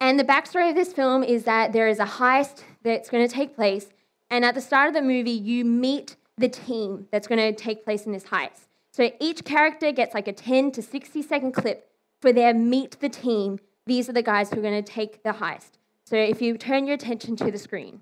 And 0.00 0.20
the 0.20 0.24
backstory 0.24 0.68
of 0.68 0.74
this 0.74 0.92
film 0.92 1.24
is 1.24 1.44
that 1.44 1.72
there 1.72 1.88
is 1.88 1.98
a 1.98 2.04
heist 2.04 2.62
that's 2.82 3.08
going 3.08 3.26
to 3.26 3.34
take 3.34 3.54
place, 3.54 3.86
and 4.30 4.44
at 4.44 4.54
the 4.54 4.60
start 4.60 4.88
of 4.88 4.94
the 4.94 5.02
movie, 5.02 5.30
you 5.30 5.64
meet 5.64 6.16
the 6.36 6.48
team 6.48 7.06
that's 7.10 7.26
going 7.26 7.38
to 7.38 7.52
take 7.52 7.84
place 7.84 8.06
in 8.06 8.12
this 8.12 8.24
heist. 8.24 8.66
So 8.92 9.10
each 9.20 9.44
character 9.44 9.92
gets 9.92 10.14
like 10.14 10.28
a 10.28 10.32
10 10.32 10.72
to 10.72 10.82
60 10.82 11.22
second 11.22 11.52
clip 11.52 11.90
for 12.20 12.32
their 12.32 12.54
meet 12.54 12.98
the 13.00 13.08
team. 13.08 13.58
These 13.86 14.08
are 14.08 14.12
the 14.12 14.22
guys 14.22 14.50
who 14.50 14.58
are 14.58 14.62
going 14.62 14.82
to 14.82 14.92
take 14.92 15.22
the 15.22 15.32
heist. 15.32 15.72
So 16.04 16.16
if 16.16 16.40
you 16.40 16.56
turn 16.58 16.86
your 16.86 16.94
attention 16.94 17.36
to 17.36 17.50
the 17.50 17.58
screen. 17.58 18.00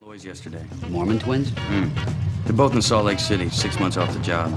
Boys 0.00 0.24
yesterday. 0.24 0.64
Mormon 0.88 1.18
twins? 1.18 1.50
Mm. 1.52 1.90
They're 2.44 2.56
both 2.56 2.74
in 2.74 2.82
Salt 2.82 3.04
Lake 3.06 3.20
City, 3.20 3.48
six 3.48 3.78
months 3.78 3.96
off 3.96 4.12
the 4.12 4.20
job. 4.20 4.50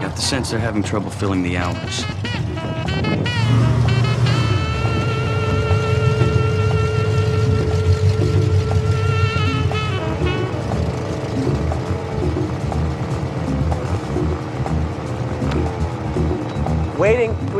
Got 0.00 0.14
the 0.14 0.22
sense 0.22 0.50
they're 0.50 0.60
having 0.60 0.82
trouble 0.82 1.10
filling 1.10 1.42
the 1.42 1.56
hours. 1.56 3.37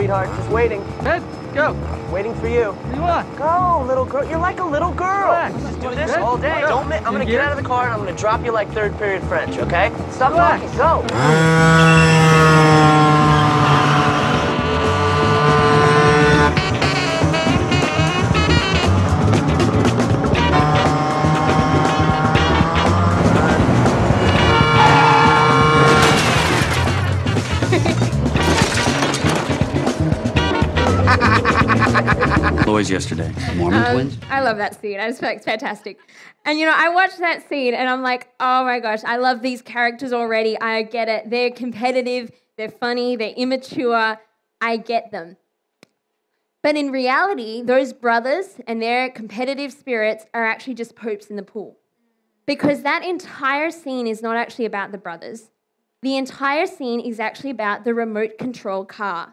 Sweetheart, 0.08 0.38
just 0.38 0.48
waiting. 0.50 0.82
Ted, 1.02 1.22
go. 1.52 1.74
Waiting 2.10 2.34
for 2.36 2.48
you. 2.48 2.72
What 2.72 2.90
do 2.90 2.96
you 2.96 3.02
want? 3.02 3.36
Go, 3.36 3.84
little 3.86 4.06
girl. 4.06 4.24
You're 4.24 4.38
like 4.38 4.58
a 4.58 4.64
little 4.64 4.90
girl. 4.90 5.26
Relax. 5.26 5.54
Just 5.60 5.80
do 5.80 5.94
this 5.94 6.16
all 6.16 6.38
day. 6.38 6.62
Don't. 6.62 6.90
I'm 6.90 7.02
gonna 7.02 7.26
get 7.26 7.42
out 7.42 7.52
of 7.52 7.58
the 7.58 7.68
car 7.68 7.84
and 7.84 7.92
I'm 7.92 7.98
gonna 7.98 8.16
drop 8.16 8.42
you 8.42 8.50
like 8.50 8.72
third 8.72 8.96
period 8.96 9.22
French. 9.24 9.58
Okay? 9.58 9.92
Stop 10.10 10.32
Relax. 10.32 10.74
talking. 10.76 11.08
Go. 11.08 12.17
Boys 32.78 32.92
yesterday. 32.92 33.34
Mormon 33.56 33.82
Um, 33.82 33.92
twins? 33.92 34.18
I 34.30 34.40
love 34.40 34.56
that 34.58 34.80
scene. 34.80 35.00
I 35.00 35.08
just 35.08 35.18
think 35.18 35.38
it's 35.38 35.44
fantastic. 35.44 35.98
And 36.44 36.60
you 36.60 36.64
know, 36.64 36.72
I 36.76 36.90
watched 36.90 37.18
that 37.18 37.48
scene 37.48 37.74
and 37.74 37.88
I'm 37.88 38.02
like, 38.02 38.28
oh 38.38 38.62
my 38.62 38.78
gosh, 38.78 39.02
I 39.02 39.16
love 39.16 39.42
these 39.42 39.62
characters 39.62 40.12
already. 40.12 40.56
I 40.60 40.84
get 40.84 41.08
it. 41.08 41.28
They're 41.28 41.50
competitive, 41.50 42.30
they're 42.56 42.70
funny, 42.70 43.16
they're 43.16 43.34
immature. 43.36 44.20
I 44.60 44.76
get 44.76 45.10
them. 45.10 45.38
But 46.62 46.76
in 46.76 46.92
reality, 46.92 47.62
those 47.62 47.92
brothers 47.92 48.60
and 48.68 48.80
their 48.80 49.10
competitive 49.10 49.72
spirits 49.72 50.26
are 50.32 50.46
actually 50.46 50.74
just 50.74 50.94
popes 50.94 51.26
in 51.26 51.34
the 51.34 51.42
pool. 51.42 51.78
Because 52.46 52.82
that 52.82 53.04
entire 53.04 53.72
scene 53.72 54.06
is 54.06 54.22
not 54.22 54.36
actually 54.36 54.66
about 54.66 54.92
the 54.92 54.98
brothers. 54.98 55.50
The 56.02 56.16
entire 56.16 56.68
scene 56.68 57.00
is 57.00 57.18
actually 57.18 57.50
about 57.50 57.82
the 57.82 57.92
remote 57.92 58.38
control 58.38 58.84
car. 58.84 59.32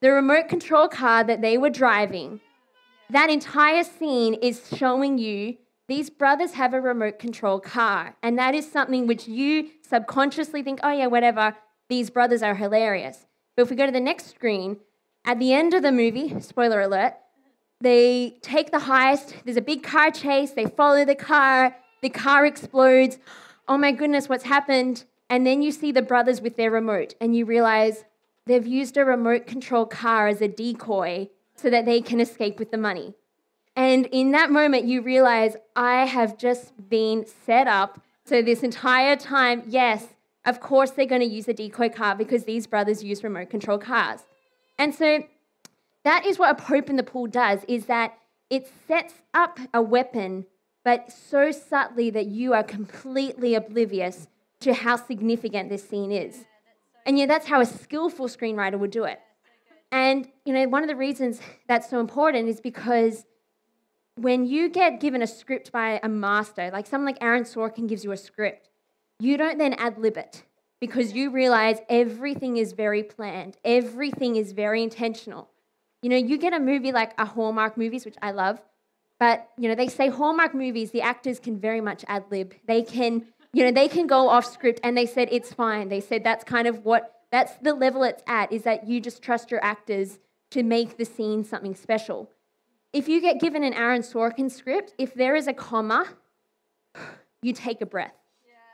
The 0.00 0.12
remote 0.12 0.48
control 0.48 0.88
car 0.88 1.24
that 1.24 1.42
they 1.42 1.58
were 1.58 1.68
driving. 1.68 2.40
That 3.10 3.30
entire 3.30 3.84
scene 3.84 4.34
is 4.34 4.68
showing 4.76 5.18
you 5.18 5.56
these 5.86 6.08
brothers 6.08 6.52
have 6.52 6.72
a 6.72 6.80
remote 6.80 7.18
control 7.18 7.60
car. 7.60 8.16
And 8.22 8.38
that 8.38 8.54
is 8.54 8.70
something 8.70 9.06
which 9.06 9.28
you 9.28 9.70
subconsciously 9.82 10.62
think, 10.62 10.80
oh, 10.82 10.90
yeah, 10.90 11.06
whatever, 11.06 11.56
these 11.88 12.08
brothers 12.08 12.42
are 12.42 12.54
hilarious. 12.54 13.26
But 13.56 13.62
if 13.62 13.70
we 13.70 13.76
go 13.76 13.86
to 13.86 13.92
the 13.92 14.00
next 14.00 14.30
screen, 14.30 14.78
at 15.24 15.38
the 15.38 15.52
end 15.52 15.74
of 15.74 15.82
the 15.82 15.92
movie, 15.92 16.40
spoiler 16.40 16.80
alert, 16.80 17.14
they 17.80 18.38
take 18.40 18.70
the 18.70 18.78
heist. 18.78 19.34
There's 19.44 19.58
a 19.58 19.62
big 19.62 19.82
car 19.82 20.10
chase. 20.10 20.52
They 20.52 20.66
follow 20.66 21.04
the 21.04 21.14
car. 21.14 21.76
The 22.00 22.08
car 22.08 22.46
explodes. 22.46 23.18
Oh 23.68 23.76
my 23.76 23.92
goodness, 23.92 24.28
what's 24.28 24.44
happened? 24.44 25.04
And 25.28 25.46
then 25.46 25.60
you 25.62 25.70
see 25.70 25.92
the 25.92 26.02
brothers 26.02 26.40
with 26.40 26.56
their 26.56 26.70
remote, 26.70 27.14
and 27.20 27.34
you 27.34 27.44
realize 27.44 28.04
they've 28.46 28.66
used 28.66 28.96
a 28.96 29.04
remote 29.04 29.46
control 29.46 29.86
car 29.86 30.28
as 30.28 30.40
a 30.40 30.48
decoy 30.48 31.28
so 31.54 31.70
that 31.70 31.84
they 31.84 32.00
can 32.00 32.20
escape 32.20 32.58
with 32.58 32.70
the 32.70 32.78
money. 32.78 33.14
And 33.76 34.06
in 34.06 34.32
that 34.32 34.50
moment, 34.50 34.84
you 34.84 35.02
realize 35.02 35.56
I 35.74 36.06
have 36.06 36.38
just 36.38 36.88
been 36.88 37.26
set 37.26 37.66
up. 37.66 38.00
So, 38.24 38.40
this 38.40 38.62
entire 38.62 39.16
time, 39.16 39.62
yes, 39.66 40.06
of 40.44 40.60
course, 40.60 40.92
they're 40.92 41.06
going 41.06 41.20
to 41.20 41.26
use 41.26 41.48
a 41.48 41.52
decoy 41.52 41.88
car 41.88 42.14
because 42.14 42.44
these 42.44 42.66
brothers 42.66 43.02
use 43.02 43.24
remote 43.24 43.50
control 43.50 43.78
cars. 43.78 44.20
And 44.78 44.94
so, 44.94 45.24
that 46.04 46.24
is 46.24 46.38
what 46.38 46.50
a 46.50 46.62
Pope 46.62 46.88
in 46.88 46.96
the 46.96 47.02
pool 47.02 47.26
does 47.26 47.60
is 47.66 47.86
that 47.86 48.16
it 48.50 48.70
sets 48.86 49.14
up 49.32 49.58
a 49.72 49.82
weapon 49.82 50.46
but 50.84 51.10
so 51.10 51.50
subtly 51.50 52.10
that 52.10 52.26
you 52.26 52.52
are 52.52 52.62
completely 52.62 53.54
oblivious 53.54 54.28
to 54.60 54.74
how 54.74 54.96
significant 54.96 55.70
this 55.70 55.88
scene 55.88 56.12
is. 56.12 56.44
And 57.06 57.18
yeah, 57.18 57.26
that's 57.26 57.46
how 57.46 57.60
a 57.60 57.66
skillful 57.66 58.28
screenwriter 58.28 58.78
would 58.78 58.90
do 58.90 59.04
it. 59.04 59.20
And 59.94 60.26
you 60.44 60.52
know, 60.52 60.66
one 60.66 60.82
of 60.82 60.88
the 60.88 60.96
reasons 60.96 61.40
that's 61.68 61.88
so 61.88 62.00
important 62.00 62.48
is 62.48 62.60
because 62.60 63.24
when 64.16 64.44
you 64.44 64.68
get 64.68 64.98
given 64.98 65.22
a 65.22 65.26
script 65.26 65.70
by 65.70 66.00
a 66.02 66.08
master, 66.08 66.68
like 66.72 66.88
someone 66.88 67.06
like 67.06 67.22
Aaron 67.22 67.44
Sorkin 67.44 67.88
gives 67.88 68.02
you 68.02 68.10
a 68.10 68.16
script, 68.16 68.70
you 69.20 69.36
don't 69.36 69.56
then 69.56 69.72
ad 69.74 69.96
lib 69.96 70.16
it 70.16 70.42
because 70.80 71.12
you 71.12 71.30
realize 71.30 71.78
everything 71.88 72.56
is 72.56 72.72
very 72.72 73.04
planned, 73.04 73.56
everything 73.64 74.34
is 74.34 74.50
very 74.50 74.82
intentional. 74.82 75.48
You 76.02 76.10
know, 76.10 76.16
you 76.16 76.38
get 76.38 76.52
a 76.52 76.58
movie 76.58 76.90
like 76.90 77.12
a 77.16 77.24
Hallmark 77.24 77.76
movies, 77.76 78.04
which 78.04 78.16
I 78.20 78.32
love, 78.32 78.60
but 79.20 79.48
you 79.56 79.68
know, 79.68 79.76
they 79.76 79.86
say 79.86 80.08
Hallmark 80.08 80.56
movies, 80.56 80.90
the 80.90 81.02
actors 81.02 81.38
can 81.38 81.56
very 81.56 81.80
much 81.80 82.04
ad 82.08 82.24
lib. 82.32 82.52
They 82.66 82.82
can, 82.82 83.26
you 83.52 83.62
know, 83.62 83.70
they 83.70 83.86
can 83.86 84.08
go 84.08 84.28
off 84.28 84.44
script 84.44 84.80
and 84.82 84.96
they 84.96 85.06
said 85.06 85.28
it's 85.30 85.52
fine. 85.52 85.88
They 85.88 86.00
said 86.00 86.24
that's 86.24 86.42
kind 86.42 86.66
of 86.66 86.84
what 86.84 87.13
that's 87.34 87.54
the 87.60 87.74
level 87.74 88.04
it's 88.04 88.22
at, 88.28 88.52
is 88.52 88.62
that 88.62 88.86
you 88.86 89.00
just 89.00 89.20
trust 89.20 89.50
your 89.50 89.62
actors 89.64 90.20
to 90.50 90.62
make 90.62 90.98
the 90.98 91.04
scene 91.04 91.42
something 91.42 91.74
special. 91.74 92.30
If 92.92 93.08
you 93.08 93.20
get 93.20 93.40
given 93.40 93.64
an 93.64 93.74
Aaron 93.74 94.02
Sorkin 94.02 94.48
script, 94.48 94.94
if 94.98 95.14
there 95.14 95.34
is 95.34 95.48
a 95.48 95.52
comma, 95.52 96.06
you 97.42 97.52
take 97.52 97.80
a 97.80 97.86
breath. 97.86 98.14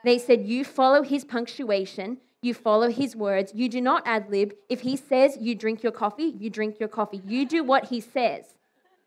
They 0.05 0.19
said 0.19 0.43
you 0.43 0.63
follow 0.65 1.03
his 1.03 1.25
punctuation, 1.25 2.19
you 2.43 2.53
follow 2.53 2.91
his 2.91 3.17
words, 3.17 3.53
you 3.55 3.67
do 3.67 3.81
not 3.81 4.03
ad 4.05 4.31
lib. 4.31 4.53
If 4.69 4.83
he 4.83 4.95
says 4.95 5.39
you 5.41 5.55
drink 5.55 5.83
your 5.83 5.93
coffee, 5.93 6.35
you 6.39 6.51
drink 6.51 6.79
your 6.79 6.89
coffee. 6.91 7.23
You 7.27 7.47
do 7.47 7.65
what 7.65 7.87
he 7.87 7.99
says. 7.99 8.57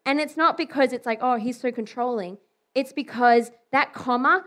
And 0.03 0.19
it's 0.19 0.35
not 0.35 0.57
because 0.57 0.93
it's 0.93 1.05
like, 1.05 1.19
oh, 1.21 1.35
he's 1.35 1.59
so 1.59 1.71
controlling. 1.71 2.39
It's 2.73 2.91
because 2.91 3.51
that 3.71 3.93
comma 3.93 4.45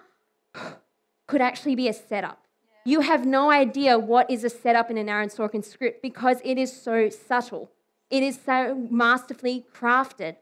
could 1.29 1.41
actually 1.41 1.77
be 1.77 1.89
a 1.89 1.93
setup. 1.93 2.46
You 2.87 3.01
have 3.01 3.27
no 3.27 3.51
idea 3.51 3.99
what 3.99 4.31
is 4.31 4.45
a 4.45 4.49
setup 4.49 4.93
in 4.93 4.97
an 4.97 5.09
Aaron 5.09 5.29
Sorkin 5.29 5.65
script 5.65 6.03
because 6.03 6.41
it 6.45 6.57
is 6.57 6.73
so 6.73 7.09
subtle. 7.09 7.73
It 8.11 8.23
is 8.23 8.39
so 8.47 8.87
masterfully 8.89 9.67
crafted. 9.75 10.37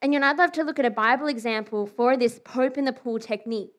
And 0.00 0.14
you 0.14 0.20
know, 0.20 0.28
I'd 0.28 0.38
love 0.38 0.52
to 0.52 0.62
look 0.62 0.78
at 0.78 0.84
a 0.84 0.90
Bible 0.90 1.26
example 1.26 1.88
for 1.88 2.16
this 2.16 2.38
Pope 2.44 2.78
in 2.78 2.84
the 2.84 2.92
pool 2.92 3.18
technique. 3.18 3.72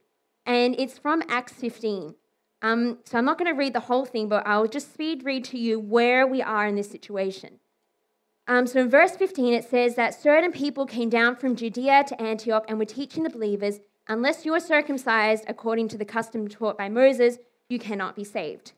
And 0.46 0.76
it's 0.78 0.98
from 0.98 1.24
Acts 1.30 1.54
15. 1.54 2.16
Um, 2.62 2.98
so 3.06 3.18
I'm 3.18 3.24
not 3.24 3.38
going 3.38 3.50
to 3.50 3.58
read 3.58 3.72
the 3.72 3.80
whole 3.80 4.04
thing, 4.04 4.28
but 4.28 4.46
I'll 4.46 4.68
just 4.68 4.92
speed 4.92 5.24
read 5.24 5.46
to 5.46 5.58
you 5.58 5.80
where 5.80 6.28
we 6.28 6.42
are 6.42 6.68
in 6.68 6.76
this 6.76 6.92
situation. 6.92 7.60
Um, 8.50 8.68
so 8.68 8.82
in 8.82 8.90
verse 8.90 9.16
15, 9.16 9.54
it 9.54 9.64
says 9.64 9.96
that 9.96 10.22
certain 10.22 10.52
people 10.52 10.86
came 10.86 11.10
down 11.10 11.38
from 11.38 11.56
Judea 11.56 12.04
to 12.08 12.22
Antioch 12.22 12.66
and 12.68 12.78
were 12.78 12.86
teaching 12.86 13.24
the 13.24 13.30
believers, 13.30 13.80
unless 14.08 14.46
you 14.46 14.54
are 14.54 14.60
circumcised 14.60 15.46
according 15.48 15.88
to 15.90 15.98
the 15.98 16.06
custom 16.06 16.48
taught 16.48 16.78
by 16.78 16.90
Moses, 16.90 17.38
you 17.70 17.80
cannot 17.80 18.16
be 18.16 18.24
saved. 18.24 18.74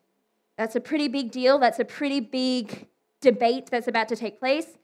That's 0.57 0.75
a 0.75 0.79
pretty 0.79 1.07
big 1.07 1.31
deal. 1.31 1.59
That's 1.59 1.79
a 1.79 1.85
pretty 1.85 2.19
big 2.19 2.87
debate 3.21 3.67
that's 3.69 3.87
about 3.87 4.07
to 4.09 4.15
take 4.15 4.39
place. 4.39 4.77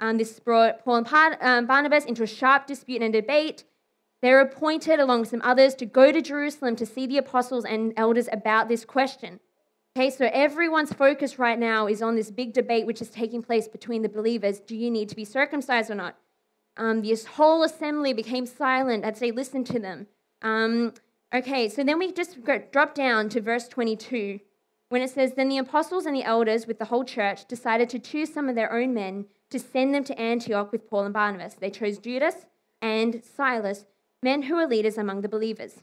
Um, 0.00 0.16
this 0.16 0.40
brought 0.40 0.84
Paul 0.84 0.96
and 0.96 1.36
um, 1.40 1.66
Barnabas 1.66 2.04
into 2.04 2.22
a 2.22 2.26
sharp 2.26 2.66
dispute 2.66 3.02
and 3.02 3.12
debate. 3.12 3.64
They 4.22 4.32
were 4.32 4.40
appointed, 4.40 4.98
along 4.98 5.20
with 5.20 5.28
some 5.30 5.42
others, 5.42 5.74
to 5.76 5.86
go 5.86 6.10
to 6.12 6.20
Jerusalem 6.20 6.76
to 6.76 6.86
see 6.86 7.06
the 7.06 7.18
apostles 7.18 7.64
and 7.64 7.92
elders 7.96 8.28
about 8.32 8.68
this 8.68 8.84
question. 8.84 9.40
Okay, 9.96 10.10
so 10.10 10.30
everyone's 10.32 10.92
focus 10.92 11.38
right 11.38 11.58
now 11.58 11.86
is 11.86 12.00
on 12.00 12.14
this 12.16 12.30
big 12.30 12.52
debate 12.52 12.86
which 12.86 13.02
is 13.02 13.10
taking 13.10 13.42
place 13.42 13.66
between 13.66 14.02
the 14.02 14.08
believers. 14.08 14.60
Do 14.60 14.76
you 14.76 14.90
need 14.90 15.08
to 15.08 15.16
be 15.16 15.24
circumcised 15.24 15.90
or 15.90 15.94
not? 15.94 16.16
Um, 16.76 17.02
this 17.02 17.26
whole 17.26 17.62
assembly 17.62 18.12
became 18.12 18.46
silent 18.46 19.04
as 19.04 19.18
they 19.18 19.30
listened 19.30 19.66
to 19.66 19.78
them. 19.78 20.06
Um, 20.42 20.94
okay, 21.34 21.68
so 21.68 21.84
then 21.84 21.98
we 21.98 22.12
just 22.12 22.38
drop 22.44 22.94
down 22.94 23.28
to 23.30 23.40
verse 23.40 23.68
22 23.68 24.40
when 24.88 25.02
it 25.02 25.10
says, 25.10 25.34
Then 25.34 25.48
the 25.48 25.58
apostles 25.58 26.06
and 26.06 26.14
the 26.14 26.24
elders 26.24 26.66
with 26.66 26.78
the 26.78 26.86
whole 26.86 27.04
church 27.04 27.46
decided 27.46 27.88
to 27.90 27.98
choose 27.98 28.32
some 28.32 28.48
of 28.48 28.54
their 28.54 28.72
own 28.72 28.94
men 28.94 29.26
to 29.50 29.58
send 29.58 29.94
them 29.94 30.04
to 30.04 30.18
Antioch 30.18 30.70
with 30.72 30.88
Paul 30.88 31.04
and 31.04 31.14
Barnabas. 31.14 31.54
They 31.54 31.70
chose 31.70 31.98
Judas 31.98 32.46
and 32.80 33.22
Silas, 33.24 33.86
men 34.22 34.42
who 34.42 34.56
were 34.56 34.66
leaders 34.66 34.96
among 34.96 35.20
the 35.20 35.28
believers. 35.28 35.82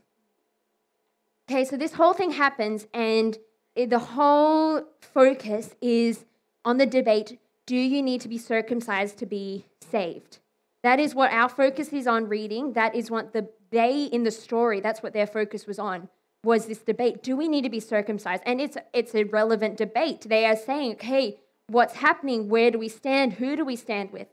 Okay, 1.50 1.64
so 1.64 1.78
this 1.78 1.94
whole 1.94 2.14
thing 2.14 2.32
happens, 2.32 2.88
and 2.94 3.38
the 3.76 4.00
whole 4.00 4.84
focus 5.00 5.76
is 5.82 6.26
on 6.66 6.78
the 6.78 6.86
debate 6.86 7.40
do 7.66 7.76
you 7.76 8.02
need 8.02 8.22
to 8.22 8.30
be 8.30 8.38
circumcised 8.38 9.18
to 9.18 9.26
be 9.26 9.66
saved? 9.82 10.40
That 10.88 11.02
is 11.02 11.14
what 11.14 11.34
our 11.34 11.50
focus 11.50 11.90
is 11.90 12.08
on 12.08 12.30
reading. 12.30 12.72
That 12.72 12.96
is 12.96 13.12
what 13.12 13.34
the 13.34 13.50
they 13.72 14.04
in 14.06 14.24
the 14.24 14.32
story, 14.32 14.80
that's 14.80 15.04
what 15.04 15.12
their 15.12 15.28
focus 15.28 15.68
was 15.68 15.80
on, 15.80 16.08
was 16.46 16.68
this 16.68 16.78
debate. 16.78 17.22
Do 17.22 17.36
we 17.36 17.50
need 17.50 17.64
to 17.64 17.70
be 17.70 17.82
circumcised? 17.82 18.42
And 18.46 18.62
it's 18.62 18.78
it's 18.94 19.14
a 19.14 19.26
relevant 19.26 19.76
debate. 19.76 20.22
They 20.22 20.46
are 20.46 20.56
saying, 20.56 20.94
okay, 20.94 21.42
what's 21.68 21.96
happening, 21.96 22.48
where 22.48 22.72
do 22.72 22.80
we 22.80 22.88
stand, 22.88 23.34
who 23.34 23.58
do 23.58 23.66
we 23.66 23.76
stand 23.76 24.14
with. 24.14 24.30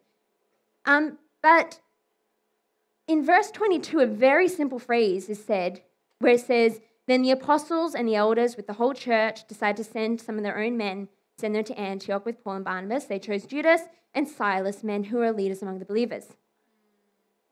Um, 0.86 1.18
but 1.42 1.80
in 3.08 3.24
verse 3.24 3.50
22, 3.50 3.98
a 3.98 4.06
very 4.06 4.46
simple 4.46 4.78
phrase 4.78 5.28
is 5.28 5.44
said 5.44 5.82
where 6.20 6.34
it 6.34 6.40
says, 6.40 6.80
Then 7.08 7.22
the 7.22 7.32
apostles 7.32 7.96
and 7.96 8.06
the 8.06 8.14
elders 8.14 8.56
with 8.56 8.68
the 8.68 8.74
whole 8.74 8.94
church 8.94 9.44
decided 9.48 9.78
to 9.78 9.90
send 9.90 10.20
some 10.20 10.36
of 10.38 10.44
their 10.44 10.62
own 10.62 10.76
men, 10.76 11.08
send 11.36 11.56
them 11.56 11.64
to 11.64 11.76
Antioch 11.76 12.24
with 12.24 12.44
Paul 12.44 12.54
and 12.54 12.64
Barnabas. 12.64 13.06
They 13.06 13.18
chose 13.18 13.44
Judas 13.44 13.80
and 14.14 14.28
Silas, 14.28 14.84
men 14.84 15.02
who 15.02 15.20
are 15.20 15.32
leaders 15.32 15.60
among 15.60 15.80
the 15.80 15.84
believers. 15.84 16.36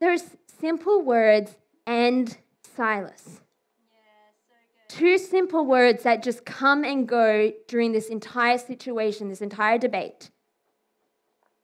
There's 0.03 0.37
simple 0.61 1.01
words 1.01 1.55
and 1.87 2.37
Silas. 2.75 3.41
Two 4.89 5.17
simple 5.17 5.65
words 5.65 6.03
that 6.03 6.25
just 6.25 6.45
come 6.45 6.83
and 6.83 7.07
go 7.07 7.53
during 7.69 7.93
this 7.93 8.09
entire 8.09 8.59
situation, 8.59 9.29
this 9.29 9.41
entire 9.41 9.79
debate. 9.79 10.33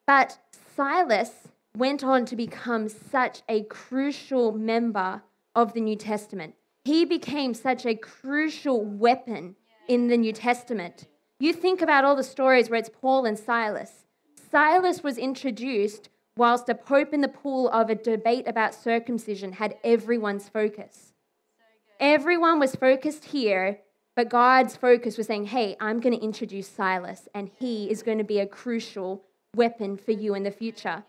But 0.07 0.39
Silas 0.77 1.49
went 1.77 2.05
on 2.05 2.27
to 2.27 2.37
become 2.37 2.89
such 2.89 3.43
a 3.49 3.65
crucial 3.65 4.53
member 4.53 5.23
of 5.57 5.73
the 5.73 5.81
New 5.81 5.97
Testament. 5.97 6.55
He 6.85 7.05
became 7.05 7.55
such 7.55 7.85
a 7.85 7.97
crucial 7.97 8.85
weapon 8.85 9.57
in 9.89 10.07
the 10.07 10.17
New 10.17 10.33
Testament. 10.33 11.09
You 11.41 11.53
think 11.53 11.83
about 11.83 12.05
all 12.05 12.15
the 12.15 12.23
stories 12.23 12.71
where 12.71 12.79
it's 12.79 12.89
Paul 13.01 13.27
and 13.27 13.37
Silas. 13.37 14.07
Silas 14.49 15.03
was 15.03 15.19
introduced 15.19 16.09
whilst 16.39 16.69
a 16.69 16.75
pope 16.75 17.13
in 17.13 17.21
the 17.21 17.29
pool 17.29 17.69
of 17.71 17.91
a 17.91 17.97
debate 17.97 18.47
about 18.47 18.73
circumcision 18.73 19.53
had 19.53 19.77
everyone's 19.83 20.49
focus. 20.49 21.13
Everyone 21.99 22.61
was 22.61 22.77
focused 22.77 23.27
here, 23.27 23.81
but 24.15 24.31
God's 24.31 24.77
focus 24.77 25.19
was 25.19 25.27
saying, 25.27 25.47
hey, 25.47 25.77
I'm 25.81 25.99
going 25.99 26.17
to 26.17 26.25
introduce 26.25 26.69
Silas, 26.69 27.29
and 27.35 27.51
he 27.59 27.91
is 27.91 28.05
going 28.05 28.19
to 28.19 28.25
be 28.25 28.39
a 28.39 28.47
crucial 28.47 29.25
weapon 29.57 29.97
for 29.97 30.13
you 30.13 30.35
in 30.35 30.45
the 30.45 30.53
future. 30.53 31.03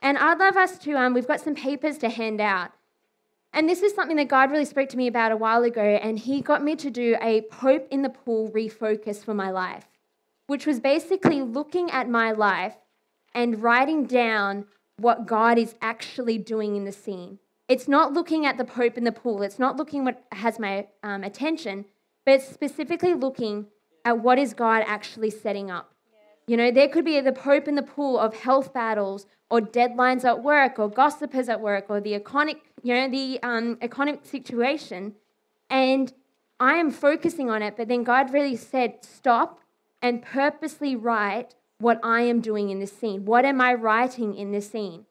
And 0.00 0.16
I'd 0.16 0.38
love 0.38 0.56
us 0.56 0.78
to, 0.78 0.92
um, 0.94 1.12
we've 1.12 1.28
got 1.28 1.42
some 1.42 1.54
papers 1.54 1.98
to 1.98 2.08
hand 2.08 2.40
out. 2.40 2.70
And 3.52 3.68
this 3.68 3.82
is 3.82 3.94
something 3.94 4.16
that 4.16 4.28
God 4.28 4.50
really 4.50 4.64
spoke 4.64 4.88
to 4.90 4.96
me 4.96 5.08
about 5.08 5.30
a 5.30 5.36
while 5.36 5.62
ago, 5.62 5.82
and 5.82 6.18
He 6.18 6.40
got 6.40 6.64
me 6.64 6.74
to 6.76 6.90
do 6.90 7.18
a 7.20 7.42
Pope 7.42 7.86
in 7.90 8.00
the 8.00 8.08
Pool 8.08 8.50
refocus 8.50 9.22
for 9.22 9.34
my 9.34 9.50
life, 9.50 9.84
which 10.46 10.66
was 10.66 10.80
basically 10.80 11.42
looking 11.42 11.90
at 11.90 12.08
my 12.08 12.32
life 12.32 12.76
and 13.34 13.62
writing 13.62 14.04
down 14.04 14.66
what 14.96 15.26
God 15.26 15.58
is 15.58 15.74
actually 15.80 16.38
doing 16.38 16.76
in 16.76 16.84
the 16.84 16.92
scene. 16.92 17.38
It's 17.68 17.88
not 17.88 18.12
looking 18.12 18.44
at 18.44 18.58
the 18.58 18.64
Pope 18.64 18.98
in 18.98 19.04
the 19.04 19.12
pool. 19.12 19.42
It's 19.42 19.58
not 19.58 19.76
looking 19.76 20.04
what 20.04 20.24
has 20.32 20.58
my 20.58 20.88
um, 21.02 21.22
attention, 21.22 21.84
but 22.24 22.34
it's 22.34 22.48
specifically 22.48 23.14
looking 23.14 23.66
at 24.04 24.18
what 24.18 24.38
is 24.38 24.54
God 24.54 24.82
actually 24.86 25.30
setting 25.30 25.70
up. 25.70 25.94
You 26.46 26.56
know, 26.56 26.70
there 26.72 26.88
could 26.88 27.04
be 27.04 27.20
the 27.20 27.32
Pope 27.32 27.68
in 27.68 27.76
the 27.76 27.82
pool 27.82 28.18
of 28.18 28.34
health 28.34 28.74
battles 28.74 29.26
or 29.50 29.60
deadlines 29.60 30.24
at 30.24 30.42
work 30.42 30.78
or 30.78 30.88
gossipers 30.88 31.48
at 31.48 31.60
work 31.60 31.86
or 31.88 32.00
the 32.00 32.14
economic, 32.14 32.58
you 32.82 32.94
know, 32.94 33.08
the 33.08 33.38
um, 33.42 33.78
economic 33.80 34.26
situation. 34.26 35.14
And 35.68 36.12
I 36.58 36.74
am 36.74 36.90
focusing 36.90 37.50
on 37.50 37.62
it, 37.62 37.76
but 37.76 37.88
then 37.88 38.02
God 38.02 38.32
really 38.32 38.56
said, 38.56 39.04
stop 39.04 39.60
and 40.02 40.22
purposely 40.22 40.96
write 40.96 41.54
what 41.80 41.98
I 42.02 42.22
am 42.22 42.40
doing 42.40 42.70
in 42.70 42.78
this 42.78 42.96
scene. 42.96 43.24
What 43.24 43.44
am 43.44 43.60
I 43.60 43.74
writing 43.74 44.34
in 44.34 44.52
this 44.52 44.70
scene? 44.70 45.06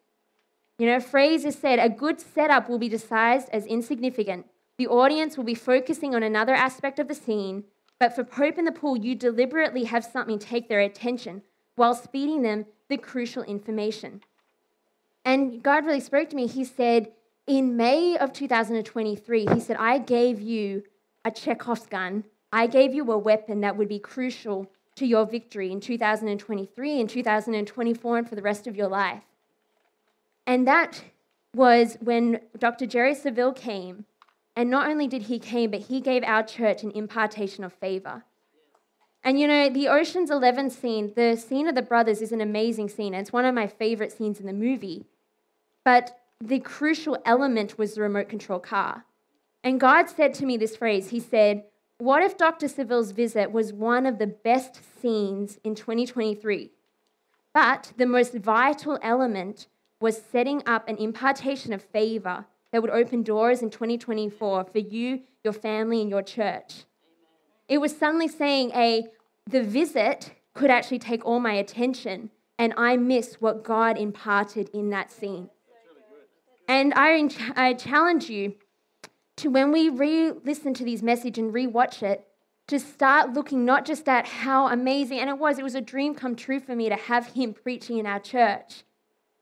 You 0.77 0.85
know, 0.87 0.99
Fraser 0.99 1.51
said 1.51 1.79
a 1.79 1.89
good 1.89 2.21
setup 2.21 2.69
will 2.69 2.77
be 2.77 2.87
disguised 2.87 3.49
as 3.51 3.65
insignificant. 3.65 4.45
The 4.77 4.87
audience 4.87 5.35
will 5.35 5.43
be 5.43 5.55
focusing 5.55 6.15
on 6.15 6.23
another 6.23 6.53
aspect 6.53 6.99
of 6.99 7.09
the 7.09 7.15
scene, 7.15 7.65
but 7.99 8.15
for 8.15 8.23
Pope 8.23 8.57
in 8.57 8.63
the 8.63 8.71
Pool, 8.71 8.95
you 8.95 9.13
deliberately 9.13 9.83
have 9.85 10.05
something 10.05 10.39
take 10.39 10.69
their 10.69 10.79
attention 10.79 11.41
while 11.75 11.93
feeding 11.93 12.43
them 12.43 12.65
the 12.87 12.97
crucial 12.97 13.43
information. 13.43 14.21
And 15.25 15.61
God 15.61 15.85
really 15.85 15.99
spoke 15.99 16.29
to 16.29 16.35
me. 16.35 16.47
He 16.47 16.63
said, 16.63 17.11
in 17.45 17.75
May 17.75 18.17
of 18.17 18.31
2023, 18.31 19.47
He 19.53 19.59
said, 19.59 19.75
I 19.77 19.97
gave 19.97 20.39
you 20.39 20.83
a 21.25 21.31
Chekhov's 21.31 21.87
gun. 21.87 22.23
I 22.53 22.67
gave 22.67 22.93
you 22.93 23.11
a 23.11 23.17
weapon 23.17 23.61
that 23.61 23.75
would 23.75 23.89
be 23.89 23.99
crucial 23.99 24.71
to 24.99 25.05
your 25.05 25.25
victory 25.25 25.71
in 25.71 25.79
2023 25.79 26.99
and 26.99 27.09
2024 27.09 28.17
and 28.17 28.29
for 28.29 28.35
the 28.35 28.41
rest 28.41 28.67
of 28.67 28.75
your 28.75 28.87
life. 28.87 29.23
And 30.45 30.67
that 30.67 31.03
was 31.55 31.97
when 32.01 32.41
Dr. 32.57 32.85
Jerry 32.85 33.15
Savelle 33.15 33.55
came, 33.55 34.05
and 34.55 34.69
not 34.69 34.89
only 34.89 35.07
did 35.07 35.23
he 35.23 35.39
came, 35.39 35.71
but 35.71 35.81
he 35.81 35.99
gave 36.01 36.23
our 36.23 36.43
church 36.43 36.83
an 36.83 36.91
impartation 36.91 37.63
of 37.63 37.73
favor. 37.73 38.23
And 39.23 39.39
you 39.39 39.47
know, 39.47 39.69
the 39.69 39.87
Ocean's 39.87 40.29
11 40.29 40.69
scene, 40.69 41.13
the 41.15 41.35
scene 41.35 41.67
of 41.67 41.75
the 41.75 41.81
brothers 41.81 42.21
is 42.21 42.31
an 42.31 42.41
amazing 42.41 42.89
scene. 42.89 43.13
It's 43.13 43.33
one 43.33 43.45
of 43.45 43.55
my 43.55 43.67
favorite 43.67 44.11
scenes 44.11 44.39
in 44.39 44.45
the 44.45 44.53
movie. 44.53 45.05
But 45.83 46.17
the 46.41 46.59
crucial 46.59 47.17
element 47.25 47.77
was 47.77 47.95
the 47.95 48.01
remote 48.01 48.29
control 48.29 48.59
car. 48.59 49.05
And 49.63 49.79
God 49.79 50.09
said 50.09 50.33
to 50.35 50.45
me 50.45 50.55
this 50.55 50.77
phrase 50.77 51.09
He 51.09 51.19
said, 51.19 51.65
What 51.99 52.23
if 52.23 52.37
Dr. 52.37 52.69
Savelle's 52.69 53.11
visit 53.11 53.51
was 53.51 53.73
one 53.73 54.05
of 54.05 54.19
the 54.19 54.27
best 54.27 54.79
scenes 55.01 55.59
in 55.65 55.75
2023? 55.75 56.71
But 57.53 57.91
the 57.97 58.05
most 58.05 58.33
vital 58.33 58.97
element 59.01 59.67
was 59.99 60.21
setting 60.31 60.63
up 60.65 60.87
an 60.87 60.95
impartation 60.95 61.73
of 61.73 61.83
favor 61.83 62.45
that 62.71 62.81
would 62.81 62.89
open 62.89 63.21
doors 63.21 63.61
in 63.61 63.69
2024 63.69 64.63
for 64.63 64.79
you, 64.79 65.23
your 65.43 65.51
family, 65.51 65.99
and 65.99 66.09
your 66.09 66.21
church. 66.21 66.85
It 67.67 67.79
was 67.79 67.97
suddenly 67.97 68.29
saying 68.29 68.71
a 68.73 69.07
the 69.45 69.61
visit 69.61 70.31
could 70.53 70.71
actually 70.71 70.99
take 70.99 71.25
all 71.25 71.41
my 71.41 71.53
attention 71.53 72.29
and 72.57 72.73
I 72.77 72.95
miss 72.95 73.41
what 73.41 73.61
God 73.61 73.97
imparted 73.97 74.69
in 74.73 74.89
that 74.91 75.11
scene. 75.11 75.49
And 76.65 76.93
I, 76.95 77.29
I 77.57 77.73
challenge 77.73 78.29
you 78.29 78.55
to 79.39 79.49
when 79.49 79.71
we 79.71 79.89
re 79.89 80.31
listen 80.43 80.73
to 80.75 80.83
these 80.83 81.03
message 81.03 81.37
and 81.37 81.53
re-watch 81.53 82.01
it, 82.03 82.25
to 82.67 82.79
start 82.79 83.33
looking 83.33 83.65
not 83.65 83.85
just 83.85 84.07
at 84.07 84.27
how 84.27 84.67
amazing, 84.67 85.19
and 85.19 85.29
it 85.29 85.39
was, 85.39 85.57
it 85.57 85.63
was 85.63 85.75
a 85.75 85.81
dream 85.81 86.13
come 86.13 86.35
true 86.35 86.59
for 86.59 86.75
me 86.75 86.87
to 86.87 86.95
have 86.95 87.33
him 87.33 87.53
preaching 87.53 87.97
in 87.97 88.05
our 88.05 88.19
church. 88.19 88.83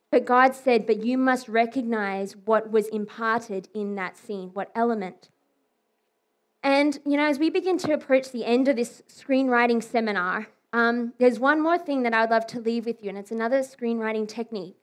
But 0.10 0.26
God 0.26 0.56
said, 0.56 0.88
but 0.88 1.04
you 1.04 1.18
must 1.18 1.50
recognize 1.50 2.38
what 2.38 2.72
was 2.72 2.88
imparted 2.88 3.68
in 3.74 3.96
that 3.96 4.16
scene, 4.16 4.52
what 4.54 4.72
element. 4.74 5.30
And, 6.64 6.98
you 7.06 7.18
know, 7.18 7.26
as 7.26 7.38
we 7.38 7.50
begin 7.50 7.78
to 7.80 7.94
approach 7.94 8.32
the 8.32 8.46
end 8.46 8.70
of 8.70 8.78
this 8.78 9.04
screenwriting 9.10 9.84
seminar, 9.84 10.48
um, 10.72 11.14
there's 11.20 11.40
one 11.40 11.62
more 11.62 11.78
thing 11.78 12.04
that 12.04 12.14
I'd 12.14 12.30
love 12.30 12.48
to 12.48 12.62
leave 12.62 12.86
with 12.86 13.04
you, 13.04 13.10
and 13.10 13.18
it's 13.18 13.32
another 13.32 13.60
screenwriting 13.60 14.28
technique. 14.28 14.78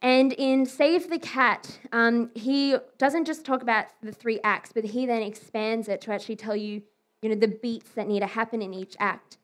And 0.00 0.32
in 0.32 0.64
Save 0.64 1.10
the 1.10 1.18
Cat, 1.18 1.80
um, 1.92 2.30
he 2.34 2.76
doesn't 2.98 3.24
just 3.24 3.44
talk 3.44 3.62
about 3.62 3.86
the 4.00 4.12
three 4.12 4.38
acts, 4.44 4.72
but 4.72 4.84
he 4.84 5.06
then 5.06 5.22
expands 5.22 5.88
it 5.88 6.00
to 6.02 6.12
actually 6.12 6.36
tell 6.36 6.54
you, 6.54 6.82
you 7.20 7.28
know, 7.28 7.34
the 7.34 7.48
beats 7.48 7.90
that 7.90 8.06
need 8.06 8.20
to 8.20 8.26
happen 8.26 8.62
in 8.62 8.72
each 8.72 8.94
act. 9.00 9.38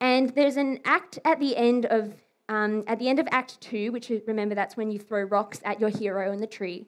And 0.00 0.30
there's 0.30 0.56
an 0.56 0.78
act 0.84 1.18
at 1.24 1.40
the 1.40 1.56
end 1.56 1.86
of 1.86 2.14
um, 2.48 2.82
at 2.88 2.98
the 2.98 3.08
end 3.08 3.20
of 3.20 3.28
Act 3.30 3.60
Two, 3.60 3.92
which 3.92 4.10
is, 4.10 4.22
remember 4.26 4.56
that's 4.56 4.76
when 4.76 4.90
you 4.90 4.98
throw 4.98 5.22
rocks 5.22 5.60
at 5.64 5.80
your 5.80 5.90
hero 5.90 6.32
in 6.32 6.40
the 6.40 6.48
tree, 6.48 6.86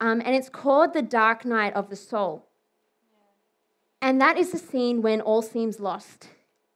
um, 0.00 0.20
and 0.24 0.34
it's 0.34 0.48
called 0.48 0.92
the 0.92 1.02
Dark 1.02 1.44
Night 1.44 1.72
of 1.74 1.88
the 1.88 1.94
Soul. 1.94 2.48
And 4.02 4.20
that 4.20 4.36
is 4.36 4.50
the 4.50 4.58
scene 4.58 5.02
when 5.02 5.20
all 5.20 5.42
seems 5.42 5.78
lost. 5.78 6.28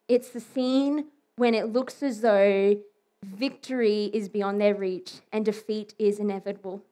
It's 0.09 0.29
the 0.31 0.41
scene 0.41 1.07
when 1.37 1.55
it 1.55 1.73
looks 1.73 2.03
as 2.03 2.21
though 2.21 2.77
victory 3.23 4.11
is 4.13 4.29
beyond 4.29 4.61
their 4.61 4.75
reach 4.75 5.21
and 5.33 5.45
defeat 5.45 5.95
is 5.99 6.19
inevitable. 6.19 6.83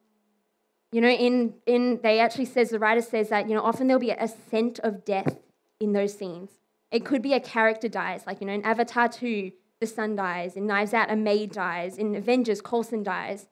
You 0.93 1.01
know, 1.01 1.09
in, 1.09 1.55
in 1.67 2.01
they 2.03 2.19
actually 2.19 2.47
says 2.47 2.71
the 2.71 2.79
writer 2.79 3.03
says 3.03 3.29
that, 3.29 3.49
you 3.49 3.55
know, 3.55 3.63
often 3.63 3.87
there'll 3.87 4.01
be 4.01 4.11
a 4.11 4.29
scent 4.29 4.79
of 4.81 5.05
death 5.05 5.39
in 5.81 5.93
those 5.93 6.17
scenes. 6.17 6.51
It 6.91 7.05
could 7.05 7.23
be 7.23 7.35
a 7.35 7.41
character 7.41 7.89
dies, 7.89 8.25
like, 8.27 8.41
you 8.41 8.47
know, 8.47 8.53
in 8.53 8.65
Avatar 8.65 9.09
2, 9.09 9.53
the 9.81 9.87
son 9.87 10.17
dies, 10.17 10.57
in 10.57 10.67
Knives 10.67 10.93
Out, 10.93 11.11
a 11.11 11.17
maid 11.17 11.53
dies, 11.53 11.97
in 11.97 12.17
Avengers, 12.17 12.61
Coulson 12.61 13.05
dies. 13.05 13.47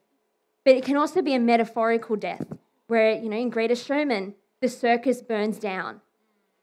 But 0.65 0.75
it 0.75 0.83
can 0.83 0.97
also 0.97 1.21
be 1.21 1.33
a 1.33 1.39
metaphorical 1.39 2.17
death, 2.17 2.45
where, 2.87 3.13
you 3.13 3.29
know, 3.29 3.37
in 3.37 3.49
Greatest 3.49 3.85
Showman, 3.85 4.35
the 4.61 4.67
circus 4.67 5.21
burns 5.21 5.57
down. 5.57 6.01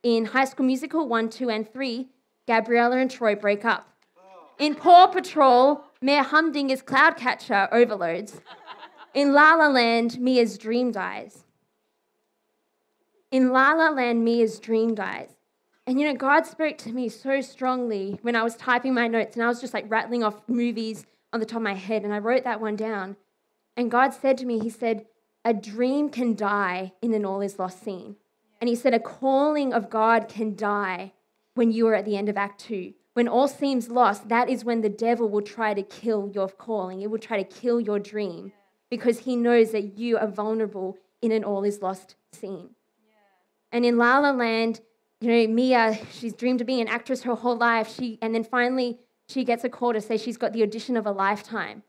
In 0.02 0.26
High 0.26 0.44
School 0.44 0.66
Musical 0.66 1.08
1, 1.08 1.30
2, 1.30 1.48
and 1.48 1.72
3, 1.72 2.08
Gabriella 2.46 2.98
and 2.98 3.10
Troy 3.10 3.34
break 3.34 3.64
up. 3.64 3.88
In 4.58 4.74
Paw 4.74 5.06
Patrol, 5.06 5.85
Mayor 6.00 6.22
Humdinger's 6.22 6.82
cloud 6.82 7.16
catcher 7.16 7.68
overloads. 7.72 8.40
In 9.14 9.32
La 9.32 9.54
La 9.54 9.68
Land, 9.68 10.20
Mia's 10.20 10.58
dream 10.58 10.92
dies. 10.92 11.44
In 13.30 13.50
La 13.50 13.72
La 13.72 13.88
Land, 13.88 14.24
Mia's 14.24 14.58
dream 14.58 14.94
dies. 14.94 15.30
And 15.86 15.98
you 16.00 16.06
know, 16.06 16.14
God 16.14 16.44
spoke 16.44 16.76
to 16.78 16.92
me 16.92 17.08
so 17.08 17.40
strongly 17.40 18.18
when 18.22 18.36
I 18.36 18.42
was 18.42 18.56
typing 18.56 18.92
my 18.92 19.06
notes 19.06 19.36
and 19.36 19.44
I 19.44 19.48
was 19.48 19.60
just 19.60 19.72
like 19.72 19.90
rattling 19.90 20.24
off 20.24 20.42
movies 20.48 21.06
on 21.32 21.40
the 21.40 21.46
top 21.46 21.58
of 21.58 21.62
my 21.62 21.74
head 21.74 22.02
and 22.02 22.12
I 22.12 22.18
wrote 22.18 22.44
that 22.44 22.60
one 22.60 22.76
down. 22.76 23.16
And 23.76 23.90
God 23.90 24.12
said 24.12 24.36
to 24.38 24.46
me, 24.46 24.58
He 24.58 24.70
said, 24.70 25.06
A 25.44 25.54
dream 25.54 26.10
can 26.10 26.34
die 26.34 26.92
in 27.00 27.14
an 27.14 27.24
all 27.24 27.40
is 27.40 27.58
lost 27.58 27.82
scene. 27.82 28.16
And 28.60 28.68
He 28.68 28.74
said, 28.74 28.94
A 28.94 29.00
calling 29.00 29.72
of 29.72 29.88
God 29.88 30.28
can 30.28 30.56
die 30.56 31.12
when 31.54 31.70
you 31.70 31.86
are 31.88 31.94
at 31.94 32.04
the 32.04 32.16
end 32.16 32.28
of 32.28 32.36
Act 32.36 32.60
Two. 32.60 32.94
When 33.16 33.28
all 33.28 33.48
seems 33.48 33.88
lost, 33.88 34.28
that 34.28 34.50
is 34.50 34.62
when 34.62 34.82
the 34.82 34.90
devil 34.90 35.26
will 35.30 35.40
try 35.40 35.72
to 35.72 35.82
kill 35.82 36.30
your 36.34 36.50
calling. 36.50 37.00
It 37.00 37.10
will 37.10 37.18
try 37.18 37.42
to 37.42 37.44
kill 37.44 37.80
your 37.80 37.98
dream 37.98 38.52
because 38.90 39.20
he 39.20 39.36
knows 39.36 39.70
that 39.70 39.96
you 39.96 40.18
are 40.18 40.26
vulnerable 40.26 40.98
in 41.22 41.32
an 41.32 41.42
all 41.42 41.64
is 41.64 41.80
lost 41.80 42.16
scene. 42.32 42.74
And 43.72 43.86
in 43.86 43.96
La 43.96 44.18
La 44.18 44.32
Land, 44.32 44.82
you 45.22 45.30
know, 45.30 45.46
Mia, 45.50 45.98
she's 46.12 46.34
dreamed 46.34 46.60
of 46.60 46.66
being 46.66 46.82
an 46.82 46.88
actress 46.88 47.22
her 47.22 47.34
whole 47.34 47.56
life. 47.56 47.88
She, 47.96 48.18
and 48.20 48.34
then 48.34 48.44
finally, 48.44 48.98
she 49.30 49.44
gets 49.44 49.64
a 49.64 49.70
call 49.70 49.94
to 49.94 50.00
say 50.02 50.18
she's 50.18 50.36
got 50.36 50.52
the 50.52 50.62
audition 50.62 50.94
of 50.94 51.06
a 51.06 51.10
lifetime. 51.10 51.84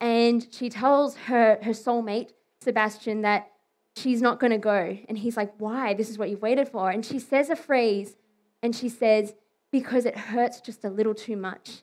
And 0.00 0.46
she 0.52 0.70
tells 0.70 1.16
her, 1.16 1.58
her 1.60 1.72
soulmate, 1.72 2.30
Sebastian, 2.62 3.22
that 3.22 3.50
she's 3.96 4.22
not 4.22 4.38
going 4.38 4.52
to 4.52 4.58
go. 4.58 4.96
And 5.08 5.18
he's 5.18 5.36
like, 5.36 5.52
Why? 5.58 5.94
This 5.94 6.08
is 6.08 6.18
what 6.18 6.30
you've 6.30 6.40
waited 6.40 6.68
for. 6.68 6.88
And 6.88 7.04
she 7.04 7.18
says 7.18 7.50
a 7.50 7.56
phrase, 7.56 8.14
and 8.62 8.76
she 8.76 8.88
says, 8.88 9.34
because 9.70 10.04
it 10.04 10.16
hurts 10.16 10.60
just 10.60 10.84
a 10.84 10.90
little 10.90 11.14
too 11.14 11.36
much. 11.36 11.82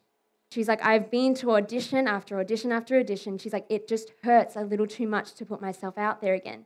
She's 0.51 0.67
like, 0.67 0.83
I've 0.85 1.11
been 1.11 1.33
to 1.35 1.51
audition 1.51 2.07
after 2.07 2.39
audition 2.39 2.71
after 2.71 2.97
audition. 2.99 3.37
She's 3.37 3.53
like, 3.53 3.65
it 3.69 3.87
just 3.87 4.11
hurts 4.23 4.55
a 4.55 4.61
little 4.61 4.87
too 4.87 5.07
much 5.07 5.33
to 5.35 5.45
put 5.45 5.61
myself 5.61 5.97
out 5.97 6.21
there 6.21 6.33
again. 6.33 6.65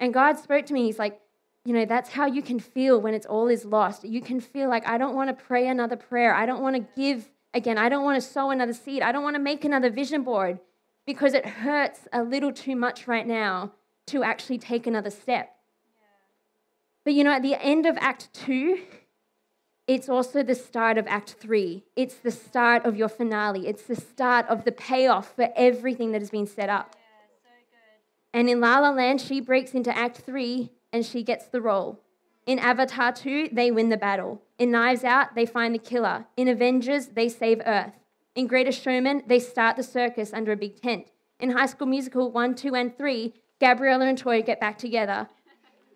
And 0.00 0.14
God 0.14 0.38
spoke 0.38 0.66
to 0.66 0.72
me. 0.72 0.84
He's 0.84 0.98
like, 0.98 1.20
you 1.64 1.72
know, 1.72 1.84
that's 1.84 2.10
how 2.10 2.26
you 2.26 2.42
can 2.42 2.58
feel 2.58 3.00
when 3.00 3.14
it's 3.14 3.26
all 3.26 3.48
is 3.48 3.64
lost. 3.64 4.04
You 4.04 4.20
can 4.20 4.40
feel 4.40 4.68
like, 4.68 4.88
I 4.88 4.98
don't 4.98 5.14
want 5.14 5.36
to 5.36 5.44
pray 5.44 5.68
another 5.68 5.96
prayer. 5.96 6.34
I 6.34 6.46
don't 6.46 6.62
want 6.62 6.76
to 6.76 6.86
give 7.00 7.30
again. 7.54 7.78
I 7.78 7.88
don't 7.88 8.04
want 8.04 8.20
to 8.20 8.26
sow 8.26 8.50
another 8.50 8.72
seed. 8.72 9.02
I 9.02 9.12
don't 9.12 9.22
want 9.22 9.36
to 9.36 9.42
make 9.42 9.64
another 9.64 9.90
vision 9.90 10.22
board 10.22 10.58
because 11.06 11.34
it 11.34 11.46
hurts 11.46 12.08
a 12.12 12.22
little 12.22 12.52
too 12.52 12.74
much 12.74 13.06
right 13.06 13.26
now 13.26 13.72
to 14.06 14.22
actually 14.22 14.58
take 14.58 14.86
another 14.86 15.10
step. 15.10 15.54
But 17.04 17.14
you 17.14 17.24
know, 17.24 17.32
at 17.32 17.42
the 17.42 17.54
end 17.54 17.86
of 17.86 17.96
Act 18.00 18.32
Two, 18.32 18.80
it's 19.86 20.08
also 20.08 20.42
the 20.42 20.54
start 20.54 20.98
of 20.98 21.06
Act 21.08 21.36
Three. 21.40 21.84
It's 21.96 22.14
the 22.14 22.30
start 22.30 22.84
of 22.84 22.96
your 22.96 23.08
finale. 23.08 23.66
It's 23.66 23.82
the 23.82 23.96
start 23.96 24.46
of 24.48 24.64
the 24.64 24.72
payoff 24.72 25.34
for 25.34 25.48
everything 25.56 26.12
that 26.12 26.20
has 26.20 26.30
been 26.30 26.46
set 26.46 26.68
up. 26.68 26.94
Yeah, 26.94 27.00
so 27.42 27.88
and 28.32 28.48
in 28.48 28.60
La 28.60 28.78
La 28.78 28.90
Land, 28.90 29.20
she 29.20 29.40
breaks 29.40 29.72
into 29.72 29.96
Act 29.96 30.18
Three 30.18 30.70
and 30.92 31.04
she 31.04 31.22
gets 31.22 31.46
the 31.46 31.60
role. 31.60 32.00
In 32.46 32.58
Avatar 32.58 33.12
2, 33.12 33.50
they 33.52 33.70
win 33.70 33.88
the 33.88 33.96
battle. 33.96 34.42
In 34.58 34.70
Knives 34.70 35.04
Out, 35.04 35.34
they 35.34 35.46
find 35.46 35.74
the 35.74 35.78
killer. 35.78 36.26
In 36.36 36.48
Avengers, 36.48 37.08
they 37.08 37.28
save 37.28 37.60
Earth. 37.64 37.92
In 38.34 38.46
Greatest 38.46 38.82
Showman, 38.82 39.22
they 39.26 39.38
start 39.38 39.76
the 39.76 39.82
circus 39.82 40.32
under 40.32 40.52
a 40.52 40.56
big 40.56 40.80
tent. 40.80 41.06
In 41.38 41.50
High 41.50 41.66
School 41.66 41.86
Musical 41.86 42.30
1, 42.32 42.54
2, 42.54 42.74
and 42.74 42.96
3, 42.96 43.34
Gabriella 43.60 44.06
and 44.06 44.18
Troy 44.18 44.42
get 44.42 44.58
back 44.58 44.78
together. 44.78 45.28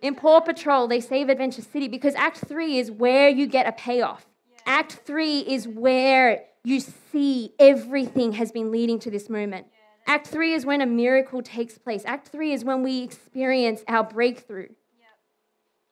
In 0.02 0.14
Paw 0.14 0.40
Patrol, 0.40 0.86
they 0.88 1.00
save 1.00 1.28
Adventure 1.28 1.62
City 1.62 1.88
because 1.88 2.14
Act 2.14 2.38
3 2.38 2.78
is 2.78 2.90
where 2.90 3.28
you 3.28 3.46
get 3.46 3.66
a 3.66 3.72
payoff. 3.72 4.26
Yeah. 4.50 4.58
Act 4.66 4.92
3 5.04 5.40
is 5.40 5.66
where 5.66 6.44
you 6.64 6.80
see 6.80 7.54
everything 7.58 8.32
has 8.32 8.52
been 8.52 8.70
leading 8.70 8.98
to 9.00 9.10
this 9.10 9.30
moment. 9.30 9.66
Yeah, 9.70 10.14
Act 10.14 10.26
3 10.26 10.52
is 10.52 10.66
when 10.66 10.80
a 10.80 10.86
miracle 10.86 11.42
takes 11.42 11.78
place. 11.78 12.02
Act 12.04 12.28
3 12.28 12.52
is 12.52 12.64
when 12.64 12.82
we 12.82 13.02
experience 13.02 13.82
our 13.88 14.04
breakthrough. 14.04 14.68
Yep. 14.68 15.08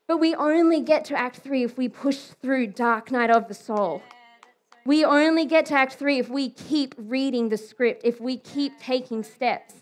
But 0.07 0.19
we 0.19 0.35
only 0.35 0.81
get 0.81 1.05
to 1.07 1.19
Act 1.19 1.37
3 1.37 1.63
if 1.63 1.79
we 1.79 1.89
push 1.89 2.19
through 2.19 2.69
Dark 2.69 3.11
Night 3.11 3.31
of 3.31 3.49
the 3.49 3.55
Soul. 3.55 4.03
Yeah, 4.05 4.51
so 4.73 4.79
we 4.85 5.05
only 5.05 5.47
get 5.47 5.67
to 5.67 5.75
Act 5.75 5.95
3 5.95 6.19
if 6.19 6.29
we 6.29 6.51
keep 6.51 6.95
reading 6.99 7.49
the 7.49 7.57
script, 7.57 8.03
if 8.05 8.21
we 8.21 8.37
keep 8.37 8.79
taking 8.79 9.23
steps. 9.23 9.75
So 9.75 9.81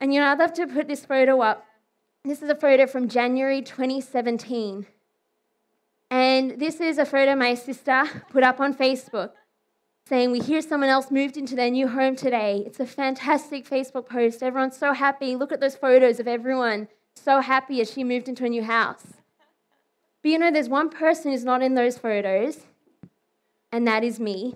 and 0.00 0.12
you 0.12 0.20
know, 0.20 0.26
I'd 0.26 0.38
love 0.38 0.52
to 0.54 0.66
put 0.66 0.88
this 0.88 1.06
photo 1.06 1.40
up 1.40 1.64
this 2.24 2.40
is 2.40 2.48
a 2.48 2.54
photo 2.54 2.86
from 2.86 3.08
January 3.08 3.62
2017. 3.62 4.86
And 6.10 6.60
this 6.60 6.80
is 6.80 6.98
a 6.98 7.04
photo 7.04 7.34
my 7.34 7.54
sister 7.54 8.04
put 8.30 8.44
up 8.44 8.60
on 8.60 8.74
Facebook 8.74 9.32
saying, 10.06 10.30
We 10.30 10.38
hear 10.38 10.62
someone 10.62 10.88
else 10.88 11.10
moved 11.10 11.36
into 11.36 11.56
their 11.56 11.70
new 11.70 11.88
home 11.88 12.14
today. 12.14 12.62
It's 12.64 12.78
a 12.78 12.86
fantastic 12.86 13.68
Facebook 13.68 14.08
post. 14.08 14.42
Everyone's 14.42 14.76
so 14.76 14.92
happy. 14.92 15.34
Look 15.34 15.50
at 15.50 15.60
those 15.60 15.74
photos 15.74 16.20
of 16.20 16.28
everyone 16.28 16.86
so 17.16 17.40
happy 17.40 17.80
as 17.80 17.90
she 17.90 18.04
moved 18.04 18.28
into 18.28 18.44
a 18.44 18.48
new 18.48 18.62
house. 18.62 19.14
But 20.22 20.30
you 20.30 20.38
know, 20.38 20.52
there's 20.52 20.68
one 20.68 20.90
person 20.90 21.32
who's 21.32 21.44
not 21.44 21.60
in 21.60 21.74
those 21.74 21.98
photos, 21.98 22.60
and 23.72 23.86
that 23.88 24.04
is 24.04 24.20
me. 24.20 24.54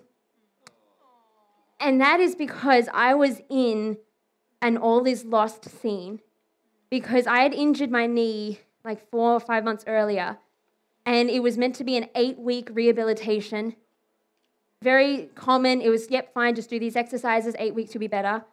And 1.80 2.00
that 2.00 2.20
is 2.20 2.36
because 2.36 2.88
I 2.94 3.14
was 3.14 3.40
in 3.50 3.98
an 4.62 4.76
all 4.76 5.04
is 5.04 5.24
lost 5.24 5.68
scene 5.68 6.20
because 6.90 7.26
I 7.26 7.40
had 7.40 7.52
injured 7.52 7.90
my 7.90 8.06
knee 8.06 8.60
like 8.84 9.10
four 9.10 9.32
or 9.32 9.40
five 9.40 9.64
months 9.64 9.84
earlier, 9.86 10.38
and 11.04 11.28
it 11.28 11.42
was 11.42 11.58
meant 11.58 11.74
to 11.76 11.84
be 11.84 11.96
an 11.96 12.08
eight 12.14 12.38
week 12.38 12.68
rehabilitation. 12.72 13.76
Very 14.82 15.30
common. 15.34 15.80
It 15.80 15.88
was, 15.88 16.10
yep, 16.10 16.32
fine, 16.34 16.54
just 16.54 16.70
do 16.70 16.78
these 16.78 16.96
exercises, 16.96 17.54
eight 17.58 17.74
weeks 17.74 17.94
will 17.94 18.00
be 18.00 18.06
better. 18.06 18.44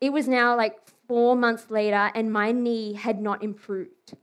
It 0.00 0.12
was 0.12 0.28
now 0.28 0.56
like 0.56 0.78
four 1.08 1.36
months 1.36 1.70
later, 1.70 2.10
and 2.14 2.32
my 2.32 2.52
knee 2.52 2.94
had 2.94 3.20
not 3.20 3.42
improved. 3.42 4.14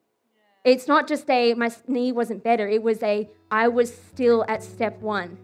It's 0.64 0.88
not 0.88 1.08
just 1.08 1.30
a, 1.30 1.54
my 1.56 1.72
knee 1.88 2.12
wasn't 2.12 2.44
better, 2.44 2.68
it 2.68 2.84
was 2.84 3.02
a, 3.04 3.30
I 3.50 3.68
was 3.68 3.94
still 3.94 4.46
at 4.48 4.64
step 4.64 5.02
one. 5.02 5.38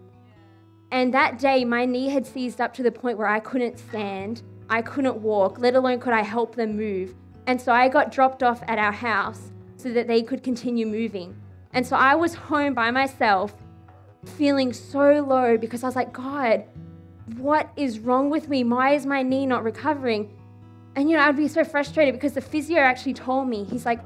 And 0.90 1.12
that 1.12 1.38
day, 1.38 1.64
my 1.64 1.84
knee 1.84 2.08
had 2.08 2.26
seized 2.26 2.60
up 2.60 2.72
to 2.74 2.82
the 2.82 2.90
point 2.92 3.18
where 3.18 3.26
I 3.26 3.40
couldn't 3.40 3.78
stand, 3.78 4.42
I 4.70 4.80
couldn't 4.82 5.16
walk, 5.18 5.58
let 5.58 5.74
alone 5.74 6.00
could 6.00 6.12
I 6.12 6.22
help 6.22 6.54
them 6.54 6.76
move. 6.76 7.14
And 7.48 7.58
so 7.60 7.72
I 7.72 7.88
got 7.88 8.12
dropped 8.12 8.42
off 8.42 8.62
at 8.68 8.78
our 8.78 8.92
house 8.92 9.50
so 9.76 9.90
that 9.94 10.06
they 10.06 10.22
could 10.22 10.42
continue 10.42 10.86
moving. 10.86 11.34
And 11.72 11.84
so 11.84 11.96
I 11.96 12.14
was 12.14 12.34
home 12.34 12.74
by 12.74 12.90
myself, 12.90 13.54
feeling 14.36 14.70
so 14.74 15.24
low 15.26 15.56
because 15.56 15.82
I 15.82 15.86
was 15.86 15.96
like, 15.96 16.12
God, 16.12 16.64
what 17.38 17.70
is 17.74 18.00
wrong 18.00 18.28
with 18.28 18.50
me? 18.50 18.64
Why 18.64 18.94
is 18.94 19.06
my 19.06 19.22
knee 19.22 19.46
not 19.46 19.64
recovering? 19.64 20.30
And 20.94 21.08
you 21.08 21.16
know, 21.16 21.22
I'd 21.22 21.38
be 21.38 21.48
so 21.48 21.64
frustrated 21.64 22.12
because 22.12 22.34
the 22.34 22.42
physio 22.42 22.80
actually 22.80 23.14
told 23.14 23.48
me, 23.48 23.64
he's 23.64 23.86
like, 23.86 24.00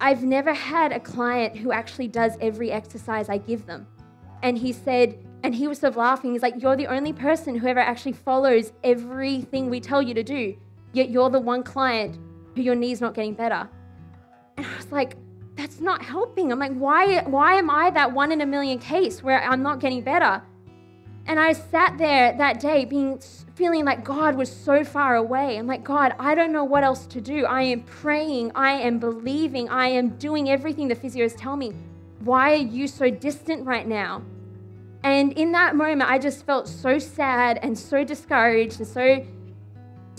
I've 0.00 0.24
never 0.24 0.54
had 0.54 0.92
a 0.92 1.00
client 1.00 1.58
who 1.58 1.72
actually 1.72 2.08
does 2.08 2.32
every 2.40 2.72
exercise 2.72 3.28
I 3.28 3.36
give 3.36 3.66
them. 3.66 3.86
And 4.42 4.56
he 4.56 4.72
said, 4.72 5.18
and 5.42 5.54
he 5.54 5.68
was 5.68 5.80
sort 5.80 5.92
of 5.92 5.96
laughing. 5.98 6.32
He's 6.32 6.42
like, 6.42 6.62
You're 6.62 6.76
the 6.76 6.86
only 6.86 7.12
person 7.12 7.56
who 7.56 7.66
ever 7.66 7.80
actually 7.80 8.12
follows 8.14 8.72
everything 8.82 9.68
we 9.68 9.80
tell 9.80 10.00
you 10.00 10.14
to 10.14 10.22
do. 10.22 10.56
Yet 10.94 11.10
you're 11.10 11.28
the 11.28 11.40
one 11.40 11.62
client 11.62 12.18
your 12.54 12.74
knee's 12.74 13.00
not 13.00 13.14
getting 13.14 13.34
better. 13.34 13.68
And 14.56 14.66
I 14.66 14.76
was 14.76 14.90
like, 14.92 15.16
That's 15.56 15.80
not 15.80 16.02
helping. 16.02 16.52
I'm 16.52 16.58
like, 16.58 16.74
Why, 16.74 17.22
why 17.22 17.54
am 17.54 17.70
I 17.70 17.90
that 17.90 18.12
one 18.12 18.32
in 18.32 18.40
a 18.40 18.46
million 18.46 18.78
case 18.78 19.22
where 19.22 19.42
I'm 19.42 19.62
not 19.62 19.80
getting 19.80 20.02
better? 20.02 20.42
And 21.26 21.38
I 21.38 21.52
sat 21.52 21.96
there 21.98 22.32
that 22.38 22.60
day 22.60 22.84
being 22.84 23.20
feeling 23.54 23.84
like 23.84 24.04
God 24.04 24.36
was 24.36 24.50
so 24.50 24.82
far 24.82 25.16
away. 25.16 25.58
I'm 25.58 25.66
like, 25.66 25.84
God, 25.84 26.14
I 26.18 26.34
don't 26.34 26.50
know 26.50 26.64
what 26.64 26.82
else 26.82 27.06
to 27.06 27.20
do. 27.20 27.44
I 27.44 27.62
am 27.62 27.82
praying, 27.82 28.52
I 28.54 28.72
am 28.72 28.98
believing, 28.98 29.68
I 29.68 29.88
am 29.88 30.16
doing 30.16 30.48
everything 30.48 30.88
the 30.88 30.96
physios 30.96 31.36
tell 31.36 31.56
me. 31.56 31.74
Why 32.20 32.52
are 32.52 32.56
you 32.56 32.88
so 32.88 33.10
distant 33.10 33.66
right 33.66 33.86
now? 33.86 34.22
And 35.02 35.32
in 35.34 35.52
that 35.52 35.76
moment, 35.76 36.10
I 36.10 36.18
just 36.18 36.44
felt 36.44 36.68
so 36.68 36.98
sad 36.98 37.58
and 37.62 37.78
so 37.78 38.02
discouraged 38.02 38.80
and 38.80 38.88
so 38.88 39.24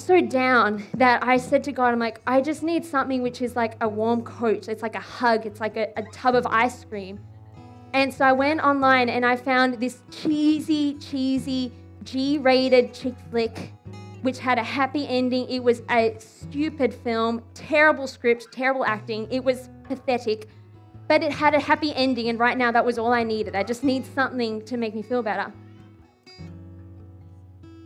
so 0.04 0.22
down 0.22 0.84
that 0.96 1.24
I 1.24 1.38
said 1.38 1.64
to 1.66 1.72
God, 1.72 1.94
I'm 1.94 2.00
like, 2.00 2.22
I 2.28 2.42
just 2.42 2.64
need 2.64 2.86
something 2.86 3.22
which 3.22 3.42
is 3.42 3.56
like 3.56 3.76
a 3.82 3.88
warm 3.88 4.24
coat. 4.24 4.68
It's 4.68 4.82
like 4.82 4.96
a 4.96 5.00
hug. 5.00 5.46
It's 5.46 5.60
like 5.60 5.78
a, 5.78 5.92
a 5.98 6.04
tub 6.12 6.36
of 6.36 6.46
ice 6.48 6.84
cream. 6.84 7.20
And 7.94 8.14
so 8.14 8.26
I 8.26 8.32
went 8.32 8.62
online 8.62 9.10
and 9.10 9.26
I 9.26 9.36
found 9.36 9.80
this 9.80 10.02
cheesy, 10.12 10.96
cheesy, 10.96 11.74
G 12.04 12.38
rated 12.38 12.94
chick 12.94 13.14
flick, 13.30 13.74
which 14.22 14.40
had 14.40 14.58
a 14.58 14.64
happy 14.64 15.08
ending. 15.08 15.48
It 15.50 15.64
was 15.64 15.82
a 15.90 16.16
stupid 16.20 16.94
film, 16.94 17.44
terrible 17.54 18.08
script, 18.08 18.48
terrible 18.52 18.86
acting. 18.86 19.28
It 19.32 19.44
was 19.44 19.70
pathetic, 19.84 20.48
but 21.08 21.22
it 21.22 21.32
had 21.32 21.54
a 21.54 21.60
happy 21.60 21.94
ending. 21.94 22.30
And 22.30 22.40
right 22.40 22.58
now, 22.58 22.72
that 22.72 22.84
was 22.84 22.98
all 22.98 23.14
I 23.14 23.24
needed. 23.24 23.56
I 23.56 23.64
just 23.64 23.84
need 23.84 24.06
something 24.06 24.64
to 24.66 24.78
make 24.78 24.96
me 24.96 25.02
feel 25.02 25.22
better. 25.22 25.52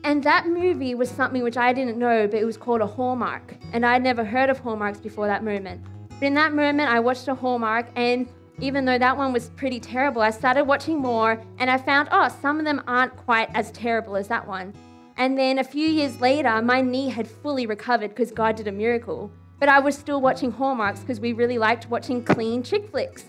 And 0.05 0.23
that 0.23 0.45
movie 0.45 0.93
was 0.93 1.09
something 1.09 1.41
which 1.41 1.57
I 1.57 1.73
didn't 1.73 1.97
know, 1.97 2.27
but 2.27 2.39
it 2.39 2.45
was 2.45 2.57
called 2.57 2.81
a 2.81 2.85
Hallmark. 2.85 3.55
And 3.73 3.83
I'd 3.83 4.03
never 4.03 4.23
heard 4.23 4.51
of 4.51 4.59
Hallmarks 4.59 4.99
before 4.99 5.25
that 5.25 5.43
moment. 5.43 5.83
But 6.09 6.27
in 6.27 6.35
that 6.35 6.53
moment, 6.53 6.91
I 6.91 6.99
watched 6.99 7.27
a 7.27 7.33
Hallmark, 7.33 7.87
and 7.95 8.27
even 8.59 8.85
though 8.85 8.99
that 8.99 9.17
one 9.17 9.33
was 9.33 9.49
pretty 9.49 9.79
terrible, 9.79 10.21
I 10.21 10.29
started 10.29 10.65
watching 10.65 10.99
more 10.99 11.41
and 11.57 11.71
I 11.71 11.79
found, 11.79 12.09
oh, 12.11 12.29
some 12.39 12.59
of 12.59 12.65
them 12.65 12.83
aren't 12.85 13.17
quite 13.17 13.49
as 13.55 13.71
terrible 13.71 14.15
as 14.15 14.27
that 14.27 14.47
one. 14.47 14.75
And 15.17 15.35
then 15.35 15.57
a 15.57 15.63
few 15.63 15.87
years 15.87 16.21
later, 16.21 16.61
my 16.61 16.81
knee 16.81 17.09
had 17.09 17.27
fully 17.27 17.65
recovered 17.65 18.09
because 18.09 18.29
God 18.29 18.55
did 18.57 18.67
a 18.67 18.71
miracle. 18.71 19.31
But 19.59 19.69
I 19.69 19.79
was 19.79 19.97
still 19.97 20.21
watching 20.21 20.51
Hallmarks 20.51 20.99
because 20.99 21.19
we 21.19 21.33
really 21.33 21.57
liked 21.57 21.89
watching 21.89 22.23
clean 22.23 22.61
chick 22.61 22.91
flicks. 22.91 23.25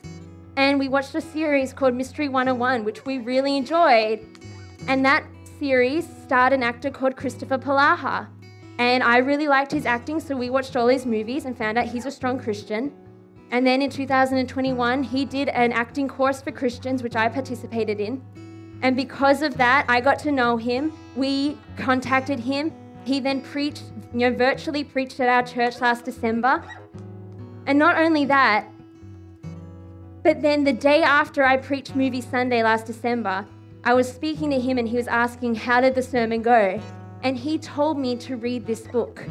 And 0.56 0.78
we 0.78 0.88
watched 0.88 1.14
a 1.14 1.22
series 1.22 1.72
called 1.72 1.94
Mystery 1.94 2.28
101, 2.28 2.84
which 2.84 3.06
we 3.06 3.16
really 3.16 3.56
enjoyed. 3.56 4.20
And 4.88 5.04
that 5.06 5.24
series 5.58 6.06
starred 6.26 6.52
an 6.52 6.64
actor 6.64 6.90
called 6.90 7.14
Christopher 7.14 7.56
Polaha. 7.56 8.26
And 8.78 9.04
I 9.04 9.18
really 9.18 9.46
liked 9.46 9.70
his 9.70 9.86
acting, 9.86 10.18
so 10.18 10.36
we 10.36 10.50
watched 10.50 10.74
all 10.74 10.88
his 10.88 11.06
movies 11.06 11.44
and 11.44 11.56
found 11.56 11.78
out 11.78 11.86
he's 11.86 12.04
a 12.04 12.10
strong 12.10 12.36
Christian. 12.36 12.92
And 13.52 13.64
then 13.64 13.80
in 13.80 13.90
2021, 13.90 15.04
he 15.04 15.24
did 15.24 15.48
an 15.50 15.70
acting 15.70 16.08
course 16.08 16.42
for 16.42 16.50
Christians, 16.50 17.04
which 17.04 17.14
I 17.14 17.28
participated 17.28 18.00
in. 18.00 18.20
And 18.82 18.96
because 18.96 19.40
of 19.42 19.56
that, 19.58 19.86
I 19.88 20.00
got 20.00 20.18
to 20.20 20.32
know 20.32 20.56
him. 20.56 20.92
We 21.14 21.56
contacted 21.76 22.40
him. 22.40 22.72
He 23.04 23.20
then 23.20 23.40
preached, 23.40 23.84
you 24.12 24.28
know, 24.28 24.34
virtually 24.34 24.82
preached 24.82 25.20
at 25.20 25.28
our 25.28 25.44
church 25.44 25.80
last 25.80 26.04
December. 26.04 26.60
And 27.66 27.78
not 27.78 27.96
only 27.96 28.24
that, 28.24 28.68
but 30.24 30.42
then 30.42 30.64
the 30.64 30.72
day 30.72 31.04
after 31.04 31.44
I 31.44 31.56
preached 31.56 31.94
Movie 31.94 32.20
Sunday 32.20 32.64
last 32.64 32.84
December, 32.86 33.46
I 33.86 33.94
was 33.94 34.12
speaking 34.12 34.50
to 34.50 34.58
him 34.58 34.78
and 34.78 34.88
he 34.88 34.96
was 34.96 35.06
asking, 35.06 35.54
How 35.54 35.80
did 35.80 35.94
the 35.94 36.02
sermon 36.02 36.42
go? 36.42 36.80
And 37.22 37.38
he 37.38 37.56
told 37.56 37.96
me 37.96 38.16
to 38.16 38.36
read 38.36 38.66
this 38.66 38.80
book. 38.80 39.24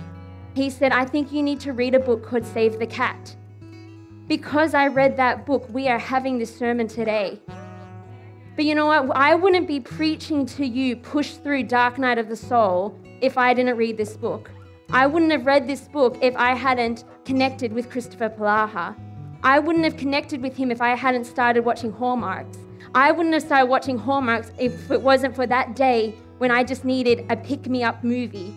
He 0.53 0.69
said, 0.69 0.93
I 0.93 1.03
think 1.03 1.33
you 1.33 1.43
need 1.43 1.59
to 1.59 1.73
read 1.73 1.93
a 1.93 1.99
book 1.99 2.25
called 2.25 2.45
Save 2.45 2.79
the 2.79 2.87
Cat 2.87 3.35
because 4.29 4.73
I 4.73 4.87
read 4.87 5.17
that 5.17 5.45
book, 5.45 5.67
we 5.69 5.89
are 5.89 5.99
having 5.99 6.37
this 6.37 6.55
sermon 6.55 6.87
today. 6.87 7.41
But 8.55 8.63
you 8.63 8.75
know 8.75 8.85
what? 8.85 9.11
I 9.13 9.35
wouldn't 9.35 9.67
be 9.67 9.81
preaching 9.81 10.45
to 10.45 10.65
you, 10.65 10.95
push 10.95 11.33
through 11.33 11.63
Dark 11.63 11.97
Night 11.97 12.17
of 12.17 12.29
the 12.29 12.37
Soul, 12.37 12.97
if 13.19 13.37
I 13.37 13.53
didn't 13.53 13.75
read 13.75 13.97
this 13.97 14.15
book. 14.15 14.49
I 14.89 15.05
wouldn't 15.05 15.33
have 15.33 15.45
read 15.45 15.67
this 15.67 15.89
book 15.89 16.17
if 16.21 16.33
I 16.37 16.55
hadn't 16.55 17.03
connected 17.25 17.73
with 17.73 17.89
Christopher 17.89 18.29
Polaha. 18.29 18.95
I 19.43 19.59
wouldn't 19.59 19.83
have 19.83 19.97
connected 19.97 20.41
with 20.41 20.55
him 20.55 20.71
if 20.71 20.81
I 20.81 20.95
hadn't 20.95 21.25
started 21.25 21.65
watching 21.65 21.91
Hallmarks. 21.91 22.57
I 22.95 23.11
wouldn't 23.11 23.33
have 23.33 23.43
started 23.43 23.67
watching 23.67 23.99
Hallmarks 23.99 24.51
if 24.57 24.89
it 24.89 25.01
wasn't 25.01 25.35
for 25.35 25.45
that 25.45 25.75
day 25.75 26.15
when 26.39 26.49
I 26.49 26.63
just 26.63 26.83
needed 26.83 27.25
a 27.29 27.37
pick 27.37 27.67
me 27.67 27.83
up 27.83 28.03
movie. 28.03 28.51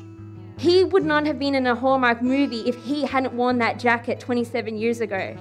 He 0.57 0.85
would 0.85 1.05
not 1.05 1.27
have 1.27 1.39
been 1.39 1.55
in 1.55 1.67
a 1.67 1.75
Hallmark 1.75 2.23
movie 2.23 2.61
if 2.61 2.83
he 2.85 3.05
hadn't 3.05 3.35
worn 3.35 3.59
that 3.59 3.79
jacket 3.79 4.19
27 4.19 4.79
years 4.79 5.01
ago 5.01 5.37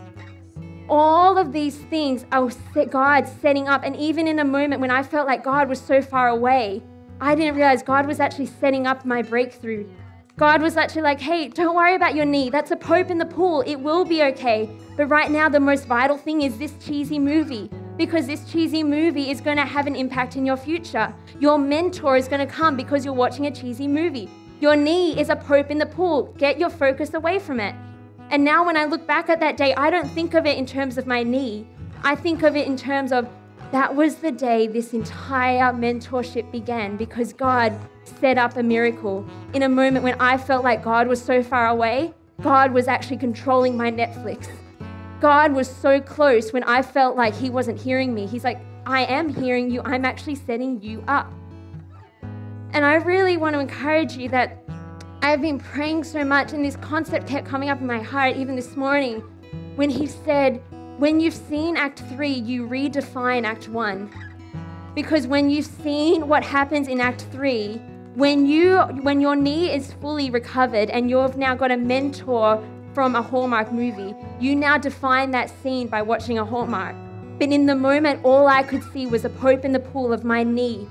all 0.90 1.38
of 1.38 1.52
these 1.52 1.76
things 1.76 2.26
are 2.32 2.50
God 2.90 3.28
setting 3.28 3.68
up. 3.68 3.82
And 3.84 3.96
even 3.96 4.28
in 4.28 4.40
a 4.40 4.46
moment 4.46 4.82
when 4.82 4.92
I 4.92 5.04
felt 5.04 5.28
like 5.28 5.44
God 5.44 5.70
was 5.70 5.80
so 5.80 6.02
far 6.02 6.30
away, 6.30 6.82
I 7.20 7.36
didn't 7.36 7.56
realize 7.56 7.84
God 7.84 8.08
was 8.08 8.20
actually 8.20 8.46
setting 8.46 8.88
up 8.88 9.06
my 9.06 9.22
breakthrough. 9.22 9.88
God 10.38 10.62
was 10.62 10.78
actually 10.78 11.02
like, 11.02 11.20
hey, 11.20 11.48
don't 11.48 11.76
worry 11.76 11.96
about 11.96 12.14
your 12.14 12.26
knee. 12.26 12.50
That's 12.50 12.72
a 12.72 12.76
pope 12.76 13.10
in 13.10 13.18
the 13.18 13.26
pool. 13.26 13.64
It 13.66 13.78
will 13.78 14.06
be 14.06 14.24
okay. 14.24 14.70
But 14.96 15.08
right 15.08 15.32
now, 15.32 15.50
the 15.50 15.60
most 15.60 15.88
vital 15.88 16.18
thing 16.18 16.44
is 16.44 16.58
this 16.60 16.74
cheesy 16.80 17.18
movie 17.18 17.72
because 17.98 18.28
this 18.28 18.50
cheesy 18.52 18.84
movie 18.84 19.32
is 19.32 19.42
going 19.42 19.58
to 19.58 19.66
have 19.66 19.88
an 19.88 19.96
impact 19.96 20.36
in 20.36 20.46
your 20.46 20.58
future. 20.58 21.14
Your 21.40 21.58
mentor 21.58 22.16
is 22.16 22.28
going 22.28 22.46
to 22.46 22.52
come 22.52 22.76
because 22.76 23.04
you're 23.04 23.14
watching 23.14 23.48
a 23.48 23.52
cheesy 23.52 23.88
movie. 23.88 24.30
Your 24.60 24.76
knee 24.76 25.20
is 25.20 25.30
a 25.30 25.36
pope 25.36 25.72
in 25.72 25.78
the 25.78 25.86
pool. 25.86 26.34
Get 26.38 26.60
your 26.60 26.70
focus 26.70 27.14
away 27.14 27.40
from 27.40 27.60
it. 27.60 27.76
And 28.30 28.44
now 28.44 28.66
when 28.66 28.78
I 28.78 28.86
look 28.86 29.08
back 29.08 29.30
at 29.30 29.40
that 29.40 29.58
day, 29.58 29.74
I 29.76 29.90
don't 29.90 30.10
think 30.10 30.34
of 30.34 30.46
it 30.46 30.58
in 30.58 30.66
terms 30.66 30.98
of 30.98 31.08
my 31.08 31.24
knee. 31.24 31.68
I 32.04 32.16
think 32.16 32.44
of 32.44 32.56
it 32.56 32.68
in 32.68 32.78
terms 32.78 33.12
of 33.12 33.28
that 33.72 33.96
was 33.96 34.16
the 34.16 34.32
day 34.32 34.68
this 34.68 34.94
entire 34.94 35.74
mentorship 35.74 36.52
began 36.52 36.98
because 36.98 37.34
God 37.34 37.78
set 38.04 38.38
up 38.38 38.56
a 38.58 38.64
miracle. 38.64 39.26
In 39.54 39.64
a 39.64 39.70
moment 39.70 40.04
when 40.04 40.20
I 40.20 40.38
felt 40.38 40.64
like 40.64 40.84
God 40.84 41.08
was 41.08 41.22
so 41.22 41.44
far 41.44 41.68
away, 41.68 42.14
God 42.42 42.72
was 42.72 42.88
actually 42.88 43.18
controlling 43.18 43.76
my 43.76 43.92
Netflix. 43.92 44.48
God 45.20 45.54
was 45.54 45.68
so 45.70 46.00
close 46.00 46.54
when 46.54 46.64
I 46.64 46.82
felt 46.82 47.16
like 47.16 47.34
He 47.34 47.50
wasn't 47.50 47.80
hearing 47.80 48.14
me. 48.14 48.28
He's 48.28 48.44
like, 48.44 48.60
I 48.86 49.06
am 49.06 49.30
hearing 49.30 49.70
you. 49.72 49.82
I'm 49.84 50.06
actually 50.06 50.36
setting 50.36 50.82
you 50.82 51.04
up. 51.08 51.32
And 52.74 52.86
I 52.86 52.96
really 52.96 53.38
want 53.38 53.54
to 53.56 53.60
encourage 53.60 54.16
you 54.16 54.30
that 54.30 54.64
I've 55.22 55.42
been 55.42 55.60
praying 55.60 56.04
so 56.04 56.24
much, 56.24 56.54
and 56.54 56.64
this 56.64 56.76
concept 56.78 57.28
kept 57.28 57.48
coming 57.48 57.70
up 57.70 57.82
in 57.82 57.88
my 57.88 58.02
heart 58.02 58.38
even 58.38 58.56
this 58.56 58.76
morning 58.78 59.24
when 59.76 59.90
he 59.90 60.06
said, 60.06 60.62
When 60.98 61.20
you've 61.20 61.34
seen 61.34 61.76
Act 61.76 62.04
3, 62.10 62.30
you 62.30 62.68
redefine 62.68 63.44
Act 63.44 63.68
1. 63.68 64.10
Because 64.94 65.28
when 65.28 65.50
you've 65.50 65.66
seen 65.66 66.28
what 66.28 66.44
happens 66.44 66.88
in 66.88 67.02
Act 67.02 67.26
3, 67.32 67.82
when, 68.16 68.46
you, 68.46 68.78
when 69.02 69.20
your 69.20 69.36
knee 69.36 69.74
is 69.74 69.94
fully 69.94 70.30
recovered 70.30 70.90
and 70.90 71.10
you've 71.10 71.38
now 71.38 71.56
got 71.56 71.72
a 71.72 71.78
mentor 71.78 72.64
from 72.98 73.16
a 73.16 73.22
Hallmark 73.22 73.72
movie, 73.72 74.16
you 74.40 74.56
now 74.56 74.76
define 74.76 75.30
that 75.30 75.52
scene 75.62 75.88
by 75.88 76.02
watching 76.02 76.40
a 76.40 76.44
Hallmark. 76.44 76.96
But 77.38 77.50
in 77.50 77.68
the 77.68 77.76
moment, 77.76 78.22
all 78.24 78.48
I 78.48 78.64
could 78.64 78.82
see 78.92 79.06
was 79.06 79.24
a 79.24 79.30
pope 79.30 79.64
in 79.64 79.72
the 79.72 79.80
pool 79.80 80.12
of 80.12 80.24
my 80.24 80.42
knee 80.42 80.88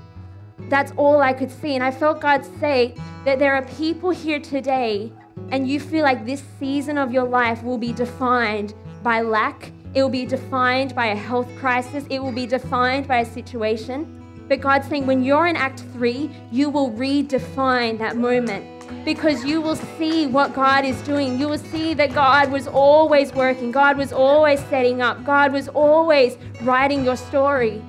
that's 0.69 0.91
all 0.97 1.21
I 1.21 1.33
could 1.33 1.51
see. 1.51 1.75
And 1.75 1.83
I 1.83 1.91
felt 1.91 2.21
God 2.21 2.45
say 2.59 2.95
that 3.25 3.39
there 3.39 3.53
are 3.53 3.63
people 3.63 4.09
here 4.09 4.39
today 4.39 5.11
and 5.51 5.67
you 5.67 5.79
feel 5.79 6.03
like 6.03 6.25
this 6.25 6.43
season 6.59 6.97
of 6.97 7.11
your 7.11 7.23
life 7.23 7.63
will 7.63 7.77
be 7.77 7.93
defined 7.93 8.73
by 9.03 9.21
lack, 9.21 9.71
it 9.93 10.01
will 10.01 10.09
be 10.09 10.25
defined 10.25 10.95
by 10.95 11.07
a 11.07 11.15
health 11.15 11.47
crisis, 11.57 12.05
it 12.09 12.21
will 12.21 12.31
be 12.31 12.45
defined 12.45 13.07
by 13.07 13.19
a 13.19 13.25
situation. 13.25 14.13
But 14.49 14.61
God's 14.61 14.87
saying 14.87 15.05
when 15.05 15.23
you're 15.23 15.47
in 15.47 15.55
Act 15.55 15.81
3, 15.93 16.29
you 16.51 16.69
will 16.69 16.91
redefine 16.91 17.97
that 17.99 18.17
moment 18.17 18.76
because 19.03 19.45
you 19.45 19.61
will 19.61 19.75
see 19.75 20.27
what 20.27 20.53
God 20.53 20.83
is 20.83 21.01
doing. 21.03 21.39
You 21.39 21.47
will 21.47 21.57
see 21.57 21.93
that 21.93 22.13
God 22.13 22.51
was 22.51 22.67
always 22.67 23.33
working, 23.33 23.71
God 23.71 23.97
was 23.97 24.11
always 24.11 24.59
setting 24.65 25.01
up, 25.01 25.23
God 25.23 25.53
was 25.53 25.67
always 25.69 26.37
writing 26.61 27.05
your 27.05 27.15
story. 27.15 27.81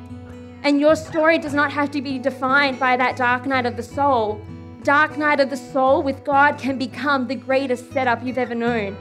And 0.63 0.81
your 0.81 0.97
story 0.97 1.39
does 1.39 1.55
not 1.55 1.73
have 1.73 1.91
to 1.93 2.03
be 2.03 2.19
defined 2.19 2.79
by 2.79 2.97
that 2.97 3.17
dark 3.17 3.47
night 3.47 3.67
of 3.67 3.77
the 3.77 3.83
soul. 3.83 4.41
Dark 4.83 5.17
night 5.19 5.41
of 5.41 5.51
the 5.51 5.57
soul 5.57 6.03
with 6.03 6.25
God 6.25 6.59
can 6.59 6.79
become 6.79 7.27
the 7.27 7.35
greatest 7.35 7.93
setup 7.93 8.25
you've 8.25 8.39
ever 8.39 8.55
known. 8.55 8.97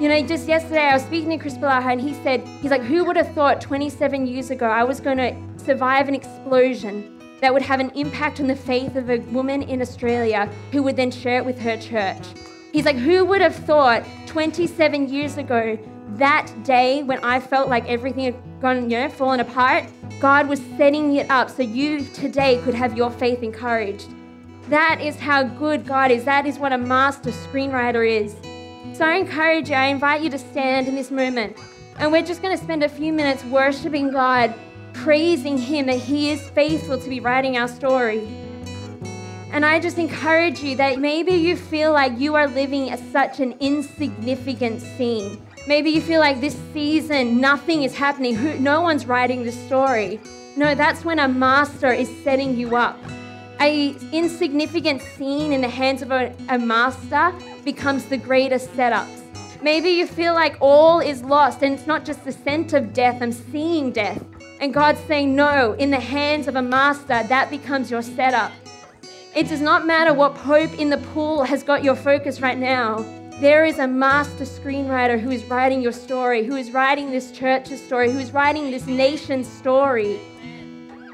You 0.00 0.08
know, 0.08 0.26
just 0.26 0.46
yesterday 0.46 0.88
I 0.88 0.94
was 0.94 1.02
speaking 1.02 1.30
to 1.30 1.38
Chris 1.38 1.54
Polaha 1.54 1.92
and 1.92 2.00
he 2.00 2.14
said, 2.22 2.46
he's 2.60 2.70
like, 2.70 2.82
who 2.82 3.04
would 3.04 3.16
have 3.16 3.32
thought 3.32 3.60
27 3.60 4.26
years 4.26 4.50
ago 4.50 4.66
I 4.66 4.84
was 4.84 5.00
going 5.00 5.18
to 5.18 5.64
survive 5.64 6.08
an 6.08 6.14
explosion 6.14 7.15
that 7.40 7.52
would 7.52 7.62
have 7.62 7.80
an 7.80 7.90
impact 7.90 8.40
on 8.40 8.46
the 8.46 8.56
faith 8.56 8.96
of 8.96 9.10
a 9.10 9.18
woman 9.18 9.62
in 9.62 9.82
Australia 9.82 10.50
who 10.72 10.82
would 10.82 10.96
then 10.96 11.10
share 11.10 11.38
it 11.38 11.44
with 11.44 11.58
her 11.58 11.76
church? 11.76 12.22
He's 12.72 12.84
like, 12.84 12.96
who 12.96 13.24
would 13.24 13.40
have 13.40 13.54
thought 13.54 14.04
27 14.26 15.08
years 15.08 15.38
ago, 15.38 15.78
that 16.14 16.50
day 16.62 17.02
when 17.02 17.18
I 17.24 17.40
felt 17.40 17.68
like 17.68 17.88
everything 17.88 18.24
had 18.24 18.60
gone, 18.60 18.90
you 18.90 18.98
know, 18.98 19.08
fallen 19.08 19.40
apart, 19.40 19.84
God 20.20 20.48
was 20.48 20.60
setting 20.76 21.16
it 21.16 21.30
up 21.30 21.50
so 21.50 21.62
you 21.62 22.04
today 22.04 22.60
could 22.62 22.74
have 22.74 22.96
your 22.96 23.10
faith 23.10 23.42
encouraged. 23.42 24.08
That 24.68 25.00
is 25.00 25.16
how 25.16 25.44
good 25.44 25.86
God 25.86 26.10
is. 26.10 26.24
That 26.24 26.46
is 26.46 26.58
what 26.58 26.72
a 26.72 26.78
master 26.78 27.30
screenwriter 27.30 28.08
is. 28.08 28.34
So 28.96 29.04
I 29.04 29.16
encourage 29.16 29.68
you, 29.68 29.74
I 29.76 29.86
invite 29.86 30.22
you 30.22 30.30
to 30.30 30.38
stand 30.38 30.88
in 30.88 30.94
this 30.94 31.10
moment. 31.10 31.56
And 31.98 32.10
we're 32.10 32.22
just 32.22 32.42
going 32.42 32.56
to 32.56 32.62
spend 32.62 32.82
a 32.82 32.88
few 32.88 33.12
minutes 33.12 33.44
worshiping 33.44 34.10
God, 34.10 34.54
praising 35.06 35.56
Him 35.56 35.86
that 35.86 36.00
He 36.00 36.32
is 36.32 36.42
faithful 36.48 36.98
to 36.98 37.08
be 37.08 37.20
writing 37.20 37.56
our 37.56 37.68
story. 37.68 38.26
And 39.52 39.64
I 39.64 39.78
just 39.78 39.98
encourage 39.98 40.64
you 40.64 40.74
that 40.78 40.98
maybe 40.98 41.30
you 41.30 41.54
feel 41.56 41.92
like 41.92 42.18
you 42.18 42.34
are 42.34 42.48
living 42.48 42.90
as 42.90 43.00
such 43.12 43.38
an 43.38 43.54
insignificant 43.60 44.82
scene. 44.82 45.40
Maybe 45.68 45.90
you 45.90 46.00
feel 46.00 46.18
like 46.18 46.40
this 46.40 46.58
season 46.72 47.40
nothing 47.40 47.84
is 47.84 47.94
happening, 47.94 48.60
no 48.60 48.80
one's 48.80 49.06
writing 49.06 49.44
the 49.44 49.52
story. 49.52 50.18
No, 50.56 50.74
that's 50.74 51.04
when 51.04 51.20
a 51.20 51.28
master 51.28 51.92
is 51.92 52.10
setting 52.24 52.56
you 52.56 52.74
up 52.74 52.98
a 53.60 53.94
insignificant 54.12 55.00
scene 55.00 55.52
in 55.52 55.60
the 55.60 55.68
hands 55.68 56.02
of 56.02 56.10
a, 56.10 56.34
a 56.48 56.58
master 56.58 57.32
becomes 57.64 58.06
the 58.06 58.16
greatest 58.18 58.70
setups. 58.72 59.22
Maybe 59.62 59.90
you 59.90 60.06
feel 60.08 60.34
like 60.34 60.56
all 60.60 60.98
is 60.98 61.22
lost 61.22 61.62
and 61.62 61.74
it's 61.74 61.86
not 61.86 62.04
just 62.04 62.24
the 62.24 62.32
scent 62.32 62.72
of 62.72 62.92
death, 62.92 63.22
I'm 63.22 63.30
seeing 63.30 63.92
death. 63.92 64.20
And 64.60 64.72
God's 64.72 65.00
saying, 65.00 65.34
No, 65.34 65.74
in 65.74 65.90
the 65.90 66.00
hands 66.00 66.48
of 66.48 66.56
a 66.56 66.62
master, 66.62 67.22
that 67.22 67.50
becomes 67.50 67.90
your 67.90 68.02
setup. 68.02 68.52
It 69.34 69.48
does 69.48 69.60
not 69.60 69.86
matter 69.86 70.14
what 70.14 70.34
pope 70.34 70.78
in 70.78 70.88
the 70.88 70.98
pool 70.98 71.44
has 71.44 71.62
got 71.62 71.84
your 71.84 71.94
focus 71.94 72.40
right 72.40 72.56
now. 72.56 73.04
There 73.38 73.66
is 73.66 73.78
a 73.78 73.86
master 73.86 74.44
screenwriter 74.44 75.20
who 75.20 75.30
is 75.30 75.44
writing 75.44 75.82
your 75.82 75.92
story, 75.92 76.42
who 76.42 76.56
is 76.56 76.70
writing 76.70 77.10
this 77.10 77.30
church's 77.32 77.84
story, 77.84 78.10
who 78.10 78.18
is 78.18 78.32
writing 78.32 78.70
this 78.70 78.86
nation's 78.86 79.46
story. 79.46 80.18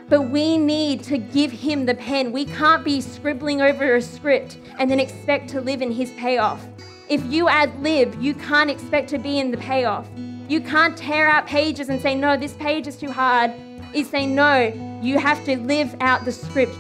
But 0.09 0.22
we 0.28 0.57
need 0.57 1.03
to 1.05 1.18
give 1.18 1.51
him 1.51 1.84
the 1.84 1.95
pen. 1.95 2.30
We 2.30 2.45
can't 2.45 2.84
be 2.84 3.01
scribbling 3.01 3.61
over 3.61 3.97
a 3.97 4.01
script 4.01 4.59
and 4.78 4.88
then 4.88 5.01
expect 5.01 5.49
to 5.51 5.61
live 5.61 5.82
in 5.82 5.90
his 5.90 6.12
payoff. 6.12 6.64
If 7.09 7.24
you 7.24 7.49
ad 7.49 7.82
lib, 7.82 8.16
you 8.22 8.34
can't 8.34 8.70
expect 8.70 9.09
to 9.11 9.18
be 9.18 9.40
in 9.40 9.51
the 9.51 9.57
payoff. 9.57 10.09
You 10.53 10.61
can't 10.61 10.94
tear 10.94 11.30
out 11.30 11.46
pages 11.46 11.88
and 11.88 11.98
say, 11.98 12.14
no, 12.14 12.36
this 12.36 12.53
page 12.53 12.86
is 12.86 12.98
too 12.98 13.11
hard. 13.11 13.53
He's 13.94 14.11
saying, 14.11 14.34
no, 14.34 15.00
you 15.03 15.18
have 15.18 15.42
to 15.46 15.57
live 15.57 15.96
out 16.03 16.26
the 16.26 16.32
script. 16.32 16.76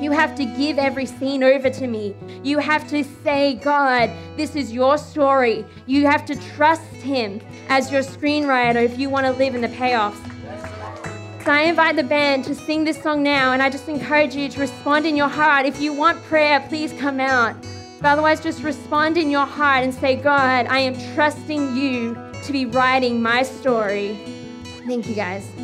You 0.00 0.12
have 0.12 0.36
to 0.36 0.44
give 0.44 0.78
every 0.78 1.06
scene 1.06 1.42
over 1.42 1.68
to 1.68 1.88
me. 1.88 2.14
You 2.44 2.58
have 2.58 2.88
to 2.90 3.02
say, 3.02 3.54
God, 3.54 4.12
this 4.36 4.54
is 4.54 4.72
your 4.72 4.96
story. 4.96 5.64
You 5.86 6.06
have 6.06 6.24
to 6.26 6.36
trust 6.54 6.84
Him 6.84 7.40
as 7.68 7.90
your 7.90 8.02
screenwriter 8.02 8.84
if 8.84 8.96
you 8.96 9.10
want 9.10 9.26
to 9.26 9.32
live 9.32 9.56
in 9.56 9.60
the 9.60 9.74
payoffs. 9.74 10.22
So 11.44 11.50
I 11.50 11.62
invite 11.62 11.96
the 11.96 12.04
band 12.04 12.44
to 12.44 12.54
sing 12.54 12.84
this 12.84 13.02
song 13.02 13.24
now, 13.24 13.54
and 13.54 13.60
I 13.60 13.70
just 13.70 13.88
encourage 13.88 14.36
you 14.36 14.48
to 14.50 14.60
respond 14.60 15.04
in 15.04 15.16
your 15.16 15.28
heart. 15.28 15.66
If 15.66 15.80
you 15.80 15.92
want 15.92 16.22
prayer, 16.26 16.64
please 16.68 16.92
come 16.92 17.18
out. 17.18 17.56
But 18.00 18.10
otherwise, 18.10 18.40
just 18.40 18.62
respond 18.62 19.16
in 19.16 19.30
your 19.30 19.46
heart 19.46 19.82
and 19.82 19.92
say, 19.92 20.14
God, 20.14 20.66
I 20.66 20.78
am 20.78 20.94
trusting 21.16 21.76
you 21.76 22.25
to 22.44 22.52
be 22.52 22.66
writing 22.66 23.22
my 23.22 23.42
story. 23.42 24.18
Thank 24.86 25.08
you, 25.08 25.14
guys. 25.14 25.56